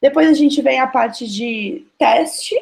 Depois 0.00 0.28
a 0.28 0.34
gente 0.34 0.62
vem 0.62 0.78
a 0.78 0.86
parte 0.86 1.26
de 1.26 1.84
teste 1.98 2.54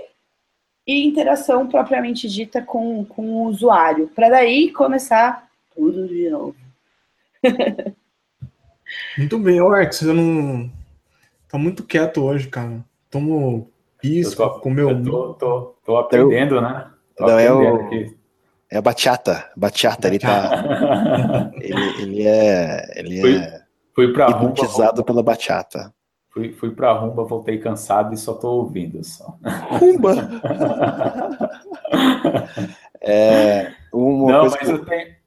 e 0.86 1.04
interação 1.04 1.66
propriamente 1.66 2.28
dita 2.28 2.62
com, 2.62 3.04
com 3.04 3.34
o 3.34 3.48
usuário, 3.48 4.08
para 4.14 4.30
daí 4.30 4.70
começar 4.70 5.50
tudo 5.74 6.08
de 6.08 6.30
novo. 6.30 6.54
muito 9.18 9.38
bem, 9.38 9.58
Alex, 9.58 9.98
você 9.98 10.12
não. 10.12 10.70
Tá 11.48 11.58
muito 11.58 11.84
quieto 11.84 12.22
hoje, 12.22 12.48
cara. 12.48 12.84
Tomo 13.10 13.70
pisco, 14.00 14.60
comeu. 14.60 14.90
Eu 14.90 15.02
tô, 15.02 15.34
tô, 15.34 15.74
tô 15.84 15.96
aprendendo, 15.96 16.56
eu, 16.56 16.62
né? 16.62 16.90
Tô 17.16 17.26
não, 17.26 17.38
é 17.38 17.52
o. 17.52 17.76
Aqui. 17.76 18.16
É 18.70 18.78
a 18.78 18.82
bachata. 18.82 19.50
Bachata, 19.56 20.08
ele 20.08 20.18
tá. 20.18 21.50
ele, 21.60 22.02
ele 22.02 22.26
é. 22.26 22.98
Ele 22.98 23.20
fui, 23.20 23.36
é. 23.36 23.62
Fui 23.94 24.12
pra 24.12 24.30
hipnotizado 24.30 24.92
rumba, 24.92 25.04
pela 25.04 25.22
bachata. 25.22 25.92
Fui, 26.30 26.50
fui 26.52 26.70
pra 26.70 26.92
rumba, 26.94 27.24
voltei 27.24 27.58
cansado 27.58 28.14
e 28.14 28.16
só 28.16 28.32
tô 28.32 28.48
ouvindo. 28.48 29.04
Só. 29.04 29.36
Rumba! 29.78 30.14
é, 33.02 33.72
uma 33.92 34.32
Não, 34.32 34.40
coisa 34.40 34.56
mas 34.56 34.66
que... 34.66 34.72
eu 34.72 34.84
tenho 34.86 35.21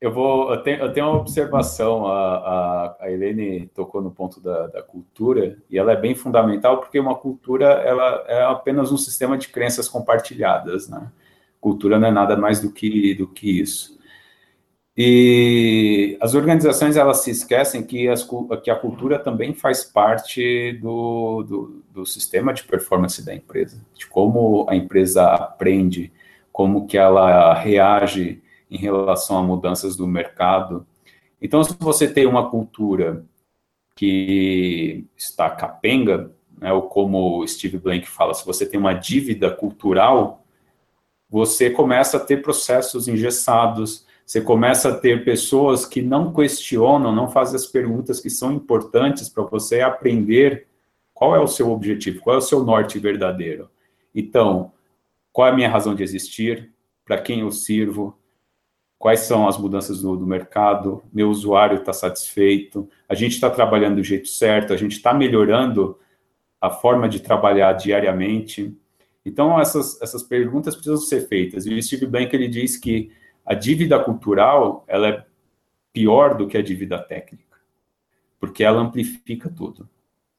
Eu 0.00 0.12
vou, 0.12 0.50
eu 0.52 0.62
tenho, 0.62 0.78
eu 0.80 0.92
tenho 0.92 1.06
uma 1.06 1.20
observação. 1.20 2.06
A, 2.06 2.36
a, 2.36 2.96
a 3.00 3.10
Helene 3.10 3.68
tocou 3.68 4.02
no 4.02 4.10
ponto 4.10 4.40
da, 4.40 4.66
da, 4.66 4.82
cultura 4.82 5.56
e 5.70 5.78
ela 5.78 5.92
é 5.92 5.96
bem 5.96 6.14
fundamental 6.14 6.78
porque 6.78 7.00
uma 7.00 7.14
cultura 7.14 7.66
ela 7.66 8.24
é 8.28 8.44
apenas 8.44 8.92
um 8.92 8.96
sistema 8.96 9.38
de 9.38 9.48
crenças 9.48 9.88
compartilhadas, 9.88 10.88
né? 10.88 11.10
Cultura 11.60 11.98
não 11.98 12.08
é 12.08 12.10
nada 12.10 12.36
mais 12.36 12.60
do 12.60 12.70
que 12.70 13.14
do 13.14 13.26
que 13.26 13.60
isso. 13.60 13.98
E 14.96 16.16
as 16.20 16.34
organizações 16.34 16.96
elas 16.96 17.18
se 17.24 17.30
esquecem 17.30 17.82
que, 17.82 18.08
as, 18.08 18.28
que 18.62 18.70
a 18.70 18.76
cultura 18.76 19.18
também 19.18 19.52
faz 19.52 19.82
parte 19.82 20.78
do, 20.80 21.42
do, 21.42 21.84
do 21.92 22.06
sistema 22.06 22.54
de 22.54 22.62
performance 22.62 23.24
da 23.24 23.34
empresa, 23.34 23.84
de 23.92 24.06
como 24.06 24.66
a 24.68 24.76
empresa 24.76 25.24
aprende, 25.26 26.12
como 26.52 26.86
que 26.86 26.96
ela 26.96 27.54
reage 27.54 28.40
em 28.74 28.78
relação 28.78 29.38
a 29.38 29.42
mudanças 29.42 29.94
do 29.94 30.06
mercado. 30.06 30.84
Então, 31.40 31.62
se 31.62 31.76
você 31.78 32.08
tem 32.08 32.26
uma 32.26 32.50
cultura 32.50 33.24
que 33.94 35.06
está 35.16 35.48
capenga, 35.48 36.32
né, 36.58 36.72
ou 36.72 36.82
como 36.82 37.46
Steve 37.46 37.78
Blank 37.78 38.08
fala, 38.08 38.34
se 38.34 38.44
você 38.44 38.66
tem 38.66 38.80
uma 38.80 38.92
dívida 38.92 39.50
cultural, 39.50 40.44
você 41.30 41.70
começa 41.70 42.16
a 42.16 42.20
ter 42.20 42.42
processos 42.42 43.06
engessados, 43.06 44.04
você 44.26 44.40
começa 44.40 44.88
a 44.88 44.98
ter 44.98 45.24
pessoas 45.24 45.86
que 45.86 46.02
não 46.02 46.32
questionam, 46.32 47.14
não 47.14 47.28
fazem 47.28 47.54
as 47.54 47.66
perguntas 47.66 48.18
que 48.18 48.30
são 48.30 48.52
importantes 48.52 49.28
para 49.28 49.44
você 49.44 49.82
aprender 49.82 50.66
qual 51.12 51.36
é 51.36 51.38
o 51.38 51.46
seu 51.46 51.70
objetivo, 51.70 52.20
qual 52.20 52.34
é 52.34 52.38
o 52.38 52.42
seu 52.42 52.64
norte 52.64 52.98
verdadeiro. 52.98 53.70
Então, 54.12 54.72
qual 55.32 55.46
é 55.46 55.50
a 55.52 55.54
minha 55.54 55.68
razão 55.68 55.94
de 55.94 56.02
existir? 56.02 56.72
Para 57.04 57.20
quem 57.20 57.40
eu 57.40 57.52
sirvo? 57.52 58.18
Quais 59.04 59.20
são 59.20 59.46
as 59.46 59.58
mudanças 59.58 60.00
do, 60.00 60.16
do 60.16 60.26
mercado, 60.26 61.04
meu 61.12 61.28
usuário 61.28 61.76
está 61.76 61.92
satisfeito, 61.92 62.88
a 63.06 63.14
gente 63.14 63.32
está 63.32 63.50
trabalhando 63.50 63.96
do 63.96 64.02
jeito 64.02 64.28
certo, 64.28 64.72
a 64.72 64.78
gente 64.78 64.92
está 64.92 65.12
melhorando 65.12 65.98
a 66.58 66.70
forma 66.70 67.06
de 67.06 67.20
trabalhar 67.20 67.74
diariamente. 67.74 68.74
Então, 69.22 69.60
essas, 69.60 70.00
essas 70.00 70.22
perguntas 70.22 70.74
precisam 70.74 70.96
ser 70.96 71.28
feitas. 71.28 71.66
E 71.66 71.74
o 71.74 71.82
Steve 71.82 72.06
Blank, 72.06 72.34
ele 72.34 72.48
diz 72.48 72.78
que 72.78 73.12
a 73.44 73.52
dívida 73.52 74.02
cultural, 74.02 74.86
ela 74.88 75.06
é 75.06 75.26
pior 75.92 76.34
do 76.34 76.46
que 76.46 76.56
a 76.56 76.62
dívida 76.62 76.98
técnica, 76.98 77.58
porque 78.40 78.64
ela 78.64 78.80
amplifica 78.80 79.50
tudo. 79.50 79.86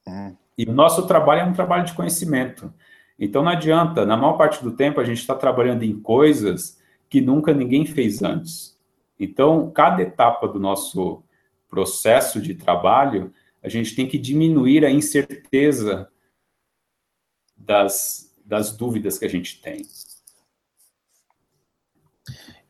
É. 0.08 0.32
E 0.58 0.64
o 0.64 0.72
nosso 0.72 1.06
trabalho 1.06 1.42
é 1.42 1.44
um 1.44 1.52
trabalho 1.52 1.84
de 1.84 1.92
conhecimento. 1.92 2.74
Então, 3.16 3.44
não 3.44 3.52
adianta, 3.52 4.04
na 4.04 4.16
maior 4.16 4.32
parte 4.32 4.60
do 4.60 4.72
tempo, 4.72 5.00
a 5.00 5.04
gente 5.04 5.18
está 5.18 5.36
trabalhando 5.36 5.84
em 5.84 6.00
coisas 6.00 6.75
que 7.08 7.20
nunca 7.20 7.52
ninguém 7.52 7.86
fez 7.86 8.22
antes. 8.22 8.76
Então, 9.18 9.70
cada 9.70 10.02
etapa 10.02 10.46
do 10.46 10.58
nosso 10.58 11.22
processo 11.68 12.40
de 12.40 12.54
trabalho, 12.54 13.32
a 13.62 13.68
gente 13.68 13.94
tem 13.94 14.08
que 14.08 14.18
diminuir 14.18 14.84
a 14.84 14.90
incerteza 14.90 16.10
das, 17.56 18.32
das 18.44 18.76
dúvidas 18.76 19.18
que 19.18 19.24
a 19.24 19.28
gente 19.28 19.60
tem. 19.60 19.86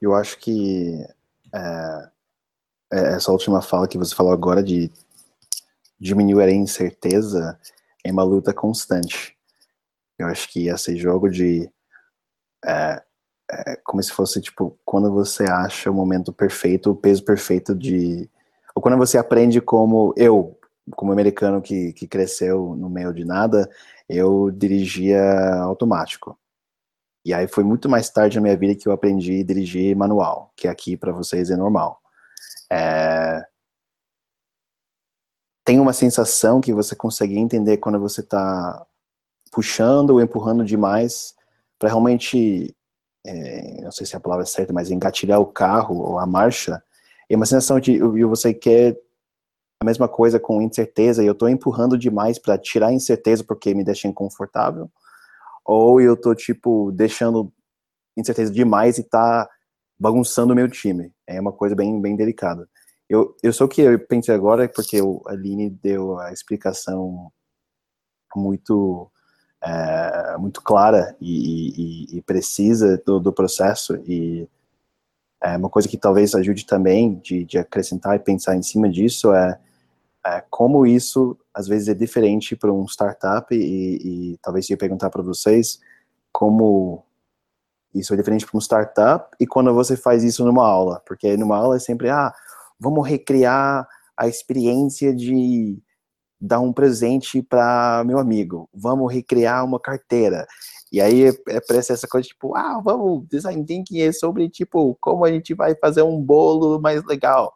Eu 0.01 0.15
acho 0.15 0.39
que 0.39 1.05
é, 1.53 2.11
é, 2.93 3.15
essa 3.15 3.33
última 3.33 3.61
fala 3.61 3.89
que 3.89 3.99
você 3.99 4.15
falou 4.15 4.33
agora 4.33 4.63
de 4.63 4.91
diminuir 5.99 6.45
a 6.45 6.51
incerteza 6.51 7.59
é 8.05 8.13
uma 8.13 8.23
luta 8.23 8.53
constante. 8.53 9.37
Eu 10.19 10.27
acho 10.27 10.49
que 10.51 10.69
esse 10.69 10.97
jogo 10.97 11.29
de 11.29 11.71
é, 12.65 13.03
é 13.51 13.77
como 13.77 14.03
se 14.03 14.13
fosse, 14.13 14.41
tipo, 14.41 14.79
quando 14.85 15.13
você 15.13 15.45
acha 15.45 15.91
o 15.91 15.95
momento 15.95 16.33
perfeito, 16.33 16.91
o 16.91 16.97
peso 16.97 17.25
perfeito 17.25 17.75
de... 17.75 18.29
Ou 18.75 18.83
quando 18.83 18.99
você 18.99 19.17
aprende 19.17 19.61
como 19.61 20.13
eu, 20.17 20.59
como 20.93 21.13
americano 21.13 21.63
que, 21.63 21.93
que 21.93 22.07
cresceu 22.07 22.75
no 22.77 22.91
meio 22.91 23.13
de 23.13 23.25
nada, 23.25 23.71
eu 24.09 24.51
dirigia 24.51 25.55
automático. 25.63 26.39
E 27.25 27.35
aí 27.35 27.49
foi 27.49 27.65
muito 27.65 27.89
mais 27.89 28.11
tarde 28.11 28.37
na 28.37 28.43
minha 28.43 28.57
vida 28.57 28.75
que 28.75 28.87
eu 28.87 28.93
aprendi 28.93 29.41
a 29.41 29.45
dirigir 29.45 29.97
manual, 29.97 30.53
que 30.57 30.69
aqui 30.69 30.97
para 30.97 31.13
vocês 31.13 31.51
é 31.51 31.57
normal. 31.57 32.01
É... 32.71 33.45
Tem 35.65 35.81
uma 35.81 35.93
sensação 35.93 36.61
que 36.61 36.73
você 36.73 36.95
consegue 36.95 37.37
entender 37.37 37.79
quando 37.79 37.99
você 37.99 38.21
está 38.21 38.87
puxando 39.51 40.11
ou 40.11 40.21
empurrando 40.21 40.65
demais 40.65 41.35
para 41.79 41.89
realmente 41.89 42.77
é, 43.27 43.81
não 43.83 43.91
sei 43.91 44.07
se 44.07 44.17
a 44.17 44.21
palavra 44.21 44.45
é 44.45 44.47
certa, 44.47 44.73
mas 44.73 44.91
engatilhar 44.91 45.41
o 45.41 45.47
carro 45.47 45.97
ou 45.97 46.19
a 46.19 46.27
marcha, 46.27 46.83
é 47.29 47.37
uma 47.37 47.47
sensação 47.47 47.81
de 47.81 47.99
você 48.25 48.55
quer 48.55 48.97
a 49.81 49.85
mesma 49.85 50.09
coisa 50.09 50.39
com 50.41 50.63
incerteza 50.63 51.23
e 51.23 51.27
eu 51.27 51.33
estou 51.33 51.49
empurrando 51.49 51.99
demais 51.99 52.39
para 52.39 52.57
tirar 52.57 52.89
a 52.89 52.93
incerteza 52.93 53.45
porque 53.45 53.75
me 53.75 53.85
deixa 53.85 54.09
inconfortável, 54.09 54.91
ou 55.65 56.01
eu 56.01 56.15
estou 56.15 56.35
tipo 56.35 56.93
deixando 56.93 57.53
incerteza 58.17 58.53
demais 58.53 58.99
e 58.99 59.03
tá 59.03 59.49
bagunçando 59.99 60.53
o 60.53 60.57
meu 60.57 60.71
time. 60.71 61.13
É 61.27 61.41
uma 61.41 61.53
coisa 61.53 61.75
bem 61.75 62.01
bem 62.01 62.17
delicada. 62.17 62.69
Eu, 63.09 63.37
eu 63.43 63.53
sou 63.53 63.69
que 63.69 63.83
eu 63.83 63.99
pensei 63.99 64.35
agora 64.35 64.69
porque 64.69 64.99
a 64.99 65.33
Aline 65.33 65.71
deu 65.71 66.19
a 66.19 66.33
explicação 66.33 67.31
muito 68.35 69.11
é, 69.67 70.37
muito 70.39 70.63
clara 70.63 71.17
e, 71.21 72.13
e, 72.13 72.19
e 72.19 72.23
precisa 72.23 73.03
do, 73.05 73.19
do, 73.19 73.33
processo. 73.33 73.97
E 74.07 74.49
é 75.43 75.57
uma 75.57 75.69
coisa 75.69 75.89
que 75.89 75.97
talvez 75.97 76.35
ajude 76.35 76.65
também 76.65 77.17
de, 77.17 77.45
de 77.45 77.59
acrescentar 77.59 78.15
e 78.15 78.21
pensar 78.21 78.55
em 78.57 78.63
cima 78.63 78.89
disso 78.89 79.35
é, 79.35 79.59
é 80.25 80.45
como 80.49 80.87
isso 80.87 81.37
às 81.53 81.67
vezes 81.67 81.89
é 81.89 81.95
diferente 81.95 82.55
para 82.55 82.73
um 82.73 82.87
startup. 82.87 83.53
E, 83.53 84.35
e 84.35 84.39
talvez 84.39 84.71
eu 84.71 84.79
perguntar 84.79 85.11
para 85.11 85.23
vocês 85.23 85.81
como 86.31 87.03
isso 87.93 88.15
é 88.15 88.17
diferente 88.17 88.47
para 88.47 88.57
um 88.57 88.61
startup 88.61 89.35
e 89.41 89.47
quando 89.47 89.75
você 89.75 89.97
faz 89.97 90.23
isso 90.23 90.45
numa 90.45 90.67
aula, 90.67 91.03
porque 91.07 91.37
numa 91.37 91.57
aula 91.57 91.77
é 91.77 91.81
sempre 91.81 92.11
ah 92.11 92.33
vamos 92.79 93.09
recriar 93.09 93.89
a 94.17 94.29
experiência 94.29 95.15
de 95.15 95.83
dar 96.41 96.61
um 96.61 96.73
presente 96.73 97.43
para 97.43 98.05
meu 98.05 98.19
amigo, 98.19 98.69
vamos 98.73 99.13
recriar 99.13 99.65
uma 99.65 99.81
carteira. 99.81 100.47
E 100.93 101.01
aí 101.01 101.25
é, 101.25 101.33
é 101.49 101.61
parece 101.61 101.93
essa 101.93 102.07
coisa 102.07 102.29
tipo, 102.29 102.55
ah, 102.57 102.81
vamos, 102.83 103.27
design 103.29 103.65
thinking 103.65 104.01
é 104.01 104.13
sobre 104.13 104.49
tipo 104.49 104.97
como 105.01 105.25
a 105.25 105.31
gente 105.31 105.55
vai 105.55 105.75
fazer 105.77 106.03
um 106.03 106.21
bolo 106.21 106.81
mais 106.81 107.05
legal. 107.05 107.55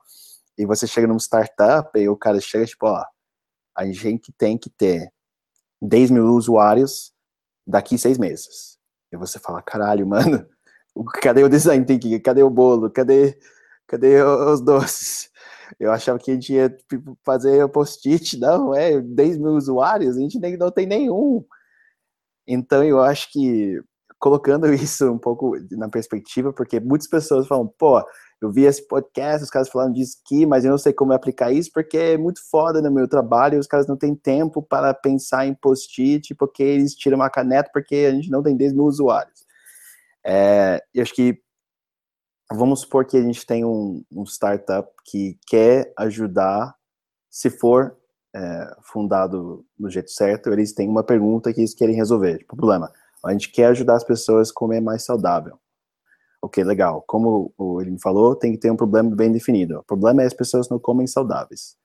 E 0.59 0.67
você 0.67 0.87
chega 0.87 1.07
num 1.07 1.19
startup 1.19 1.99
e 1.99 2.09
o 2.09 2.17
cara 2.17 2.41
chega 2.41 2.67
tipo, 2.67 2.87
ó, 2.87 3.05
a 3.77 3.87
gente 3.87 4.33
tem 4.37 4.59
que 4.59 4.71
ter 4.71 5.13
10 5.81 6.11
mil 6.11 6.27
usuários 6.35 7.13
daqui 7.67 7.97
seis 7.97 8.19
meses. 8.19 8.79
E 9.13 9.17
você 9.17 9.39
fala, 9.39 9.63
caralho, 9.63 10.07
mano, 10.07 10.47
cadê 11.23 11.43
o 11.43 11.49
design 11.49 11.85
thinking? 11.85 12.19
Cadê 12.21 12.43
o 12.43 12.51
bolo? 12.51 12.91
Cadê, 12.91 13.39
cadê 13.87 14.23
os 14.23 14.61
doces? 14.61 15.30
Eu 15.79 15.93
achava 15.93 16.19
que 16.19 16.31
a 16.31 16.35
gente 16.35 16.53
ia 16.53 16.71
tipo, 16.89 17.17
fazer 17.25 17.69
post-it, 17.69 18.39
não, 18.39 18.75
é 18.75 19.01
10 19.01 19.39
mil 19.39 19.53
usuários, 19.53 20.17
a 20.17 20.21
gente 20.21 20.39
nem, 20.39 20.57
não 20.57 20.71
tem 20.71 20.87
nenhum. 20.87 21.45
Então 22.47 22.83
eu 22.83 23.01
acho 23.01 23.31
que 23.33 23.81
colocando 24.19 24.67
isso 24.75 25.11
um 25.11 25.19
pouco 25.19 25.57
na 25.73 25.89
perspectiva, 25.89 26.53
porque 26.53 26.81
muitas 26.81 27.09
pessoas 27.09 27.47
falam, 27.47 27.67
pô, 27.79 28.05
eu 28.41 28.51
vi 28.51 28.65
esse 28.65 28.87
podcast, 28.87 29.45
os 29.45 29.51
caras 29.51 29.69
falando 29.69 29.95
disso 29.95 30.19
aqui, 30.25 30.47
mas 30.47 30.65
eu 30.65 30.71
não 30.71 30.79
sei 30.79 30.93
como 30.93 31.13
aplicar 31.13 31.53
isso, 31.53 31.71
porque 31.73 31.97
é 31.97 32.19
muito 32.19 32.41
foda 32.51 32.81
no 32.81 32.91
meu 32.91 33.07
trabalho, 33.07 33.59
os 33.59 33.67
caras 33.67 33.87
não 33.87 33.97
têm 33.97 34.15
tempo 34.15 34.63
para 34.63 34.95
pensar 34.95 35.47
em 35.47 35.55
post-it, 35.55 36.35
porque 36.35 36.63
eles 36.63 36.95
tiram 36.95 37.17
uma 37.17 37.31
caneta, 37.31 37.71
porque 37.73 38.07
a 38.09 38.15
gente 38.15 38.31
não 38.31 38.43
tem 38.43 38.57
10 38.57 38.73
mil 38.73 38.85
usuários. 38.85 39.41
É, 40.25 40.83
eu 40.95 41.03
acho 41.03 41.15
que 41.15 41.39
vamos 42.53 42.81
supor 42.81 43.05
que 43.05 43.17
a 43.17 43.23
gente 43.23 43.47
tem 43.47 43.65
um, 43.65 44.05
um 44.11 44.25
startup 44.25 44.91
que 45.05 45.39
quer 45.47 45.93
ajudar, 45.97 46.75
se 47.31 47.49
for 47.49 47.97
é, 48.35 48.77
fundado 48.83 49.65
do 49.79 49.89
jeito 49.89 50.11
certo, 50.11 50.51
eles 50.51 50.73
têm 50.73 50.89
uma 50.89 51.03
pergunta 51.03 51.53
que 51.53 51.61
eles 51.61 51.75
querem 51.75 51.95
resolver. 51.95 52.39
Tipo, 52.39 52.57
problema, 52.57 52.93
a 53.25 53.33
gente 53.33 53.51
quer 53.51 53.67
ajudar 53.67 53.97
as 53.97 54.05
pessoas 54.05 54.51
a 54.51 54.55
comer 54.55 54.81
mais 54.81 55.05
saudável. 55.05 55.59
Ok, 56.43 56.65
legal. 56.65 57.05
Como 57.07 57.53
ele 57.81 57.91
me 57.91 58.01
falou, 58.01 58.35
tem 58.35 58.53
que 58.53 58.59
ter 58.59 58.71
um 58.71 58.77
problema 58.77 59.15
bem 59.15 59.31
definido. 59.31 59.79
O 59.79 59.85
problema 59.85 60.23
é 60.23 60.27
as 60.27 60.35
pessoas 60.35 60.69
não 60.71 60.79
comem 60.79 61.07
saudáveis. 61.07 61.77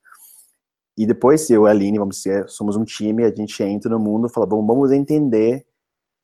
E 0.98 1.06
depois, 1.06 1.50
eu 1.50 1.66
e 1.66 1.68
a 1.68 1.72
Aline, 1.72 2.00
vamos 2.00 2.18
dizer, 2.18 2.48
somos 2.48 2.78
um 2.78 2.86
time, 2.86 3.26
a 3.26 3.36
gente 3.36 3.62
entra 3.62 3.92
no 3.92 4.00
mundo 4.00 4.28
e 4.28 4.34
fala, 4.34 4.46
bom, 4.46 4.66
vamos 4.66 4.94
entender 4.94 5.66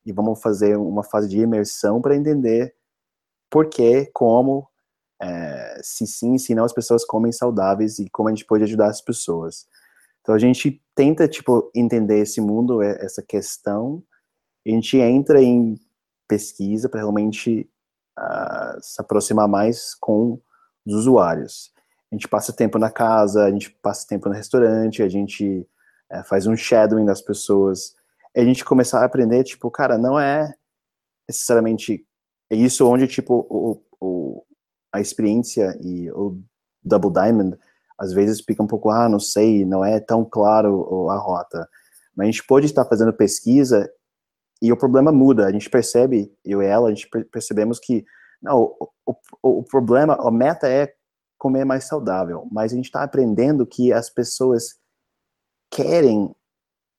e 0.05 0.13
vamos 0.13 0.41
fazer 0.41 0.77
uma 0.77 1.03
fase 1.03 1.27
de 1.27 1.39
imersão 1.39 2.01
para 2.01 2.15
entender 2.15 2.73
por 3.51 3.67
que, 3.67 4.09
como, 4.13 4.67
é, 5.21 5.81
se 5.83 6.07
sim, 6.07 6.37
se 6.37 6.55
não 6.55 6.63
as 6.63 6.73
pessoas 6.73 7.05
comem 7.05 7.31
saudáveis 7.31 7.99
e 7.99 8.09
como 8.09 8.29
a 8.29 8.31
gente 8.31 8.45
pode 8.45 8.63
ajudar 8.63 8.87
as 8.87 9.01
pessoas. 9.01 9.67
Então 10.21 10.33
a 10.33 10.39
gente 10.39 10.81
tenta, 10.95 11.27
tipo, 11.27 11.69
entender 11.75 12.19
esse 12.19 12.39
mundo, 12.39 12.81
é, 12.81 12.97
essa 13.03 13.21
questão, 13.21 14.01
a 14.65 14.69
gente 14.69 14.97
entra 14.97 15.41
em 15.41 15.77
pesquisa 16.27 16.87
para 16.87 17.01
realmente 17.01 17.69
uh, 18.17 18.81
se 18.81 19.01
aproximar 19.01 19.47
mais 19.47 19.93
com 19.95 20.39
dos 20.85 21.01
usuários. 21.01 21.71
A 22.11 22.15
gente 22.15 22.27
passa 22.27 22.53
tempo 22.53 22.79
na 22.79 22.89
casa, 22.89 23.43
a 23.43 23.51
gente 23.51 23.69
passa 23.81 24.07
tempo 24.07 24.29
no 24.29 24.35
restaurante, 24.35 25.03
a 25.03 25.09
gente 25.09 25.67
é, 26.09 26.23
faz 26.23 26.47
um 26.47 26.55
shadowing 26.55 27.05
das 27.05 27.21
pessoas. 27.21 27.95
A 28.35 28.43
gente 28.43 28.63
começar 28.63 29.01
a 29.01 29.05
aprender, 29.05 29.43
tipo, 29.43 29.69
cara, 29.69 29.97
não 29.97 30.19
é 30.19 30.53
necessariamente 31.27 32.05
é 32.51 32.55
isso 32.55 32.85
onde, 32.85 33.07
tipo, 33.07 33.47
o, 33.49 33.81
o, 33.99 34.43
a 34.93 34.99
experiência 34.99 35.77
e 35.81 36.11
o 36.11 36.37
Double 36.83 37.11
Diamond 37.11 37.57
às 37.97 38.11
vezes 38.11 38.41
fica 38.41 38.61
um 38.61 38.67
pouco, 38.67 38.89
ah, 38.89 39.07
não 39.07 39.19
sei, 39.19 39.63
não 39.63 39.85
é 39.85 40.01
tão 40.01 40.25
claro 40.25 41.09
a 41.09 41.17
rota. 41.17 41.65
Mas 42.13 42.27
a 42.27 42.31
gente 42.31 42.45
pode 42.45 42.65
estar 42.65 42.83
fazendo 42.83 43.13
pesquisa 43.13 43.89
e 44.61 44.69
o 44.69 44.77
problema 44.77 45.13
muda. 45.13 45.45
A 45.45 45.51
gente 45.51 45.69
percebe, 45.69 46.29
eu 46.43 46.61
e 46.61 46.65
ela, 46.65 46.89
a 46.89 46.93
gente 46.93 47.07
percebemos 47.31 47.79
que 47.79 48.03
não, 48.41 48.75
o, 49.05 49.15
o, 49.41 49.63
problema, 49.63 50.15
a 50.15 50.29
meta 50.29 50.67
é 50.67 50.91
comer 51.37 51.63
mais 51.63 51.85
saudável, 51.85 52.47
mas 52.51 52.73
a 52.73 52.75
gente 52.75 52.85
está 52.85 53.01
aprendendo 53.01 53.65
que 53.65 53.93
as 53.93 54.09
pessoas 54.09 54.75
querem 55.71 56.35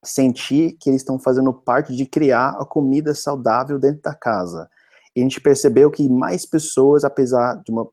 sentir 0.03 0.77
que 0.79 0.89
eles 0.89 1.01
estão 1.01 1.19
fazendo 1.19 1.53
parte 1.53 1.95
de 1.95 2.05
criar 2.07 2.57
a 2.59 2.65
comida 2.65 3.13
saudável 3.13 3.77
dentro 3.77 4.01
da 4.01 4.15
casa. 4.15 4.67
E 5.15 5.19
a 5.19 5.23
gente 5.23 5.41
percebeu 5.41 5.91
que 5.91 6.07
mais 6.09 6.45
pessoas, 6.45 7.03
apesar 7.03 7.61
de, 7.63 7.71
uma, 7.71 7.87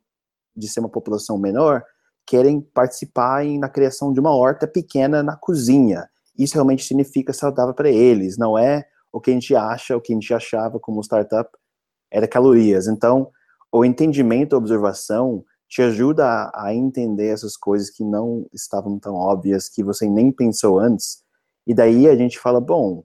de 0.56 0.68
ser 0.68 0.80
uma 0.80 0.88
população 0.88 1.38
menor, 1.38 1.82
querem 2.26 2.60
participar 2.60 3.44
em, 3.44 3.58
na 3.58 3.68
criação 3.68 4.12
de 4.12 4.20
uma 4.20 4.34
horta 4.34 4.66
pequena 4.66 5.22
na 5.22 5.36
cozinha. 5.36 6.08
Isso 6.38 6.54
realmente 6.54 6.84
significa 6.84 7.32
saudável 7.32 7.74
para 7.74 7.90
eles, 7.90 8.38
não 8.38 8.56
é 8.56 8.86
o 9.12 9.20
que 9.20 9.30
a 9.30 9.34
gente 9.34 9.54
acha, 9.54 9.96
o 9.96 10.00
que 10.00 10.12
a 10.12 10.16
gente 10.16 10.32
achava 10.32 10.78
como 10.78 11.02
startup 11.02 11.50
era 12.10 12.28
calorias. 12.28 12.86
Então, 12.86 13.30
o 13.72 13.84
entendimento, 13.84 14.54
a 14.54 14.58
observação, 14.58 15.44
te 15.68 15.82
ajuda 15.82 16.26
a, 16.26 16.66
a, 16.66 16.74
entender 16.74 17.28
essas 17.28 17.56
coisas 17.56 17.90
que 17.90 18.04
não 18.04 18.46
estavam 18.52 18.98
tão 18.98 19.14
óbvias, 19.14 19.68
que 19.68 19.84
você 19.84 20.08
nem 20.08 20.32
pensou 20.32 20.78
antes. 20.78 21.22
E 21.66 21.72
daí 21.72 22.08
a 22.08 22.16
gente 22.16 22.38
fala, 22.38 22.60
bom, 22.60 23.04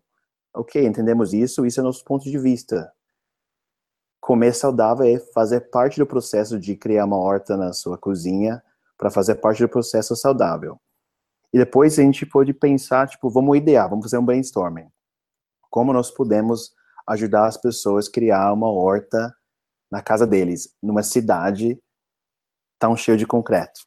ok, 0.54 0.84
entendemos 0.84 1.34
isso, 1.34 1.66
isso 1.66 1.80
é 1.80 1.84
nosso 1.84 2.04
ponto 2.04 2.24
de 2.24 2.40
vista. 2.40 2.92
Comer 4.26 4.56
saudável 4.56 5.06
é 5.06 5.20
fazer 5.20 5.70
parte 5.70 6.00
do 6.00 6.06
processo 6.08 6.60
de 6.60 6.76
criar 6.76 7.06
uma 7.06 7.16
horta 7.16 7.56
na 7.56 7.72
sua 7.72 7.96
cozinha, 7.96 8.60
para 8.98 9.12
fazer 9.12 9.36
parte 9.36 9.62
do 9.62 9.70
processo 9.70 10.16
saudável. 10.16 10.82
E 11.54 11.60
depois 11.60 12.00
a 12.00 12.02
gente 12.02 12.26
pode 12.26 12.52
pensar, 12.52 13.08
tipo, 13.08 13.30
vamos 13.30 13.56
idear, 13.56 13.88
vamos 13.88 14.06
fazer 14.06 14.18
um 14.18 14.26
brainstorming. 14.26 14.88
Como 15.70 15.94
nós 15.94 16.10
podemos 16.10 16.74
ajudar 17.06 17.46
as 17.46 17.56
pessoas 17.56 18.08
a 18.08 18.12
criar 18.12 18.52
uma 18.52 18.68
horta 18.68 19.32
na 19.92 20.02
casa 20.02 20.26
deles, 20.26 20.76
numa 20.82 21.04
cidade 21.04 21.80
tão 22.80 22.98
cheia 22.98 23.16
de 23.16 23.28
concreto. 23.28 23.82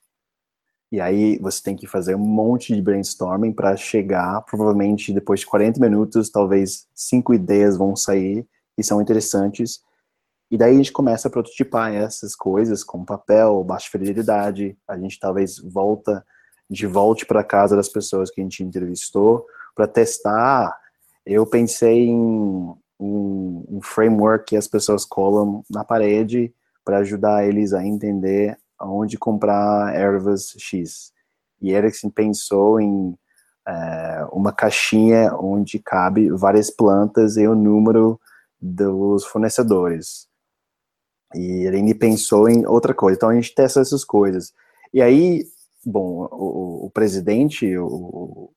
E 0.93 1.01
aí 1.01 1.37
você 1.41 1.61
tem 1.61 1.75
que 1.75 1.89
fazer 1.89 2.15
um 2.15 2.25
monte 2.25 2.77
de 2.77 2.81
brainstorming 2.81 3.53
para 3.53 3.77
chegar, 3.77 4.41
provavelmente 4.43 5.13
depois 5.13 5.41
de 5.41 5.47
40 5.47 5.81
minutos, 5.81 6.31
talvez 6.31 6.87
cinco 6.95 7.35
ideias 7.35 7.77
vão 7.77 7.97
sair 7.97 8.47
e 8.79 8.85
são 8.85 9.03
interessantes. 9.03 9.83
E 10.51 10.57
daí 10.57 10.73
a 10.73 10.77
gente 10.77 10.93
começa 10.93 11.29
a 11.29 11.31
prototipar 11.31 11.93
essas 11.93 12.35
coisas 12.35 12.83
com 12.83 13.05
papel, 13.05 13.63
baixa 13.65 13.91
fidelidade, 13.91 14.77
a 14.87 14.97
gente 14.97 15.19
talvez 15.21 15.59
volta, 15.59 16.25
gente 16.71 16.87
volte 16.87 17.27
para 17.27 17.45
casa 17.45 17.77
das 17.77 17.89
pessoas 17.89 18.31
que 18.31 18.41
a 18.41 18.45
gente 18.45 18.63
entrevistou 18.63 19.47
para 19.75 19.87
testar. 19.87 20.77
Eu 21.25 21.47
pensei 21.47 22.07
em 22.07 22.17
um, 22.99 23.65
um 23.69 23.81
framework 23.83 24.47
que 24.47 24.57
as 24.57 24.67
pessoas 24.67 25.05
colam 25.05 25.63
na 25.71 25.85
parede 25.85 26.53
para 26.85 26.99
ajudar 26.99 27.47
eles 27.47 27.73
a 27.73 27.85
entender 27.85 28.57
onde 28.81 29.19
comprar 29.19 29.95
ervas 29.95 30.55
X. 30.59 31.13
E 31.61 31.73
Erickson 31.73 32.09
pensou 32.09 32.81
em 32.81 33.17
é, 33.67 34.27
uma 34.33 34.53
caixinha 34.53 35.35
onde 35.35 35.79
cabe 35.79 36.31
várias 36.31 36.71
plantas 36.71 37.37
e 37.37 37.47
o 37.47 37.55
número 37.55 38.19
dos 38.61 39.25
fornecedores. 39.25 40.29
E 41.35 41.67
ele 41.67 41.95
pensou 41.95 42.49
em 42.49 42.67
outra 42.67 42.95
coisa. 42.95 43.17
Então 43.17 43.29
a 43.29 43.35
gente 43.35 43.55
testa 43.55 43.81
essas 43.81 44.05
coisas. 44.05 44.53
E 44.93 45.03
aí, 45.03 45.45
bom, 45.85 46.29
o, 46.31 46.87
o 46.87 46.91
presidente, 46.91 47.77
o, 47.77 48.51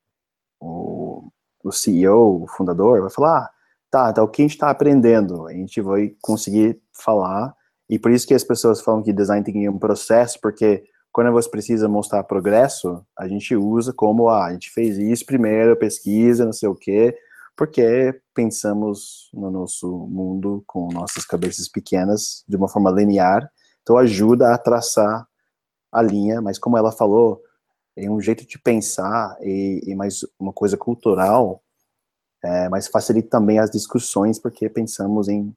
o, 0.60 1.28
o, 1.64 1.72
CEO, 1.72 2.44
o 2.44 2.48
fundador, 2.48 3.02
vai 3.02 3.10
falar: 3.10 3.40
ah, 3.40 3.50
tá, 3.90 4.10
então 4.12 4.24
o 4.24 4.28
que 4.28 4.42
a 4.42 4.46
gente 4.46 4.56
está 4.56 4.70
aprendendo? 4.70 5.48
A 5.48 5.54
gente 5.54 5.82
vai 5.82 6.14
conseguir 6.22 6.82
falar 6.94 7.54
e 7.92 8.00
por 8.00 8.10
isso 8.10 8.26
que 8.26 8.34
as 8.34 8.44
pessoas 8.44 8.80
falam 8.80 9.04
que 9.04 9.12
design 9.12 9.44
tem 9.44 9.68
um 9.68 9.78
processo, 9.78 10.40
porque 10.42 10.86
quando 11.12 11.30
você 11.34 11.50
precisa 11.50 11.90
mostrar 11.90 12.24
progresso, 12.24 13.06
a 13.20 13.28
gente 13.28 13.54
usa 13.54 13.92
como, 13.92 14.30
ah, 14.30 14.46
a 14.46 14.54
gente 14.54 14.70
fez 14.70 14.98
isso 14.98 15.26
primeiro, 15.26 15.76
pesquisa, 15.76 16.46
não 16.46 16.54
sei 16.54 16.70
o 16.70 16.76
quê, 16.76 17.14
porque 17.62 18.20
pensamos 18.34 19.30
no 19.32 19.52
nosso 19.52 19.88
mundo 20.08 20.64
com 20.66 20.92
nossas 20.92 21.24
cabeças 21.24 21.68
pequenas, 21.68 22.44
de 22.48 22.58
uma 22.58 22.68
forma 22.68 22.90
linear, 22.90 23.48
então 23.84 24.00
ajuda 24.00 24.52
a 24.52 24.58
traçar 24.58 25.28
a 25.92 26.02
linha, 26.02 26.42
mas 26.42 26.58
como 26.58 26.76
ela 26.76 26.92
falou, 26.92 27.40
é 27.96 28.10
um 28.10 28.20
jeito 28.20 28.48
de 28.48 28.58
pensar 28.58 29.38
e, 29.42 29.80
e 29.86 29.94
mais 29.94 30.26
uma 30.40 30.52
coisa 30.52 30.76
cultural, 30.76 31.62
é, 32.44 32.68
mas 32.68 32.88
facilita 32.88 33.30
também 33.30 33.60
as 33.60 33.70
discussões, 33.70 34.40
porque 34.40 34.68
pensamos 34.68 35.28
em 35.28 35.56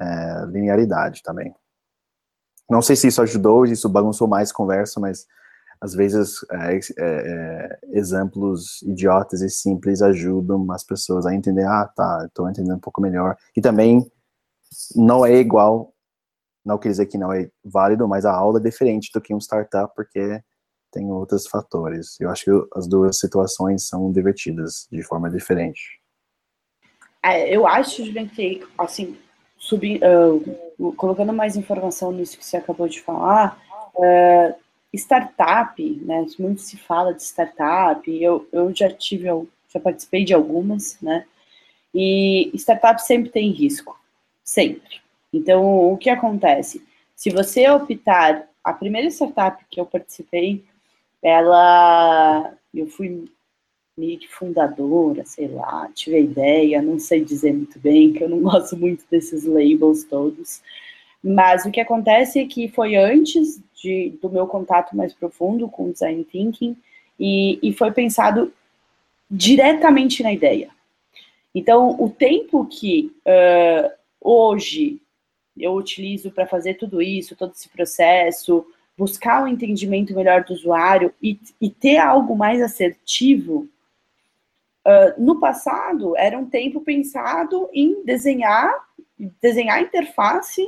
é, 0.00 0.46
linearidade 0.46 1.22
também. 1.22 1.54
Não 2.66 2.80
sei 2.80 2.96
se 2.96 3.08
isso 3.08 3.20
ajudou, 3.20 3.66
se 3.66 3.74
isso 3.74 3.90
bagunçou 3.90 4.26
mais 4.26 4.50
conversa, 4.50 4.98
mas 4.98 5.26
às 5.80 5.94
vezes 5.94 6.44
é, 6.50 6.76
é, 6.76 6.80
é, 6.98 7.78
exemplos 7.92 8.82
idiotas 8.82 9.40
e 9.40 9.48
simples 9.48 10.02
ajudam 10.02 10.70
as 10.72 10.84
pessoas 10.84 11.24
a 11.24 11.34
entender, 11.34 11.64
ah, 11.64 11.86
tá, 11.86 12.24
estou 12.26 12.48
entendendo 12.50 12.76
um 12.76 12.80
pouco 12.80 13.00
melhor. 13.00 13.36
E 13.56 13.60
também 13.60 14.10
não 14.94 15.24
é 15.24 15.34
igual, 15.36 15.94
não 16.64 16.76
quer 16.76 16.90
dizer 16.90 17.06
que 17.06 17.16
não 17.16 17.32
é 17.32 17.50
válido, 17.64 18.06
mas 18.06 18.26
a 18.26 18.32
aula 18.32 18.58
é 18.58 18.62
diferente 18.62 19.10
do 19.12 19.20
que 19.20 19.34
um 19.34 19.40
startup, 19.40 19.92
porque 19.94 20.42
tem 20.92 21.10
outros 21.10 21.46
fatores. 21.46 22.20
Eu 22.20 22.28
acho 22.28 22.44
que 22.44 22.68
as 22.74 22.86
duas 22.86 23.18
situações 23.18 23.88
são 23.88 24.12
divertidas 24.12 24.86
de 24.90 25.02
forma 25.02 25.30
diferente. 25.30 26.00
É, 27.22 27.54
eu 27.54 27.66
acho, 27.66 28.04
Julian, 28.04 28.26
que, 28.26 28.66
assim, 28.76 29.16
subir, 29.56 30.00
uh, 30.02 30.92
colocando 30.94 31.32
mais 31.32 31.56
informação 31.56 32.12
nisso 32.12 32.36
que 32.36 32.44
você 32.44 32.56
acabou 32.56 32.88
de 32.88 33.00
falar, 33.00 33.60
uh, 33.94 34.54
startup, 34.96 35.82
né? 36.02 36.26
Muito 36.38 36.60
se 36.60 36.76
fala 36.76 37.14
de 37.14 37.22
startup. 37.22 38.10
Eu, 38.10 38.48
eu 38.52 38.74
já 38.74 38.90
tive, 38.90 39.26
já 39.72 39.80
participei 39.80 40.24
de 40.24 40.34
algumas, 40.34 40.98
né? 41.00 41.26
E 41.94 42.50
startup 42.54 43.02
sempre 43.02 43.30
tem 43.30 43.50
risco, 43.50 43.98
sempre. 44.44 45.00
Então, 45.32 45.92
o 45.92 45.96
que 45.96 46.10
acontece? 46.10 46.84
Se 47.14 47.30
você 47.30 47.68
optar, 47.68 48.48
a 48.62 48.72
primeira 48.72 49.08
startup 49.10 49.64
que 49.70 49.80
eu 49.80 49.86
participei, 49.86 50.64
ela, 51.22 52.54
eu 52.74 52.86
fui 52.86 53.28
meio 53.96 54.18
fundadora, 54.28 55.24
sei 55.26 55.48
lá, 55.48 55.90
tive 55.94 56.16
a 56.16 56.20
ideia, 56.20 56.82
não 56.82 56.98
sei 56.98 57.22
dizer 57.24 57.52
muito 57.52 57.78
bem, 57.78 58.12
que 58.12 58.24
eu 58.24 58.28
não 58.28 58.40
gosto 58.42 58.76
muito 58.76 59.04
desses 59.10 59.44
labels 59.44 60.04
todos. 60.04 60.62
Mas 61.22 61.64
o 61.64 61.70
que 61.70 61.80
acontece 61.80 62.40
é 62.40 62.46
que 62.46 62.68
foi 62.68 62.96
antes 62.96 63.62
de, 63.74 64.18
do 64.22 64.30
meu 64.30 64.46
contato 64.46 64.96
mais 64.96 65.12
profundo 65.12 65.68
com 65.68 65.90
design 65.90 66.24
thinking 66.24 66.76
e, 67.18 67.58
e 67.62 67.72
foi 67.72 67.92
pensado 67.92 68.52
diretamente 69.30 70.22
na 70.22 70.32
ideia. 70.32 70.70
Então, 71.54 71.96
o 72.00 72.08
tempo 72.08 72.66
que 72.66 73.12
uh, 73.26 73.90
hoje 74.20 75.00
eu 75.58 75.74
utilizo 75.74 76.30
para 76.30 76.46
fazer 76.46 76.74
tudo 76.74 77.02
isso, 77.02 77.36
todo 77.36 77.52
esse 77.52 77.68
processo, 77.68 78.64
buscar 78.96 79.42
um 79.42 79.48
entendimento 79.48 80.14
melhor 80.14 80.44
do 80.44 80.54
usuário 80.54 81.12
e, 81.22 81.38
e 81.60 81.68
ter 81.68 81.98
algo 81.98 82.36
mais 82.36 82.62
assertivo 82.62 83.68
Uh, 84.86 85.22
no 85.22 85.38
passado, 85.38 86.16
era 86.16 86.38
um 86.38 86.48
tempo 86.48 86.80
pensado 86.80 87.68
em 87.72 88.02
desenhar, 88.02 88.74
desenhar 89.40 89.76
a 89.76 89.82
interface, 89.82 90.66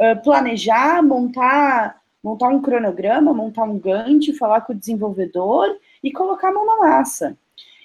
uh, 0.00 0.20
planejar, 0.22 1.02
montar, 1.02 2.00
montar 2.24 2.48
um 2.48 2.60
cronograma, 2.60 3.32
montar 3.32 3.64
um 3.64 3.78
Gantt, 3.78 4.32
falar 4.32 4.62
com 4.62 4.72
o 4.72 4.76
desenvolvedor 4.76 5.78
e 6.02 6.10
colocar 6.10 6.48
a 6.48 6.52
mão 6.52 6.66
na 6.66 6.76
massa. 6.78 7.36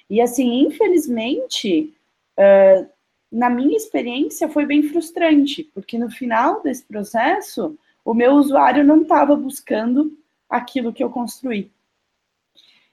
E 0.08 0.20
assim, 0.20 0.66
infelizmente, 0.66 1.94
uh, 2.38 2.88
na 3.30 3.50
minha 3.50 3.76
experiência, 3.76 4.48
foi 4.48 4.64
bem 4.66 4.82
frustrante, 4.82 5.64
porque 5.74 5.98
no 5.98 6.10
final 6.10 6.62
desse 6.62 6.84
processo, 6.84 7.78
o 8.04 8.14
meu 8.14 8.32
usuário 8.34 8.82
não 8.82 9.02
estava 9.02 9.36
buscando 9.36 10.16
aquilo 10.48 10.92
que 10.92 11.04
eu 11.04 11.10
construí. 11.10 11.70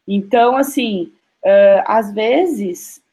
Então, 0.05 0.57
assim, 0.57 1.11
Uh, 1.43 1.83
às 1.85 2.13
vezes, 2.13 3.03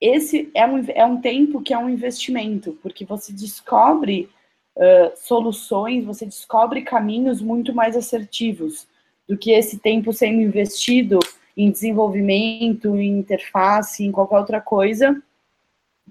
esse 0.00 0.50
é 0.54 0.66
um, 0.66 0.82
é 0.88 1.04
um 1.04 1.20
tempo 1.20 1.60
que 1.60 1.74
é 1.74 1.78
um 1.78 1.90
investimento, 1.90 2.78
porque 2.82 3.04
você 3.04 3.32
descobre 3.32 4.30
soluções, 5.16 6.04
você 6.04 6.24
descobre 6.24 6.82
caminhos 6.82 7.40
muito 7.40 7.74
mais 7.74 7.96
assertivos 7.96 8.86
do 9.28 9.36
que 9.38 9.52
esse 9.52 9.78
tempo 9.78 10.12
sendo 10.12 10.40
investido 10.40 11.18
em 11.56 11.70
desenvolvimento, 11.70 12.96
em 12.96 13.18
interface, 13.18 14.04
em 14.04 14.12
qualquer 14.12 14.38
outra 14.38 14.60
coisa, 14.60 15.22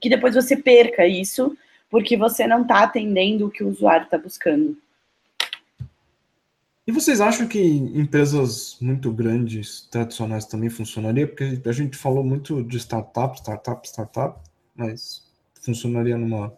que 0.01 0.09
depois 0.09 0.35
você 0.35 0.55
perca 0.55 1.05
isso, 1.05 1.55
porque 1.89 2.17
você 2.17 2.47
não 2.47 2.61
está 2.61 2.83
atendendo 2.83 3.47
o 3.47 3.51
que 3.51 3.63
o 3.63 3.69
usuário 3.69 4.05
está 4.05 4.17
buscando. 4.17 4.77
E 6.85 6.91
vocês 6.91 7.21
acham 7.21 7.47
que 7.47 7.61
empresas 7.61 8.77
muito 8.81 9.11
grandes, 9.11 9.87
tradicionais, 9.89 10.45
também 10.45 10.69
funcionaria? 10.69 11.25
Porque 11.25 11.61
a 11.65 11.71
gente 11.71 11.95
falou 11.95 12.23
muito 12.23 12.61
de 12.63 12.77
startup, 12.77 13.37
startup, 13.37 13.87
startup, 13.87 14.37
mas 14.75 15.23
funcionaria 15.61 16.17
numa 16.17 16.53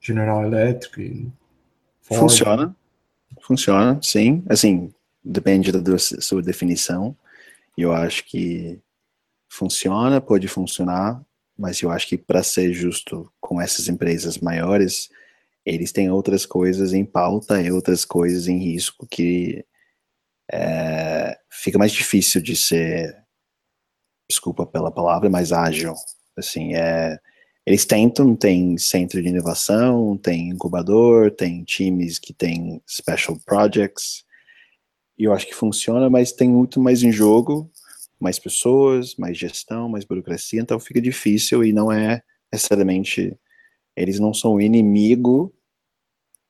General 0.00 0.44
Electric? 0.44 1.30
Ford. 2.02 2.20
Funciona, 2.20 2.76
funciona, 3.42 4.00
sim. 4.02 4.42
Assim, 4.48 4.92
depende 5.22 5.70
da 5.72 5.98
sua 5.98 6.42
definição. 6.42 7.16
Eu 7.76 7.92
acho 7.92 8.24
que 8.24 8.80
funciona, 9.48 10.20
pode 10.20 10.48
funcionar, 10.48 11.22
mas 11.56 11.80
eu 11.82 11.90
acho 11.90 12.06
que 12.08 12.16
para 12.16 12.42
ser 12.42 12.72
justo 12.72 13.30
com 13.40 13.60
essas 13.60 13.88
empresas 13.88 14.38
maiores, 14.38 15.10
eles 15.64 15.92
têm 15.92 16.10
outras 16.10 16.46
coisas 16.46 16.92
em 16.92 17.04
pauta 17.04 17.60
e 17.60 17.70
outras 17.70 18.04
coisas 18.04 18.48
em 18.48 18.58
risco 18.58 19.06
que 19.06 19.64
é, 20.50 21.38
fica 21.50 21.78
mais 21.78 21.92
difícil 21.92 22.40
de 22.40 22.56
ser, 22.56 23.16
desculpa 24.28 24.64
pela 24.66 24.90
palavra, 24.90 25.28
mais 25.28 25.52
ágil. 25.52 25.94
Assim, 26.36 26.74
é, 26.74 27.18
eles 27.68 27.84
tentam, 27.84 28.34
tem 28.34 28.78
centro 28.78 29.20
de 29.20 29.28
inovação, 29.28 30.16
tem 30.16 30.48
incubador, 30.48 31.30
tem 31.30 31.62
times 31.64 32.18
que 32.18 32.32
tem 32.32 32.80
special 32.88 33.38
projects, 33.44 34.24
e 35.18 35.24
eu 35.24 35.34
acho 35.34 35.46
que 35.46 35.54
funciona, 35.54 36.08
mas 36.08 36.32
tem 36.32 36.48
muito 36.48 36.80
mais 36.80 37.02
em 37.02 37.12
jogo, 37.12 37.70
mais 38.18 38.38
pessoas, 38.38 39.16
mais 39.16 39.36
gestão, 39.36 39.86
mais 39.86 40.06
burocracia, 40.06 40.62
então 40.62 40.80
fica 40.80 40.98
difícil 40.98 41.62
e 41.62 41.70
não 41.70 41.92
é 41.92 42.22
necessariamente, 42.50 43.36
eles 43.94 44.18
não 44.18 44.32
são 44.32 44.54
o 44.54 44.60
inimigo 44.62 45.54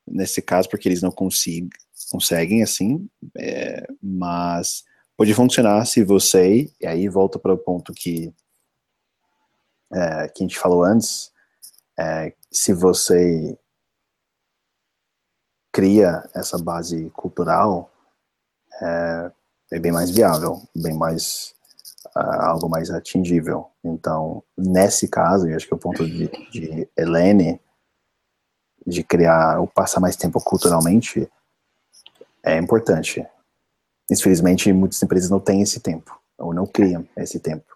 nesse 0.06 0.40
caso, 0.40 0.68
porque 0.68 0.88
eles 0.88 1.02
não 1.02 1.10
conseguem, 1.10 2.62
assim, 2.62 3.08
é, 3.36 3.84
mas 4.00 4.84
pode 5.16 5.34
funcionar 5.34 5.84
se 5.84 6.04
você, 6.04 6.70
e 6.80 6.86
aí 6.86 7.08
volta 7.08 7.40
para 7.40 7.54
o 7.54 7.58
ponto 7.58 7.92
que, 7.92 8.32
é, 9.92 10.28
que 10.28 10.42
a 10.42 10.46
gente 10.46 10.58
falou 10.58 10.84
antes, 10.84 11.32
é, 11.98 12.32
se 12.50 12.72
você 12.72 13.58
cria 15.72 16.28
essa 16.34 16.58
base 16.58 17.10
cultural, 17.10 17.90
é, 18.80 19.32
é 19.72 19.78
bem 19.78 19.92
mais 19.92 20.10
viável, 20.10 20.62
bem 20.74 20.94
mais 20.94 21.54
uh, 22.16 22.42
algo 22.42 22.68
mais 22.68 22.90
atingível. 22.90 23.70
Então, 23.84 24.42
nesse 24.56 25.08
caso, 25.08 25.48
eu 25.48 25.56
acho 25.56 25.66
que 25.66 25.74
o 25.74 25.78
ponto 25.78 26.06
de, 26.06 26.28
de 26.50 26.88
Helene 26.96 27.60
de 28.86 29.02
criar 29.02 29.60
ou 29.60 29.66
passar 29.66 30.00
mais 30.00 30.16
tempo 30.16 30.40
culturalmente 30.40 31.30
é 32.42 32.56
importante. 32.56 33.26
Infelizmente, 34.10 34.72
muitas 34.72 35.02
empresas 35.02 35.28
não 35.28 35.40
têm 35.40 35.60
esse 35.60 35.80
tempo, 35.80 36.18
ou 36.38 36.54
não 36.54 36.66
criam 36.66 37.06
esse 37.16 37.38
tempo. 37.38 37.66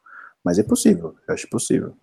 Mas 0.42 0.58
é 0.58 0.62
possível, 0.62 1.14
eu 1.28 1.34
acho 1.34 1.48
possível. 1.48 1.94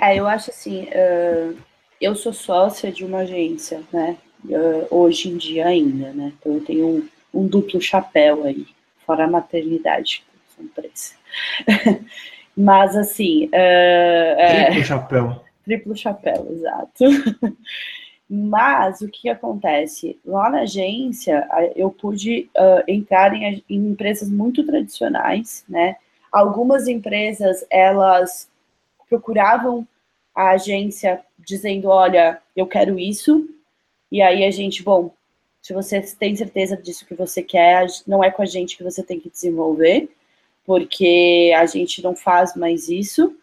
É, 0.00 0.16
eu 0.16 0.26
acho 0.26 0.50
assim, 0.50 0.84
uh, 0.84 1.56
eu 2.00 2.14
sou 2.14 2.32
sócia 2.32 2.92
de 2.92 3.04
uma 3.04 3.18
agência, 3.18 3.82
né, 3.92 4.16
uh, 4.44 4.86
hoje 4.90 5.28
em 5.28 5.36
dia 5.36 5.66
ainda, 5.66 6.12
né, 6.12 6.32
então 6.38 6.54
eu 6.54 6.64
tenho 6.64 6.86
um, 6.86 7.08
um 7.34 7.46
duplo 7.46 7.80
chapéu 7.80 8.44
aí, 8.44 8.66
fora 9.04 9.24
a 9.24 9.30
maternidade, 9.30 10.24
são 10.56 10.66
três. 10.68 11.16
Mas 12.56 12.96
assim... 12.96 13.46
Uh, 13.46 14.36
triplo 14.36 14.80
é, 14.80 14.84
chapéu. 14.84 15.44
Triplo 15.64 15.96
chapéu, 15.96 16.48
exato. 16.50 17.04
Mas 18.28 19.00
o 19.00 19.08
que 19.08 19.28
acontece? 19.30 20.18
Lá 20.24 20.50
na 20.50 20.60
agência, 20.60 21.48
eu 21.74 21.90
pude 21.90 22.50
uh, 22.56 22.84
entrar 22.86 23.32
em, 23.34 23.64
em, 23.68 23.88
empresas 23.90 24.28
muito 24.28 24.64
tradicionais, 24.66 25.64
né? 25.66 25.96
Algumas 26.30 26.86
empresas, 26.86 27.64
elas 27.70 28.50
procuravam 29.08 29.86
a 30.34 30.50
agência 30.50 31.20
dizendo, 31.38 31.88
olha, 31.88 32.40
eu 32.54 32.66
quero 32.66 32.98
isso, 32.98 33.48
e 34.10 34.22
aí 34.22 34.44
a 34.44 34.50
gente, 34.50 34.82
bom, 34.82 35.10
se 35.60 35.72
você 35.72 36.00
tem 36.00 36.36
certeza 36.36 36.76
disso 36.76 37.06
que 37.06 37.14
você 37.14 37.42
quer, 37.42 37.86
não 38.06 38.22
é 38.22 38.30
com 38.30 38.42
a 38.42 38.46
gente 38.46 38.76
que 38.76 38.84
você 38.84 39.02
tem 39.02 39.18
que 39.18 39.30
desenvolver, 39.30 40.08
porque 40.64 41.52
a 41.56 41.66
gente 41.66 42.02
não 42.02 42.14
faz 42.14 42.54
mais 42.54 42.88
isso, 42.88 43.36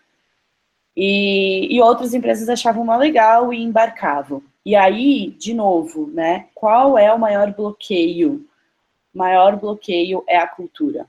e, 0.96 1.68
e 1.76 1.82
outras 1.82 2.14
empresas 2.14 2.48
achavam 2.48 2.86
mais 2.86 3.00
legal 3.00 3.54
e 3.54 3.62
embarcavam. 3.62 4.42
E 4.66 4.76
aí, 4.76 5.30
de 5.32 5.54
novo, 5.54 6.08
né? 6.08 6.48
Qual 6.56 6.98
é 6.98 7.14
o 7.14 7.20
maior 7.20 7.54
bloqueio? 7.54 8.48
O 9.14 9.18
maior 9.18 9.58
bloqueio 9.58 10.24
é 10.28 10.38
a 10.38 10.48
cultura. 10.48 11.06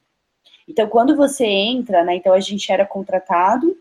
Então, 0.69 0.89
quando 0.89 1.15
você 1.15 1.47
entra, 1.47 2.05
né? 2.05 2.17
Então, 2.17 2.33
a 2.33 2.41
gente 2.41 2.71
era 2.71 2.85
contratado 2.85 3.77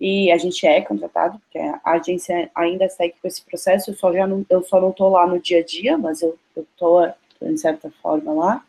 e 0.00 0.32
a 0.32 0.38
gente 0.38 0.66
é 0.66 0.80
contratado, 0.80 1.38
porque 1.40 1.58
a 1.58 1.92
agência 1.92 2.50
ainda 2.54 2.88
segue 2.88 3.14
com 3.20 3.28
esse 3.28 3.42
processo. 3.42 3.90
Eu 3.90 3.94
só 3.94 4.10
já 4.12 4.26
não, 4.26 4.46
eu 4.48 4.62
só 4.64 4.80
não 4.80 4.92
tô 4.92 5.10
lá 5.10 5.26
no 5.26 5.38
dia 5.38 5.58
a 5.58 5.62
dia, 5.62 5.98
mas 5.98 6.22
eu, 6.22 6.38
tô 6.76 7.06
em 7.42 7.56
certa 7.56 7.90
forma 8.02 8.32
lá. 8.32 8.64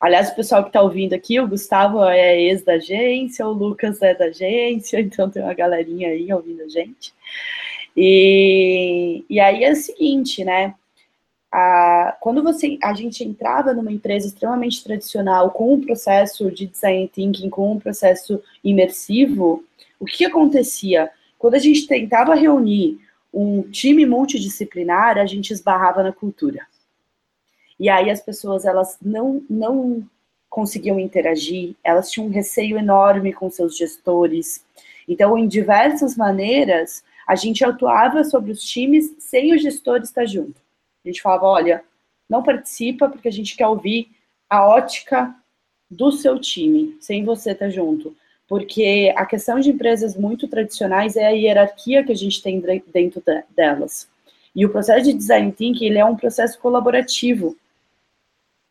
Aliás, 0.00 0.30
o 0.30 0.34
pessoal 0.34 0.62
que 0.62 0.68
está 0.70 0.82
ouvindo 0.82 1.14
aqui, 1.14 1.38
o 1.38 1.48
Gustavo 1.48 2.04
é 2.04 2.40
ex 2.40 2.64
da 2.64 2.74
agência, 2.74 3.46
o 3.46 3.52
Lucas 3.52 4.02
é 4.02 4.14
da 4.14 4.26
agência, 4.26 4.98
então 5.00 5.30
tem 5.30 5.42
uma 5.42 5.54
galerinha 5.54 6.08
aí 6.08 6.32
ouvindo 6.32 6.62
a 6.62 6.68
gente. 6.68 7.14
E, 7.96 9.24
e 9.30 9.38
aí 9.38 9.62
é 9.62 9.70
o 9.70 9.76
seguinte, 9.76 10.44
né? 10.44 10.74
A, 11.50 12.16
quando 12.20 12.42
você, 12.42 12.76
a 12.82 12.92
gente 12.92 13.22
entrava 13.24 13.72
numa 13.72 13.92
empresa 13.92 14.26
extremamente 14.26 14.82
tradicional, 14.82 15.52
com 15.52 15.74
um 15.74 15.80
processo 15.80 16.50
de 16.50 16.66
design 16.66 17.08
thinking, 17.08 17.48
com 17.48 17.72
um 17.72 17.78
processo 17.78 18.42
imersivo, 18.62 19.64
o 19.98 20.04
que 20.04 20.24
acontecia? 20.24 21.10
Quando 21.38 21.54
a 21.54 21.58
gente 21.58 21.86
tentava 21.86 22.34
reunir 22.34 22.98
um 23.32 23.62
time 23.62 24.06
multidisciplinar, 24.06 25.18
a 25.18 25.26
gente 25.26 25.52
esbarrava 25.52 26.02
na 26.02 26.12
cultura. 26.12 26.66
E 27.78 27.88
aí 27.88 28.10
as 28.10 28.20
pessoas, 28.20 28.64
elas 28.64 28.96
não, 29.02 29.44
não 29.48 30.08
conseguiam 30.48 30.98
interagir, 30.98 31.74
elas 31.84 32.10
tinham 32.10 32.28
um 32.28 32.32
receio 32.32 32.78
enorme 32.78 33.32
com 33.32 33.50
seus 33.50 33.76
gestores. 33.76 34.64
Então, 35.06 35.36
em 35.36 35.46
diversas 35.46 36.16
maneiras, 36.16 37.04
a 37.26 37.34
gente 37.34 37.64
atuava 37.64 38.24
sobre 38.24 38.52
os 38.52 38.62
times 38.62 39.14
sem 39.18 39.52
o 39.52 39.58
gestor 39.58 40.00
estar 40.00 40.24
junto. 40.24 40.60
A 41.04 41.08
gente 41.08 41.20
falava, 41.20 41.46
olha, 41.46 41.84
não 42.28 42.42
participa 42.42 43.08
porque 43.08 43.28
a 43.28 43.32
gente 43.32 43.56
quer 43.56 43.66
ouvir 43.66 44.10
a 44.48 44.66
ótica 44.66 45.34
do 45.90 46.10
seu 46.10 46.38
time, 46.38 46.96
sem 47.00 47.24
você 47.24 47.52
estar 47.52 47.68
junto. 47.68 48.16
Porque 48.48 49.12
a 49.16 49.26
questão 49.26 49.58
de 49.58 49.70
empresas 49.70 50.16
muito 50.16 50.46
tradicionais 50.46 51.16
é 51.16 51.26
a 51.26 51.30
hierarquia 51.30 52.04
que 52.04 52.12
a 52.12 52.16
gente 52.16 52.42
tem 52.42 52.62
dentro 52.92 53.22
delas. 53.56 54.08
E 54.54 54.64
o 54.64 54.70
processo 54.70 55.04
de 55.04 55.12
design 55.12 55.52
thinking, 55.52 55.86
ele 55.86 55.98
é 55.98 56.04
um 56.04 56.16
processo 56.16 56.58
colaborativo. 56.58 57.56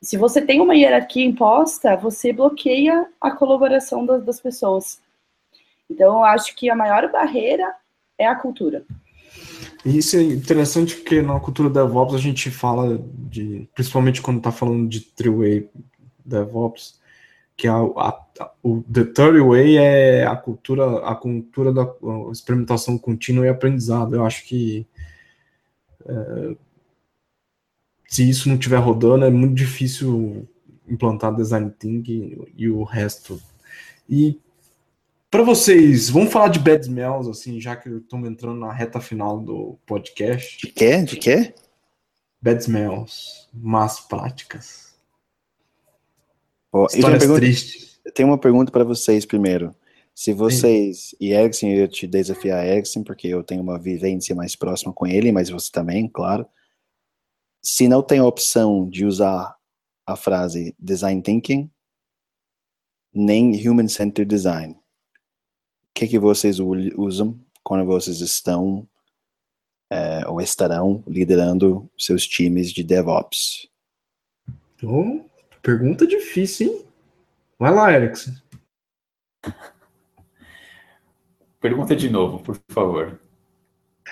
Se 0.02 0.18
você 0.18 0.42
tem 0.42 0.62
uma 0.62 0.76
hierarquia 0.76 1.26
imposta, 1.26 1.96
você 1.96 2.32
bloqueia 2.32 3.08
a 3.20 3.32
colaboração 3.32 4.06
das, 4.06 4.24
das 4.24 4.40
pessoas. 4.40 5.00
Então, 5.90 6.16
eu 6.16 6.24
acho 6.24 6.56
que 6.56 6.70
a 6.70 6.76
maior 6.76 7.12
barreira 7.12 7.76
é 8.18 8.26
a 8.26 8.36
cultura. 8.36 8.84
Isso 9.86 10.18
é 10.18 10.24
interessante 10.24 10.96
porque 10.96 11.22
na 11.22 11.40
cultura 11.40 11.70
DevOps 11.70 12.16
a 12.16 12.18
gente 12.18 12.50
fala 12.50 13.00
de, 13.30 13.70
principalmente 13.76 14.22
quando 14.22 14.38
está 14.38 14.52
falando 14.52 14.90
de 14.90 15.02
three-way 15.02 15.70
DevOps, 16.26 17.00
que 17.58 17.68
a, 17.68 17.76
a, 17.76 18.26
o 18.62 18.84
the 18.84 19.06
third 19.06 19.40
way 19.40 19.78
é 19.78 20.26
a 20.26 20.36
cultura, 20.36 21.08
a 21.08 21.16
cultura 21.16 21.74
da 21.74 21.88
experimentação 22.32 22.98
contínua 22.98 23.46
e 23.46 23.50
aprendizado. 23.50 24.16
Eu 24.16 24.26
acho 24.26 24.46
que 24.46 24.86
é, 26.06 26.56
se 28.08 28.30
isso 28.30 28.48
não 28.48 28.56
estiver 28.56 28.78
rodando, 28.78 29.26
é 29.26 29.30
muito 29.30 29.56
difícil 29.56 30.48
implantar 30.88 31.36
design 31.36 31.72
thinking 31.72 32.46
e 32.56 32.70
o 32.70 32.84
resto. 32.84 33.42
E 34.08 34.40
para 35.32 35.44
vocês, 35.44 36.10
vamos 36.10 36.32
falar 36.32 36.50
de 36.50 36.60
bad 36.60 36.86
smells, 36.86 37.30
assim, 37.30 37.60
já 37.60 37.76
que 37.76 37.90
estamos 37.90 38.30
entrando 38.30 38.60
na 38.60 38.72
reta 38.72 39.02
final 39.02 39.40
do 39.40 39.78
podcast. 39.86 40.66
De 40.66 40.72
quê? 40.72 41.04
De 41.04 41.18
quê? 41.18 41.54
Bad 42.42 42.64
smells, 42.64 43.50
más 43.54 44.00
práticas. 44.00 44.85
Oh, 46.78 46.88
Histórias 46.88 47.20
pergunta, 47.20 47.40
tristes. 47.40 47.98
Eu 48.04 48.12
tenho 48.12 48.28
uma 48.28 48.38
pergunta 48.38 48.70
para 48.70 48.84
vocês 48.84 49.26
primeiro. 49.26 49.74
Se 50.14 50.34
vocês, 50.34 51.12
Sim. 51.12 51.18
e 51.22 51.32
Erickson, 51.32 51.68
eu 51.68 51.88
te 51.88 52.06
desafiar 52.06 52.68
Erickson, 52.68 53.02
porque 53.02 53.30
eu 53.30 53.42
tenho 53.46 53.62
uma 53.62 53.80
vivência 53.80 54.36
mais 54.36 54.58
próxima 54.58 54.92
com 54.92 55.08
ele, 55.08 55.32
mas 55.32 55.50
você 55.50 55.72
também, 55.72 56.06
claro. 56.10 56.46
se 57.64 57.88
não 57.88 58.04
tem 58.04 58.20
a 58.20 58.26
opção 58.26 58.90
de 58.90 59.06
usar 59.06 59.56
a 60.06 60.18
frase 60.18 60.76
design 60.78 61.22
thinking, 61.22 61.72
nem 63.14 63.56
human 63.66 63.88
centered 63.88 64.28
design, 64.28 64.74
o 64.74 64.80
que, 65.94 66.10
que 66.10 66.20
vocês 66.20 66.60
usam 66.60 67.40
quando 67.64 67.86
vocês 67.86 68.20
estão 68.20 68.86
é, 69.90 70.28
ou 70.28 70.42
estarão 70.42 71.02
liderando 71.08 71.90
seus 71.98 72.28
times 72.28 72.70
de 72.74 72.84
DevOps? 72.84 73.70
Oh, 74.84 75.24
pergunta 75.66 76.06
difícil, 76.06 76.68
hein? 76.68 76.86
Vai 77.58 77.74
lá, 77.74 77.92
Erickson. 77.92 78.32
Pergunta 81.60 81.96
de 81.96 82.08
novo, 82.08 82.40
por 82.44 82.56
favor. 82.70 83.20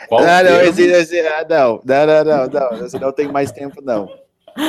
Qual 0.07 0.21
não, 0.21 0.27
não, 0.27 0.43
termo? 0.43 0.69
esse, 0.69 0.81
esse, 0.81 1.19
ah, 1.19 1.45
não, 1.47 1.79
não, 1.85 2.05
não, 2.07 2.23
não, 2.25 2.47
não, 2.47 2.85
esse 2.85 2.99
não 2.99 3.11
tem 3.11 3.31
mais 3.31 3.51
tempo, 3.51 3.79
não. 3.83 4.09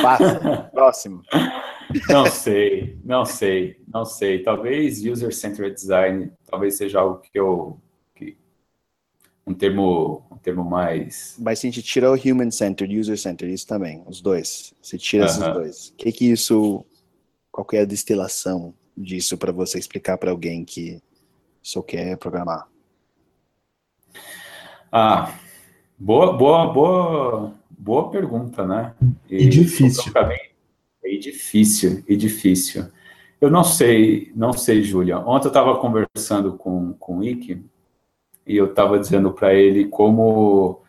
Passa, 0.03 0.69
próximo. 0.71 1.23
Não 2.07 2.25
sei, 2.27 2.99
não 3.03 3.25
sei, 3.25 3.81
não 3.91 4.05
sei. 4.05 4.43
Talvez 4.43 5.03
user-centered 5.03 5.73
design, 5.73 6.31
talvez 6.45 6.77
seja 6.77 6.99
algo 6.99 7.19
que 7.19 7.39
eu, 7.39 7.79
que, 7.84 7.84
um 9.47 9.53
termo, 9.53 10.23
um 10.31 10.37
termo 10.37 10.63
mais. 10.63 11.35
Mas 11.39 11.59
se 11.59 11.67
a 11.67 11.71
gente 11.71 11.83
tira 11.83 12.11
o 12.11 12.15
human-centered, 12.15 12.97
user-centered, 12.99 13.53
isso 13.53 13.67
também, 13.67 14.03
os 14.07 14.21
dois. 14.21 14.73
Se 14.81 14.97
tira 14.97 15.25
esses 15.25 15.41
Aham. 15.41 15.53
dois. 15.53 15.89
O 15.89 15.95
que 15.95 16.11
que 16.11 16.25
isso, 16.31 16.83
qual 17.51 17.65
que 17.65 17.77
é 17.77 17.81
a 17.81 17.85
destilação 17.85 18.73
disso 18.97 19.37
para 19.37 19.51
você 19.51 19.77
explicar 19.77 20.17
para 20.17 20.31
alguém 20.31 20.65
que 20.65 21.01
só 21.61 21.81
quer 21.81 22.17
programar? 22.17 22.67
Ah, 24.91 25.37
boa, 25.97 26.33
boa, 26.37 26.71
boa, 26.73 27.53
boa 27.69 28.09
pergunta, 28.09 28.65
né? 28.65 28.95
E 29.29 29.47
difícil. 29.47 30.11
pra 30.11 30.27
mim, 30.27 30.35
E 31.03 31.19
difícil, 31.19 32.03
e 32.07 32.15
difícil. 32.15 32.85
Eu 33.39 33.51
não 33.51 33.63
sei, 33.63 34.31
não 34.35 34.53
sei, 34.53 34.81
Júlia. 34.81 35.19
Ontem 35.19 35.47
eu 35.47 35.49
estava 35.49 35.77
conversando 35.79 36.53
com, 36.57 36.93
com 36.93 37.17
o 37.19 37.23
Ike 37.23 37.61
e 38.45 38.55
eu 38.57 38.65
estava 38.65 38.99
dizendo 38.99 39.31
para 39.31 39.53
ele 39.53 39.85
como 39.85 40.81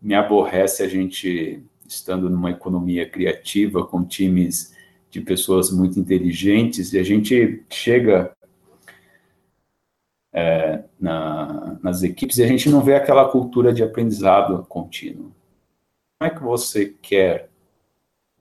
me 0.00 0.14
aborrece 0.14 0.82
a 0.82 0.88
gente 0.88 1.62
estando 1.86 2.28
numa 2.28 2.50
economia 2.50 3.08
criativa 3.08 3.86
com 3.86 4.04
times 4.04 4.74
de 5.10 5.20
pessoas 5.20 5.70
muito 5.70 5.98
inteligentes 5.98 6.92
e 6.92 6.98
a 6.98 7.02
gente 7.02 7.62
chega 7.70 8.32
é, 10.32 10.82
na- 10.98 11.78
nas 11.82 12.02
equipes 12.02 12.38
e 12.38 12.42
a 12.42 12.46
gente 12.46 12.68
não 12.68 12.80
vê 12.80 12.96
aquela 12.96 13.28
cultura 13.30 13.72
de 13.72 13.82
aprendizado 13.84 14.64
contínuo. 14.68 15.32
Como 16.18 16.30
é 16.32 16.34
que 16.34 16.42
você 16.42 16.92
quer 17.00 17.48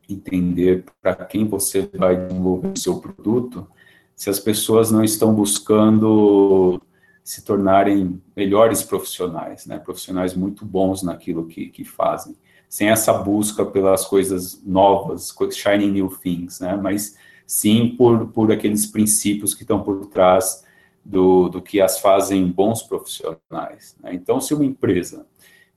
entender 0.09 0.83
para 1.01 1.15
quem 1.25 1.45
você 1.45 1.87
vai 1.93 2.15
desenvolver 2.15 2.69
o 2.69 2.79
seu 2.79 2.99
produto 2.99 3.67
se 4.15 4.29
as 4.29 4.39
pessoas 4.39 4.91
não 4.91 5.03
estão 5.03 5.33
buscando 5.33 6.81
se 7.23 7.43
tornarem 7.43 8.21
melhores 8.35 8.83
profissionais, 8.83 9.65
né? 9.65 9.79
Profissionais 9.79 10.33
muito 10.35 10.65
bons 10.65 11.03
naquilo 11.03 11.45
que, 11.45 11.67
que 11.67 11.85
fazem, 11.85 12.35
sem 12.67 12.89
essa 12.89 13.13
busca 13.13 13.65
pelas 13.65 14.05
coisas 14.05 14.61
novas, 14.65 15.33
shiny 15.51 15.87
new 15.89 16.09
things, 16.09 16.59
né? 16.59 16.75
Mas 16.75 17.15
sim 17.45 17.95
por, 17.97 18.27
por 18.27 18.51
aqueles 18.51 18.85
princípios 18.85 19.53
que 19.53 19.63
estão 19.63 19.81
por 19.81 20.05
trás 20.07 20.63
do, 21.03 21.49
do 21.49 21.61
que 21.61 21.81
as 21.81 21.99
fazem 21.99 22.45
bons 22.47 22.81
profissionais. 22.81 23.95
né? 24.01 24.13
Então, 24.13 24.39
se 24.39 24.53
uma 24.53 24.65
empresa 24.65 25.25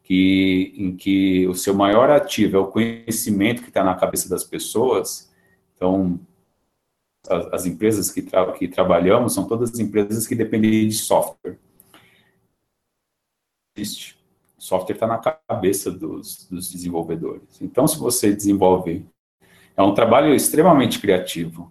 que, 0.03 0.73
em 0.77 0.97
que 0.97 1.47
o 1.49 1.55
seu 1.55 1.75
maior 1.75 2.11
ativo 2.11 2.57
é 2.57 2.61
o 2.61 2.69
conhecimento 2.69 3.63
que 3.63 3.69
está 3.69 3.83
na 3.83 3.95
cabeça 3.95 4.29
das 4.29 4.45
pessoas, 4.45 5.31
então 5.75 6.19
as, 7.29 7.47
as 7.53 7.67
empresas 7.67 8.11
que, 8.11 8.23
tra 8.23 8.53
que 8.53 8.69
trabalhamos 8.69 9.35
são 9.35 9.47
todas 9.47 9.79
empresas 9.79 10.27
que 10.27 10.35
dependem 10.35 10.89
de 10.89 10.95
software. 10.95 11.59
Existe. 13.77 14.17
O 14.57 14.63
software 14.63 14.95
está 14.95 15.07
na 15.07 15.19
cabeça 15.19 15.91
dos, 15.91 16.49
dos 16.49 16.71
desenvolvedores. 16.71 17.61
Então, 17.61 17.87
se 17.87 17.99
você 17.99 18.35
desenvolve, 18.35 19.07
é 19.77 19.83
um 19.83 19.95
trabalho 19.95 20.35
extremamente 20.35 20.99
criativo, 20.99 21.71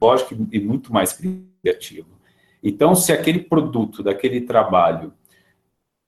lógico 0.00 0.34
e 0.50 0.58
muito 0.58 0.92
mais 0.92 1.12
criativo. 1.12 2.08
Então, 2.62 2.94
se 2.94 3.12
aquele 3.12 3.40
produto 3.40 4.02
daquele 4.02 4.40
trabalho 4.40 5.12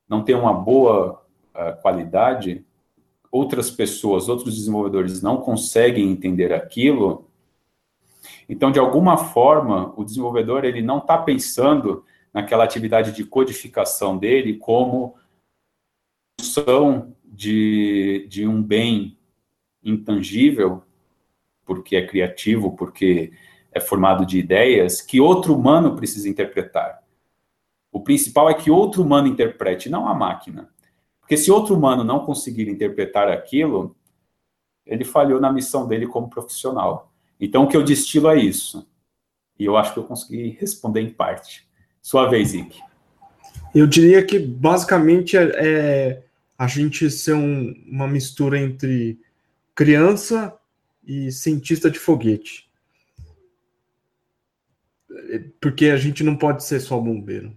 não 0.09 0.25
tem 0.25 0.35
uma 0.35 0.55
boa 0.55 1.23
uh, 1.55 1.83
qualidade, 1.83 2.65
outras 3.31 3.71
pessoas, 3.71 4.29
outros 4.29 4.55
desenvolvedores 4.55 5.21
não 5.21 5.39
conseguem 5.39 6.11
entender 6.11 6.53
aquilo, 6.53 7.29
então, 8.49 8.71
de 8.71 8.79
alguma 8.79 9.17
forma, 9.17 9.93
o 9.97 10.05
desenvolvedor 10.05 10.65
ele 10.65 10.83
não 10.83 10.99
está 10.99 11.19
pensando 11.19 12.05
naquela 12.33 12.65
atividade 12.65 13.13
de 13.13 13.25
codificação 13.25 14.19
dele 14.19 14.57
como 14.59 15.15
função 16.41 17.15
de, 17.25 18.27
de 18.29 18.47
um 18.47 18.63
bem 18.63 19.17
intangível, 19.83 20.83
porque 21.65 21.97
é 21.97 22.07
criativo, 22.07 22.75
porque 22.77 23.33
é 23.73 23.81
formado 23.81 24.25
de 24.27 24.39
ideias, 24.39 25.01
que 25.01 25.21
outro 25.21 25.55
humano 25.55 25.97
precisa 25.97 26.29
interpretar. 26.29 27.03
O 27.91 28.01
principal 28.01 28.51
é 28.51 28.55
que 28.55 28.71
outro 28.71 29.03
humano 29.03 29.29
interprete, 29.29 29.89
não 29.89 30.09
a 30.09 30.15
máquina. 30.15 30.69
Porque 31.21 31.37
se 31.37 31.51
outro 31.51 31.77
humano 31.77 32.05
não 32.05 32.25
conseguir 32.27 32.69
interpretar 32.69 33.29
aquilo, 33.29 33.97
ele 34.85 35.05
falhou 35.05 35.41
na 35.41 35.53
missão 35.53 35.87
dele 35.87 36.07
como 36.07 36.29
profissional. 36.29 37.14
Então, 37.41 37.65
o 37.65 37.69
que 37.69 37.77
eu 37.77 37.83
destilo 37.85 38.29
é 38.31 38.39
isso. 38.39 38.89
E 39.59 39.65
eu 39.65 39.77
acho 39.77 39.93
que 39.93 39.99
eu 39.99 40.05
consegui 40.05 40.57
responder 40.61 41.01
em 41.01 41.11
parte. 41.11 41.67
Sua 42.03 42.29
vez, 42.29 42.55
Ike. 42.55 42.81
Eu 43.75 43.87
diria 43.87 44.25
que 44.25 44.39
basicamente 44.39 45.37
é, 45.37 45.43
é 45.57 46.23
a 46.57 46.67
gente 46.67 47.11
ser 47.11 47.35
um- 47.35 47.75
uma 47.87 48.07
mistura 48.07 48.59
entre 48.59 49.19
criança 49.75 50.57
e 51.07 51.31
cientista 51.33 51.91
de 51.91 51.99
foguete. 51.99 52.71
Porque 55.61 55.87
a 55.87 55.97
gente 55.97 56.23
não 56.23 56.37
pode 56.37 56.65
ser 56.65 56.81
só 56.81 56.99
bombeiro. 56.99 57.57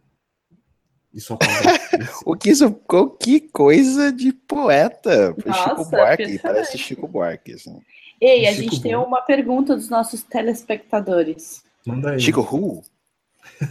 E. 1.13 1.19
O 2.25 2.35
que 2.35 2.49
isso, 2.51 2.71
co- 2.71 3.09
que 3.11 3.39
coisa 3.39 4.11
de 4.11 4.31
poeta. 4.31 5.33
Foi 5.41 5.53
Chico 5.53 5.69
Nossa, 5.69 5.89
Buarque, 5.89 6.39
parece 6.39 6.77
Chico 6.77 7.07
Buarque. 7.07 7.53
Assim. 7.53 7.81
Ei, 8.19 8.47
a 8.47 8.51
Chico 8.51 8.63
gente 8.63 8.81
tem 8.81 8.95
uma 8.95 9.21
pergunta 9.21 9.75
dos 9.75 9.89
nossos 9.89 10.23
telespectadores. 10.23 11.63
Manda 11.85 12.11
aí. 12.11 12.19
Chico 12.19 12.41
Who? 12.41 12.83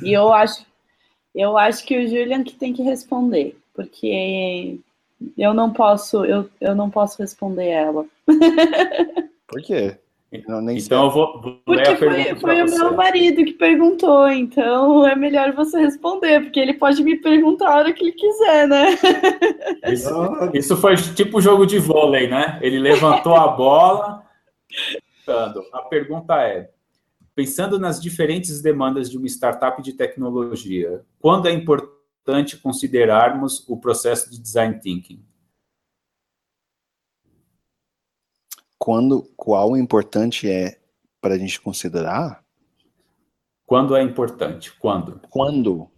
E 0.03 0.13
eu 0.13 0.33
acho, 0.33 0.65
eu 1.35 1.59
acho 1.59 1.85
que 1.85 1.99
o 1.99 2.09
Julian 2.09 2.45
que 2.45 2.55
tem 2.55 2.73
que 2.73 2.83
responder, 2.83 3.57
porque 3.75 4.79
eu 5.37 5.53
não 5.53 5.73
posso, 5.73 6.25
eu, 6.25 6.49
eu 6.61 6.75
não 6.75 6.91
posso 6.91 7.21
responder 7.21 7.69
ela. 7.69 8.07
Por 9.47 9.63
quê? 9.63 9.99
Não, 10.49 10.61
nem 10.61 10.77
Então, 10.77 11.05
eu 11.05 11.11
vou, 11.11 11.61
Porque 11.65 11.89
a 11.89 11.97
pergunta 11.97 12.37
foi, 12.37 12.37
foi 12.37 12.63
o 12.63 12.69
você. 12.69 12.79
meu 12.79 12.95
marido 12.95 13.45
que 13.45 13.53
perguntou, 13.53 14.29
então 14.29 15.07
é 15.07 15.15
melhor 15.15 15.53
você 15.53 15.79
responder, 15.81 16.41
porque 16.43 16.59
ele 16.59 16.75
pode 16.75 17.03
me 17.03 17.17
perguntar 17.17 17.69
a 17.69 17.77
hora 17.77 17.93
que 17.93 18.05
ele 18.05 18.13
quiser, 18.13 18.67
né? 18.67 18.99
Isso, 19.87 20.11
isso 20.53 20.77
foi 20.77 20.97
tipo 20.97 21.41
jogo 21.41 21.65
de 21.65 21.79
vôlei, 21.79 22.29
né? 22.29 22.59
Ele 22.61 22.79
levantou 22.79 23.37
a 23.37 23.49
bola. 23.49 24.26
A 25.73 25.83
pergunta 25.83 26.35
é: 26.43 26.73
pensando 27.35 27.79
nas 27.79 28.01
diferentes 28.01 28.63
demandas 28.63 29.11
de 29.11 29.19
uma 29.19 29.27
startup 29.27 29.83
de 29.83 29.93
tecnologia, 29.93 31.05
quando 31.19 31.49
é 31.49 31.53
importante 31.53 32.57
considerarmos 32.57 33.69
o 33.69 33.77
processo 33.79 34.31
de 34.31 34.41
design 34.41 34.79
thinking? 34.81 35.25
Quando, 38.79 39.23
qual 39.37 39.77
importante 39.77 40.49
é 40.49 40.81
para 41.21 41.35
a 41.35 41.39
gente 41.39 41.61
considerar? 41.61 42.45
Quando 43.65 43.97
é 43.97 44.03
importante? 44.03 44.73
Quando? 44.79 45.21
Quando? 45.29 45.91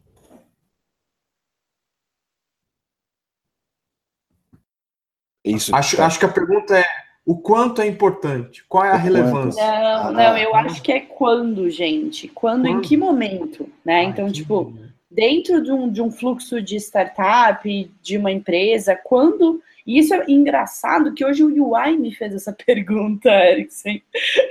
Isso. 5.45 5.75
acho, 5.75 6.01
acho 6.03 6.19
que 6.19 6.25
a 6.25 6.33
pergunta 6.33 6.79
é 6.79 7.08
o 7.29 7.37
quanto 7.37 7.83
é 7.83 7.87
importante? 7.87 8.65
Qual 8.67 8.83
é 8.83 8.89
a 8.89 8.97
relevância? 8.97 9.63
Não, 9.63 10.09
Ah, 10.09 10.13
não, 10.13 10.39
eu 10.39 10.57
ah. 10.57 10.61
acho 10.61 10.81
que 10.81 10.91
é 10.91 11.01
quando, 11.01 11.69
gente. 11.69 12.27
Quando, 12.27 12.67
em 12.67 12.77
Quando? 12.77 12.89
que 12.89 12.97
momento, 12.97 13.69
né? 13.85 14.01
Ah, 14.01 14.05
Então, 14.05 14.33
tipo, 14.33 14.65
bom. 14.65 14.73
dentro 15.11 15.63
de 15.63 15.71
um, 15.71 15.93
de 15.93 16.01
um 16.01 16.11
fluxo 16.11 16.63
de 16.63 16.77
startup, 16.77 17.91
de 18.01 18.17
uma 18.17 18.33
empresa, 18.33 18.97
quando. 18.97 19.63
E 19.87 19.99
isso 19.99 20.15
é 20.15 20.25
engraçado 20.27 21.13
que 21.13 21.23
hoje 21.23 21.45
o 21.45 21.69
UI 21.69 21.99
me 21.99 22.15
fez 22.15 22.35
essa 22.35 22.51
pergunta, 22.67 23.29
Eriksen. 23.29 24.03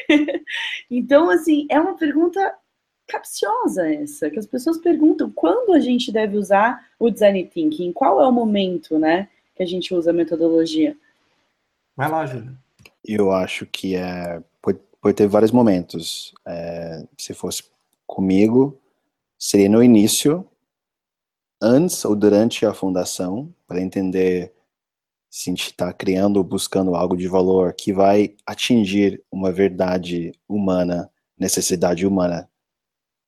então, 0.91 1.31
assim, 1.31 1.65
é 1.71 1.79
uma 1.79 1.97
pergunta 1.97 2.53
capciosa 3.07 3.91
essa, 3.91 4.29
que 4.29 4.37
as 4.37 4.45
pessoas 4.45 4.77
perguntam 4.77 5.31
quando 5.31 5.73
a 5.73 5.79
gente 5.79 6.11
deve 6.11 6.37
usar 6.37 6.85
o 6.99 7.09
design 7.09 7.43
thinking, 7.43 7.91
qual 7.91 8.21
é 8.21 8.27
o 8.27 8.31
momento, 8.31 8.99
né, 8.99 9.29
que 9.55 9.63
a 9.63 9.65
gente 9.65 9.95
usa 9.95 10.11
a 10.11 10.13
metodologia. 10.13 10.95
Vai 11.95 12.11
lá, 12.11 12.23
Júlia. 12.23 12.66
Eu 13.07 13.31
acho 13.31 13.65
que 13.65 13.95
é, 13.95 14.43
pode, 14.61 14.79
ter 15.15 15.27
vários 15.27 15.51
momentos. 15.51 16.33
É, 16.45 17.07
se 17.17 17.33
fosse 17.33 17.63
comigo, 18.05 18.77
seria 19.39 19.69
no 19.69 19.81
início, 19.81 20.45
antes 21.61 22.03
ou 22.03 22.17
durante 22.17 22.65
a 22.65 22.73
fundação, 22.73 23.53
para 23.65 23.81
entender 23.81 24.53
se 25.29 25.49
a 25.49 25.51
gente 25.51 25.67
está 25.67 25.93
criando 25.93 26.37
ou 26.37 26.43
buscando 26.43 26.95
algo 26.95 27.15
de 27.15 27.29
valor 27.29 27.73
que 27.73 27.93
vai 27.93 28.35
atingir 28.45 29.23
uma 29.31 29.53
verdade 29.53 30.33
humana, 30.47 31.09
necessidade 31.37 32.05
humana 32.05 32.49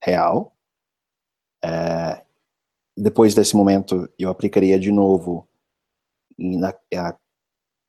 real. 0.04 0.54
É, 1.64 2.22
depois 2.98 3.34
desse 3.34 3.56
momento, 3.56 4.10
eu 4.20 4.30
aplicaria 4.30 4.78
de 4.78 4.92
novo 4.92 5.48
na 6.38 6.74
a 6.96 7.18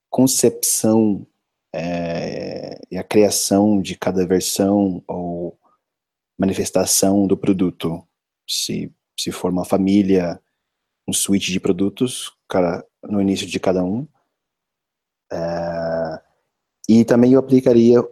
concepção 0.09 1.27
é, 1.73 2.81
e 2.91 2.99
a 2.99 3.05
criação 3.05 3.81
de 3.81 3.97
cada 3.97 4.27
versão 4.27 5.03
ou 5.07 5.59
manifestação 6.39 7.27
do 7.27 7.37
produto. 7.37 8.07
Se, 8.49 8.93
se 9.19 9.31
for 9.31 9.51
uma 9.53 9.65
família, 9.65 10.41
um 11.07 11.13
suíte 11.13 11.53
de 11.53 11.61
produtos, 11.61 12.33
cara, 12.49 12.85
no 13.03 13.21
início 13.21 13.47
de 13.47 13.61
cada 13.61 13.85
um. 13.85 14.07
É, 15.33 16.23
e 16.89 17.05
também 17.05 17.33
eu 17.33 17.41
aplicaria 17.41 18.03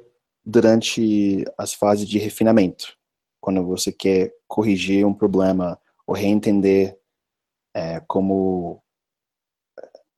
durante 0.45 1.45
as 1.59 1.75
fases 1.75 2.09
de 2.09 2.19
refinamento, 2.19 2.97
quando 3.41 3.65
você 3.67 3.93
quer 3.93 4.33
corrigir 4.47 5.05
um 5.05 5.13
problema 5.13 5.81
ou 6.07 6.15
reentender 6.15 6.99
é, 7.75 8.01
como 8.01 8.83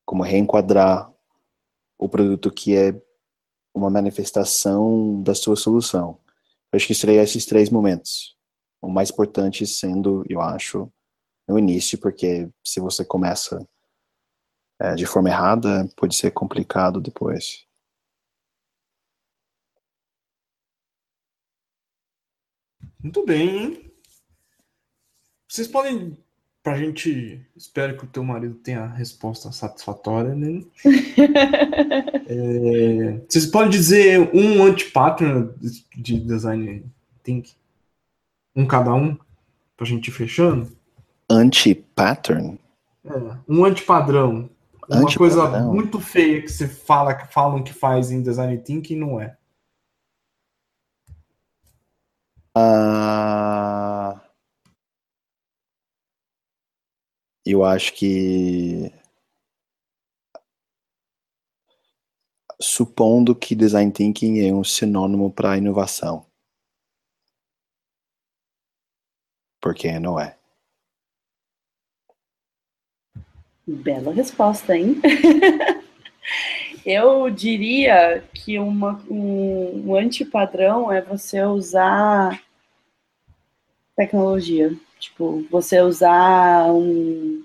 como 0.05 0.25
reenquadrar 0.25 1.13
o 1.97 2.09
produto 2.09 2.51
que 2.51 2.77
é 2.77 3.01
uma 3.75 3.91
manifestação 3.91 5.23
da 5.23 5.35
sua 5.35 5.57
solução. 5.57 6.19
Eu 6.73 6.77
acho 6.77 6.87
que 6.87 6.95
seria 6.95 7.23
esses 7.23 7.47
três 7.47 7.71
momentos. 7.71 8.37
O 8.81 8.89
mais 8.89 9.11
importante 9.11 9.67
sendo, 9.67 10.25
eu 10.29 10.41
acho, 10.41 10.91
no 11.49 11.59
início, 11.59 11.99
porque 11.99 12.49
se 12.65 12.81
você 12.81 13.05
começa 13.05 13.67
é, 14.81 14.95
de 14.95 15.05
forma 15.05 15.29
errada, 15.29 15.89
pode 15.97 16.15
ser 16.15 16.31
complicado 16.31 17.01
depois. 17.01 17.67
Muito 23.03 23.25
bem, 23.25 23.49
hein? 23.49 23.93
Vocês 25.49 25.67
podem 25.67 26.17
Pra 26.63 26.77
gente. 26.77 27.41
Espero 27.57 27.97
que 27.97 28.05
o 28.05 28.09
teu 28.09 28.23
marido 28.23 28.55
tenha 28.57 28.83
a 28.83 28.93
resposta 28.93 29.51
satisfatória, 29.51 30.35
né? 30.35 30.63
é, 32.29 33.21
vocês 33.27 33.47
podem 33.47 33.71
dizer 33.71 34.31
um 34.35 34.63
anti-pattern 34.63 35.55
de 35.97 36.21
design 36.21 36.85
think? 37.23 37.55
Um 38.55 38.67
cada 38.67 38.93
um? 38.93 39.17
Pra 39.77 39.87
gente 39.87 40.09
ir 40.09 40.13
fechando? 40.13 40.71
Anti-pattern? 41.31 42.59
É, 43.05 43.37
um 43.49 43.65
anti-padrão. 43.65 44.51
Uma 44.87 45.03
anti 45.03 45.17
coisa 45.17 45.63
muito 45.63 46.01
feia 46.01 46.43
que 46.43 46.49
você 46.49 46.67
fala, 46.69 47.15
que 47.15 47.33
falam 47.33 47.63
que 47.63 47.73
faz 47.73 48.11
em 48.11 48.23
design 48.23 48.59
thinking 48.59 48.97
não 48.97 49.21
é. 49.21 49.37
Ah. 52.55 53.50
Eu 57.45 57.65
acho 57.65 57.95
que 57.95 58.93
supondo 62.61 63.35
que 63.35 63.55
design 63.55 63.91
thinking 63.91 64.47
é 64.47 64.53
um 64.53 64.63
sinônimo 64.63 65.33
para 65.33 65.57
inovação. 65.57 66.27
Porque 69.61 69.99
não 69.99 70.19
é. 70.19 70.37
Bela 73.67 74.13
resposta, 74.13 74.77
hein? 74.77 75.01
Eu 76.85 77.29
diria 77.29 78.25
que 78.33 78.59
uma, 78.59 79.03
um, 79.11 79.91
um 79.91 79.95
antipadrão 79.95 80.91
é 80.91 81.03
você 81.03 81.43
usar 81.45 82.43
tecnologia. 83.95 84.75
Tipo, 85.01 85.45
você 85.51 85.81
usar 85.81 86.73
um, 86.73 87.43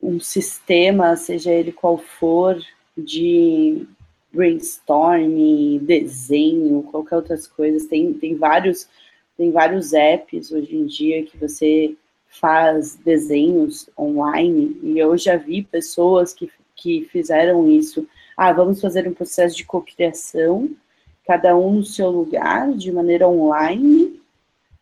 um 0.00 0.20
sistema, 0.20 1.16
seja 1.16 1.50
ele 1.50 1.72
qual 1.72 1.98
for, 1.98 2.62
de 2.96 3.86
brainstorming, 4.32 5.78
desenho, 5.78 6.82
qualquer 6.84 7.16
outras 7.16 7.46
coisas. 7.46 7.86
Tem, 7.86 8.12
tem 8.12 8.36
vários 8.36 8.88
tem 9.36 9.50
vários 9.50 9.92
apps 9.92 10.50
hoje 10.50 10.74
em 10.74 10.86
dia 10.86 11.22
que 11.24 11.36
você 11.36 11.94
faz 12.26 12.96
desenhos 12.96 13.88
online 13.98 14.78
e 14.82 14.98
eu 14.98 15.16
já 15.16 15.36
vi 15.36 15.62
pessoas 15.62 16.32
que, 16.32 16.50
que 16.74 17.04
fizeram 17.04 17.68
isso. 17.70 18.08
Ah, 18.36 18.52
vamos 18.52 18.80
fazer 18.80 19.06
um 19.06 19.14
processo 19.14 19.56
de 19.56 19.64
cocriação, 19.64 20.70
cada 21.26 21.56
um 21.56 21.76
no 21.76 21.84
seu 21.84 22.10
lugar, 22.10 22.72
de 22.72 22.90
maneira 22.90 23.28
online, 23.28 24.15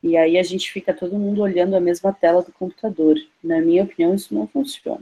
e 0.05 0.18
aí 0.18 0.36
a 0.36 0.42
gente 0.42 0.70
fica 0.70 0.92
todo 0.92 1.18
mundo 1.18 1.40
olhando 1.40 1.74
a 1.74 1.80
mesma 1.80 2.12
tela 2.12 2.42
do 2.42 2.52
computador. 2.52 3.16
Na 3.42 3.59
minha 3.62 3.84
opinião, 3.84 4.14
isso 4.14 4.34
não 4.34 4.46
funciona. 4.46 5.00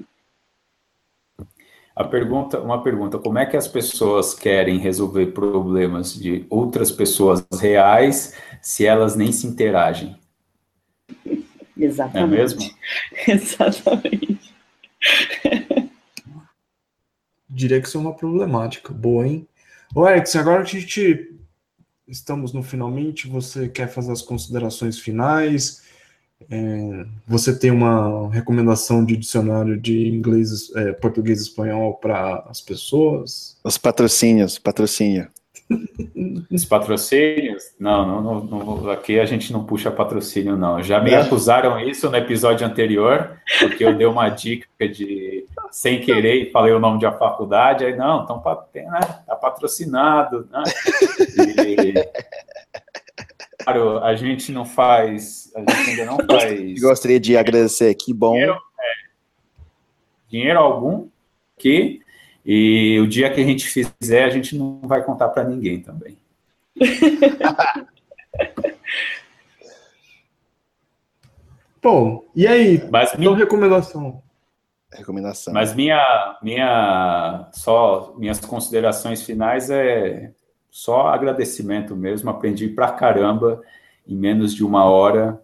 A 1.96 2.04
pergunta, 2.04 2.60
uma 2.60 2.80
pergunta, 2.84 3.18
como 3.18 3.36
é 3.36 3.44
que 3.44 3.56
as 3.56 3.66
pessoas 3.66 4.32
querem 4.32 4.78
resolver 4.78 5.32
problemas 5.32 6.14
de 6.14 6.46
outras 6.48 6.92
pessoas 6.92 7.44
reais 7.60 8.40
se 8.62 8.86
elas 8.86 9.16
nem 9.16 9.32
se 9.32 9.44
interagem? 9.44 10.16
Exatamente. 11.76 12.34
É 12.34 12.38
mesmo? 12.38 12.60
Exatamente. 13.26 14.54
Diria 17.50 17.80
que 17.80 17.88
isso 17.88 17.98
é 17.98 18.00
uma 18.00 18.14
problemática. 18.14 18.94
Boa, 18.94 19.26
hein? 19.26 19.48
Ô, 19.96 20.04
Alex, 20.04 20.36
agora 20.36 20.62
a 20.62 20.64
gente 20.64 21.41
estamos 22.12 22.52
no 22.52 22.62
finalmente. 22.62 23.26
Você 23.26 23.68
quer 23.68 23.88
fazer 23.88 24.12
as 24.12 24.22
considerações 24.22 24.98
finais? 24.98 25.82
É, 26.50 27.06
você 27.26 27.56
tem 27.56 27.70
uma 27.70 28.30
recomendação 28.30 29.04
de 29.04 29.16
dicionário 29.16 29.80
de 29.80 30.08
inglês, 30.08 30.70
é, 30.76 30.92
português 30.92 31.40
e 31.40 31.42
espanhol 31.44 31.94
para 31.94 32.44
as 32.48 32.60
pessoas? 32.60 33.56
Os 33.64 33.78
patrocínios, 33.78 34.58
patrocínio. 34.58 35.28
Os 36.50 36.64
patrocínios? 36.64 37.74
Não, 37.78 38.22
não, 38.22 38.44
não, 38.44 38.90
aqui 38.90 39.18
a 39.18 39.24
gente 39.24 39.52
não 39.52 39.64
puxa 39.64 39.90
patrocínio, 39.90 40.56
não. 40.56 40.82
Já 40.82 41.00
me 41.00 41.14
acusaram 41.14 41.80
isso 41.80 42.10
no 42.10 42.16
episódio 42.16 42.66
anterior, 42.66 43.38
porque 43.58 43.84
eu 43.84 43.94
dei 43.94 44.06
uma 44.06 44.28
dica 44.28 44.66
de 44.88 45.46
sem 45.70 46.00
querer 46.00 46.42
e 46.42 46.50
falei 46.50 46.72
o 46.72 46.78
nome 46.78 46.98
de 46.98 47.06
uma 47.06 47.16
faculdade, 47.16 47.84
aí 47.84 47.96
não, 47.96 48.24
então 48.24 48.42
né, 48.74 49.00
tá 49.26 49.34
patrocinado. 49.34 50.48
Né? 50.50 50.62
E, 51.66 51.94
claro, 53.64 53.98
a 54.04 54.14
gente 54.14 54.52
não 54.52 54.64
faz, 54.64 55.50
a 55.56 55.60
gente 55.60 55.90
ainda 55.90 56.04
não 56.04 56.18
faz. 56.18 56.80
Gostaria 56.80 57.18
de 57.18 57.36
agradecer, 57.36 57.94
que 57.94 58.12
bom. 58.12 58.32
Dinheiro, 58.32 58.54
é, 58.54 58.92
dinheiro 60.28 60.58
algum 60.58 61.08
que 61.58 62.02
e 62.44 62.98
o 63.00 63.06
dia 63.06 63.32
que 63.32 63.40
a 63.40 63.44
gente 63.44 63.66
fizer, 63.66 64.24
a 64.24 64.30
gente 64.30 64.56
não 64.56 64.80
vai 64.82 65.02
contar 65.02 65.28
para 65.28 65.44
ninguém 65.44 65.80
também. 65.80 66.18
Bom, 71.80 72.24
e 72.34 72.46
aí? 72.46 72.88
Mas 72.90 73.16
minha 73.16 73.34
recomendação. 73.34 74.22
Recomendação. 74.92 75.54
Mas 75.54 75.74
minha, 75.74 76.38
minha, 76.42 77.48
só 77.52 78.14
minhas 78.16 78.38
considerações 78.38 79.22
finais 79.22 79.70
é 79.70 80.32
só 80.70 81.08
agradecimento 81.08 81.96
mesmo. 81.96 82.30
Aprendi 82.30 82.68
pra 82.68 82.92
caramba 82.92 83.62
em 84.06 84.16
menos 84.16 84.54
de 84.54 84.64
uma 84.64 84.84
hora. 84.84 85.42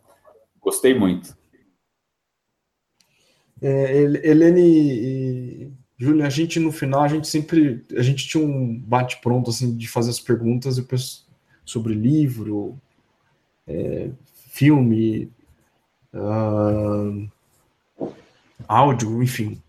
Gostei 0.60 0.94
muito. 0.94 1.36
É, 3.60 3.96
Helene 4.22 5.76
Júlio, 5.98 6.24
a 6.24 6.30
gente 6.30 6.60
no 6.60 6.70
final, 6.70 7.02
a 7.02 7.08
gente 7.08 7.26
sempre, 7.26 7.84
a 7.96 8.02
gente 8.02 8.28
tinha 8.28 8.44
um 8.44 8.78
bate 8.78 9.20
pronto 9.20 9.50
assim 9.50 9.76
de 9.76 9.88
fazer 9.88 10.10
as 10.10 10.20
perguntas 10.20 10.78
sobre 11.64 11.92
livro, 11.92 12.78
é, 13.66 14.08
filme, 14.50 15.30
uh, 16.14 17.28
áudio, 18.66 19.22
enfim. 19.22 19.60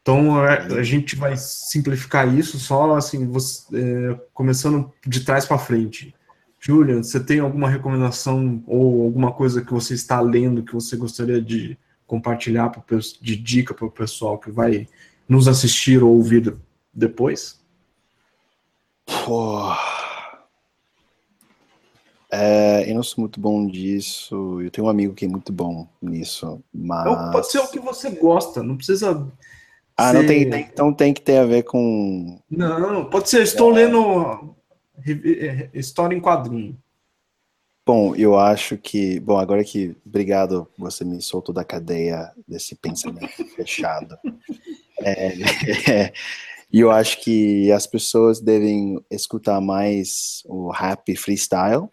Então 0.00 0.36
a, 0.36 0.54
a, 0.54 0.82
gente 0.82 1.14
vai 1.14 1.36
simplificar 1.36 2.26
isso 2.34 2.58
só 2.58 2.96
assim, 2.96 3.26
você, 3.26 3.76
é, 3.78 4.20
começando 4.34 4.90
de 5.06 5.20
trás 5.20 5.44
para 5.44 5.58
frente. 5.58 6.14
Julian, 6.58 7.02
você 7.02 7.20
tem 7.20 7.40
alguma 7.40 7.68
recomendação 7.68 8.62
ou 8.66 9.04
alguma 9.04 9.32
coisa 9.32 9.62
que 9.62 9.72
você 9.72 9.94
está 9.94 10.20
lendo 10.20 10.62
que 10.62 10.74
você 10.74 10.96
gostaria 10.96 11.40
de 11.42 11.76
compartilhar 12.06 12.70
pro, 12.70 12.98
de 13.20 13.36
dica 13.36 13.74
para 13.74 13.86
o 13.86 13.90
pessoal 13.90 14.38
que 14.38 14.50
vai 14.50 14.88
nos 15.32 15.48
assistir 15.48 16.02
ou 16.02 16.14
ouvir 16.14 16.54
depois? 16.92 17.58
Pô. 19.24 19.72
É, 22.30 22.88
eu 22.90 22.94
não 22.94 23.02
sou 23.02 23.22
muito 23.22 23.40
bom 23.40 23.66
disso. 23.66 24.60
Eu 24.60 24.70
tenho 24.70 24.86
um 24.86 24.90
amigo 24.90 25.14
que 25.14 25.24
é 25.24 25.28
muito 25.28 25.52
bom 25.52 25.88
nisso, 26.00 26.62
mas. 26.72 27.10
Então, 27.12 27.30
pode 27.30 27.50
ser 27.50 27.58
o 27.58 27.68
que 27.68 27.80
você 27.80 28.10
gosta, 28.10 28.62
não 28.62 28.76
precisa. 28.76 29.26
Ah, 29.96 30.10
ser... 30.10 30.18
não 30.18 30.26
tem, 30.26 30.48
tem- 30.50 30.60
então 30.60 30.92
tem 30.92 31.12
que 31.12 31.20
ter 31.20 31.38
a 31.38 31.44
ver 31.44 31.62
com. 31.64 32.38
Não, 32.50 33.04
pode 33.10 33.28
ser. 33.28 33.42
Estou 33.42 33.70
lendo 33.70 34.54
eh, 35.06 35.68
história 35.74 36.14
em 36.14 36.20
quadrinho. 36.20 36.78
Bom, 37.84 38.14
eu 38.14 38.38
acho 38.38 38.78
que. 38.78 39.18
Bom, 39.20 39.36
agora 39.38 39.64
que. 39.64 39.94
Obrigado, 40.06 40.66
você 40.78 41.04
me 41.04 41.20
soltou 41.20 41.54
da 41.54 41.64
cadeia 41.64 42.32
desse 42.48 42.74
pensamento 42.76 43.44
fechado. 43.56 44.16
É, 45.04 45.32
é, 45.90 46.12
E 46.72 46.80
eu 46.80 46.90
acho 46.90 47.20
que 47.22 47.70
as 47.70 47.86
pessoas 47.86 48.40
devem 48.40 48.98
escutar 49.10 49.60
mais 49.60 50.42
o 50.46 50.70
rap 50.70 51.14
freestyle. 51.16 51.88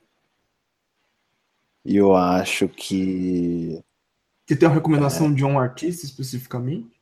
E 1.86 1.97
eu 1.97 2.16
acho 2.16 2.70
que. 2.70 3.84
Você 4.47 4.55
tem 4.55 4.70
uma 4.70 4.76
recomendação 4.76 5.34
de 5.34 5.43
um 5.43 5.60
artista 5.60 6.05
especificamente? 6.05 6.99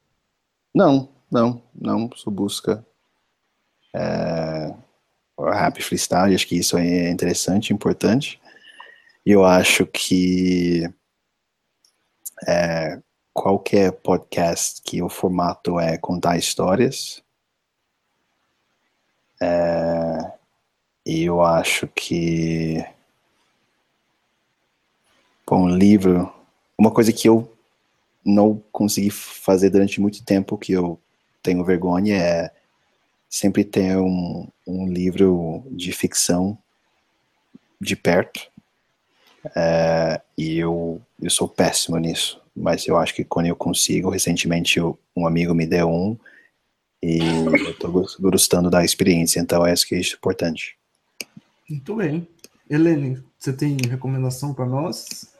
Não, 0.73 1.09
não, 1.31 1.61
não. 1.73 2.09
Só 2.15 2.31
busca. 2.31 2.83
é, 3.95 4.75
o 5.37 5.49
rap 5.51 5.81
freestyle, 5.83 6.33
acho 6.33 6.47
que 6.47 6.57
isso 6.57 6.77
é 6.77 7.11
interessante, 7.11 7.71
importante. 7.71 8.41
E 9.23 9.31
eu 9.31 9.45
acho 9.45 9.85
que 9.85 10.83
é, 12.47 12.99
qualquer 13.37 13.91
podcast 13.91 14.81
que 14.81 14.99
o 15.03 15.07
formato 15.07 15.79
é 15.79 15.95
contar 15.95 16.37
histórias. 16.37 17.21
é, 19.39 20.33
eu 21.05 21.43
acho 21.43 21.87
que 21.89 22.83
bom, 25.45 25.65
um 25.65 25.69
livro, 25.69 26.33
uma 26.75 26.89
coisa 26.89 27.13
que 27.13 27.29
eu 27.29 27.47
não 28.25 28.59
consegui 28.71 29.11
fazer 29.11 29.69
durante 29.69 30.01
muito 30.01 30.25
tempo, 30.25 30.57
que 30.57 30.71
eu 30.71 30.99
tenho 31.43 31.63
vergonha, 31.63 32.17
é 32.17 32.51
sempre 33.29 33.63
ter 33.63 33.97
um, 33.97 34.47
um 34.65 34.87
livro 34.87 35.63
de 35.69 35.91
ficção 35.91 36.57
de 37.79 37.95
perto. 37.95 38.49
É, 39.55 40.19
e 40.35 40.57
eu, 40.57 40.99
eu 41.21 41.29
sou 41.29 41.47
péssimo 41.47 41.97
nisso, 41.99 42.41
mas 42.57 42.87
eu 42.87 42.97
acho 42.97 43.13
que 43.13 43.23
quando 43.23 43.45
eu 43.45 43.55
consigo, 43.55 44.09
recentemente 44.09 44.79
um 44.81 45.27
amigo 45.27 45.53
me 45.53 45.65
deu 45.65 45.89
um 45.89 46.17
e 47.01 47.19
eu 47.19 47.77
tô 47.77 47.91
gos- 47.91 48.15
gostando 48.15 48.69
da 48.69 48.83
experiência, 48.83 49.39
então 49.39 49.65
é 49.65 49.73
isso 49.73 49.87
que 49.87 49.95
é 49.95 49.99
importante. 49.99 50.77
Muito 51.69 51.95
bem. 51.95 52.27
Helene, 52.69 53.23
você 53.37 53.53
tem 53.53 53.77
recomendação 53.87 54.53
para 54.53 54.65
nós? 54.65 55.31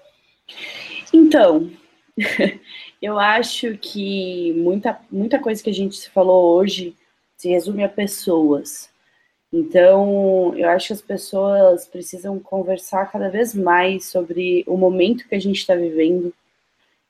Então, 1.11 1.70
eu 3.01 3.18
acho 3.18 3.78
que 3.78 4.53
muita, 4.53 4.99
muita 5.11 5.39
coisa 5.39 5.61
que 5.61 5.70
a 5.70 5.74
gente 5.74 5.95
se 5.95 6.09
falou 6.09 6.55
hoje 6.55 6.95
se 7.36 7.49
resume 7.49 7.84
a 7.84 7.89
pessoas. 7.89 8.89
Então, 9.51 10.53
eu 10.55 10.70
acho 10.70 10.88
que 10.88 10.93
as 10.93 11.01
pessoas 11.01 11.88
precisam 11.88 12.38
conversar 12.39 13.11
cada 13.11 13.30
vez 13.30 13.53
mais 13.53 14.05
sobre 14.05 14.63
o 14.68 14.76
momento 14.76 15.28
que 15.28 15.36
a 15.36 15.39
gente 15.39 15.57
está 15.57 15.74
vivendo, 15.76 16.34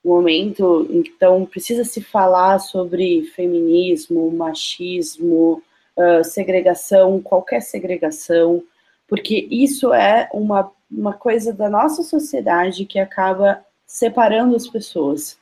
momento, 0.08 0.86
então, 0.90 1.44
precisa 1.46 1.84
se 1.84 2.00
falar 2.00 2.58
sobre 2.58 3.24
feminismo, 3.34 4.30
machismo, 4.30 5.62
ah, 5.98 6.22
segregação, 6.22 7.20
qualquer 7.20 7.60
segregação, 7.60 8.62
porque 9.08 9.48
isso 9.50 9.92
é 9.92 10.28
uma, 10.32 10.70
uma 10.88 11.12
coisa 11.12 11.52
da 11.52 11.68
nossa 11.68 12.04
sociedade 12.04 12.84
que 12.84 13.00
acaba 13.00 13.64
separando 13.84 14.54
as 14.54 14.68
pessoas. 14.68 15.36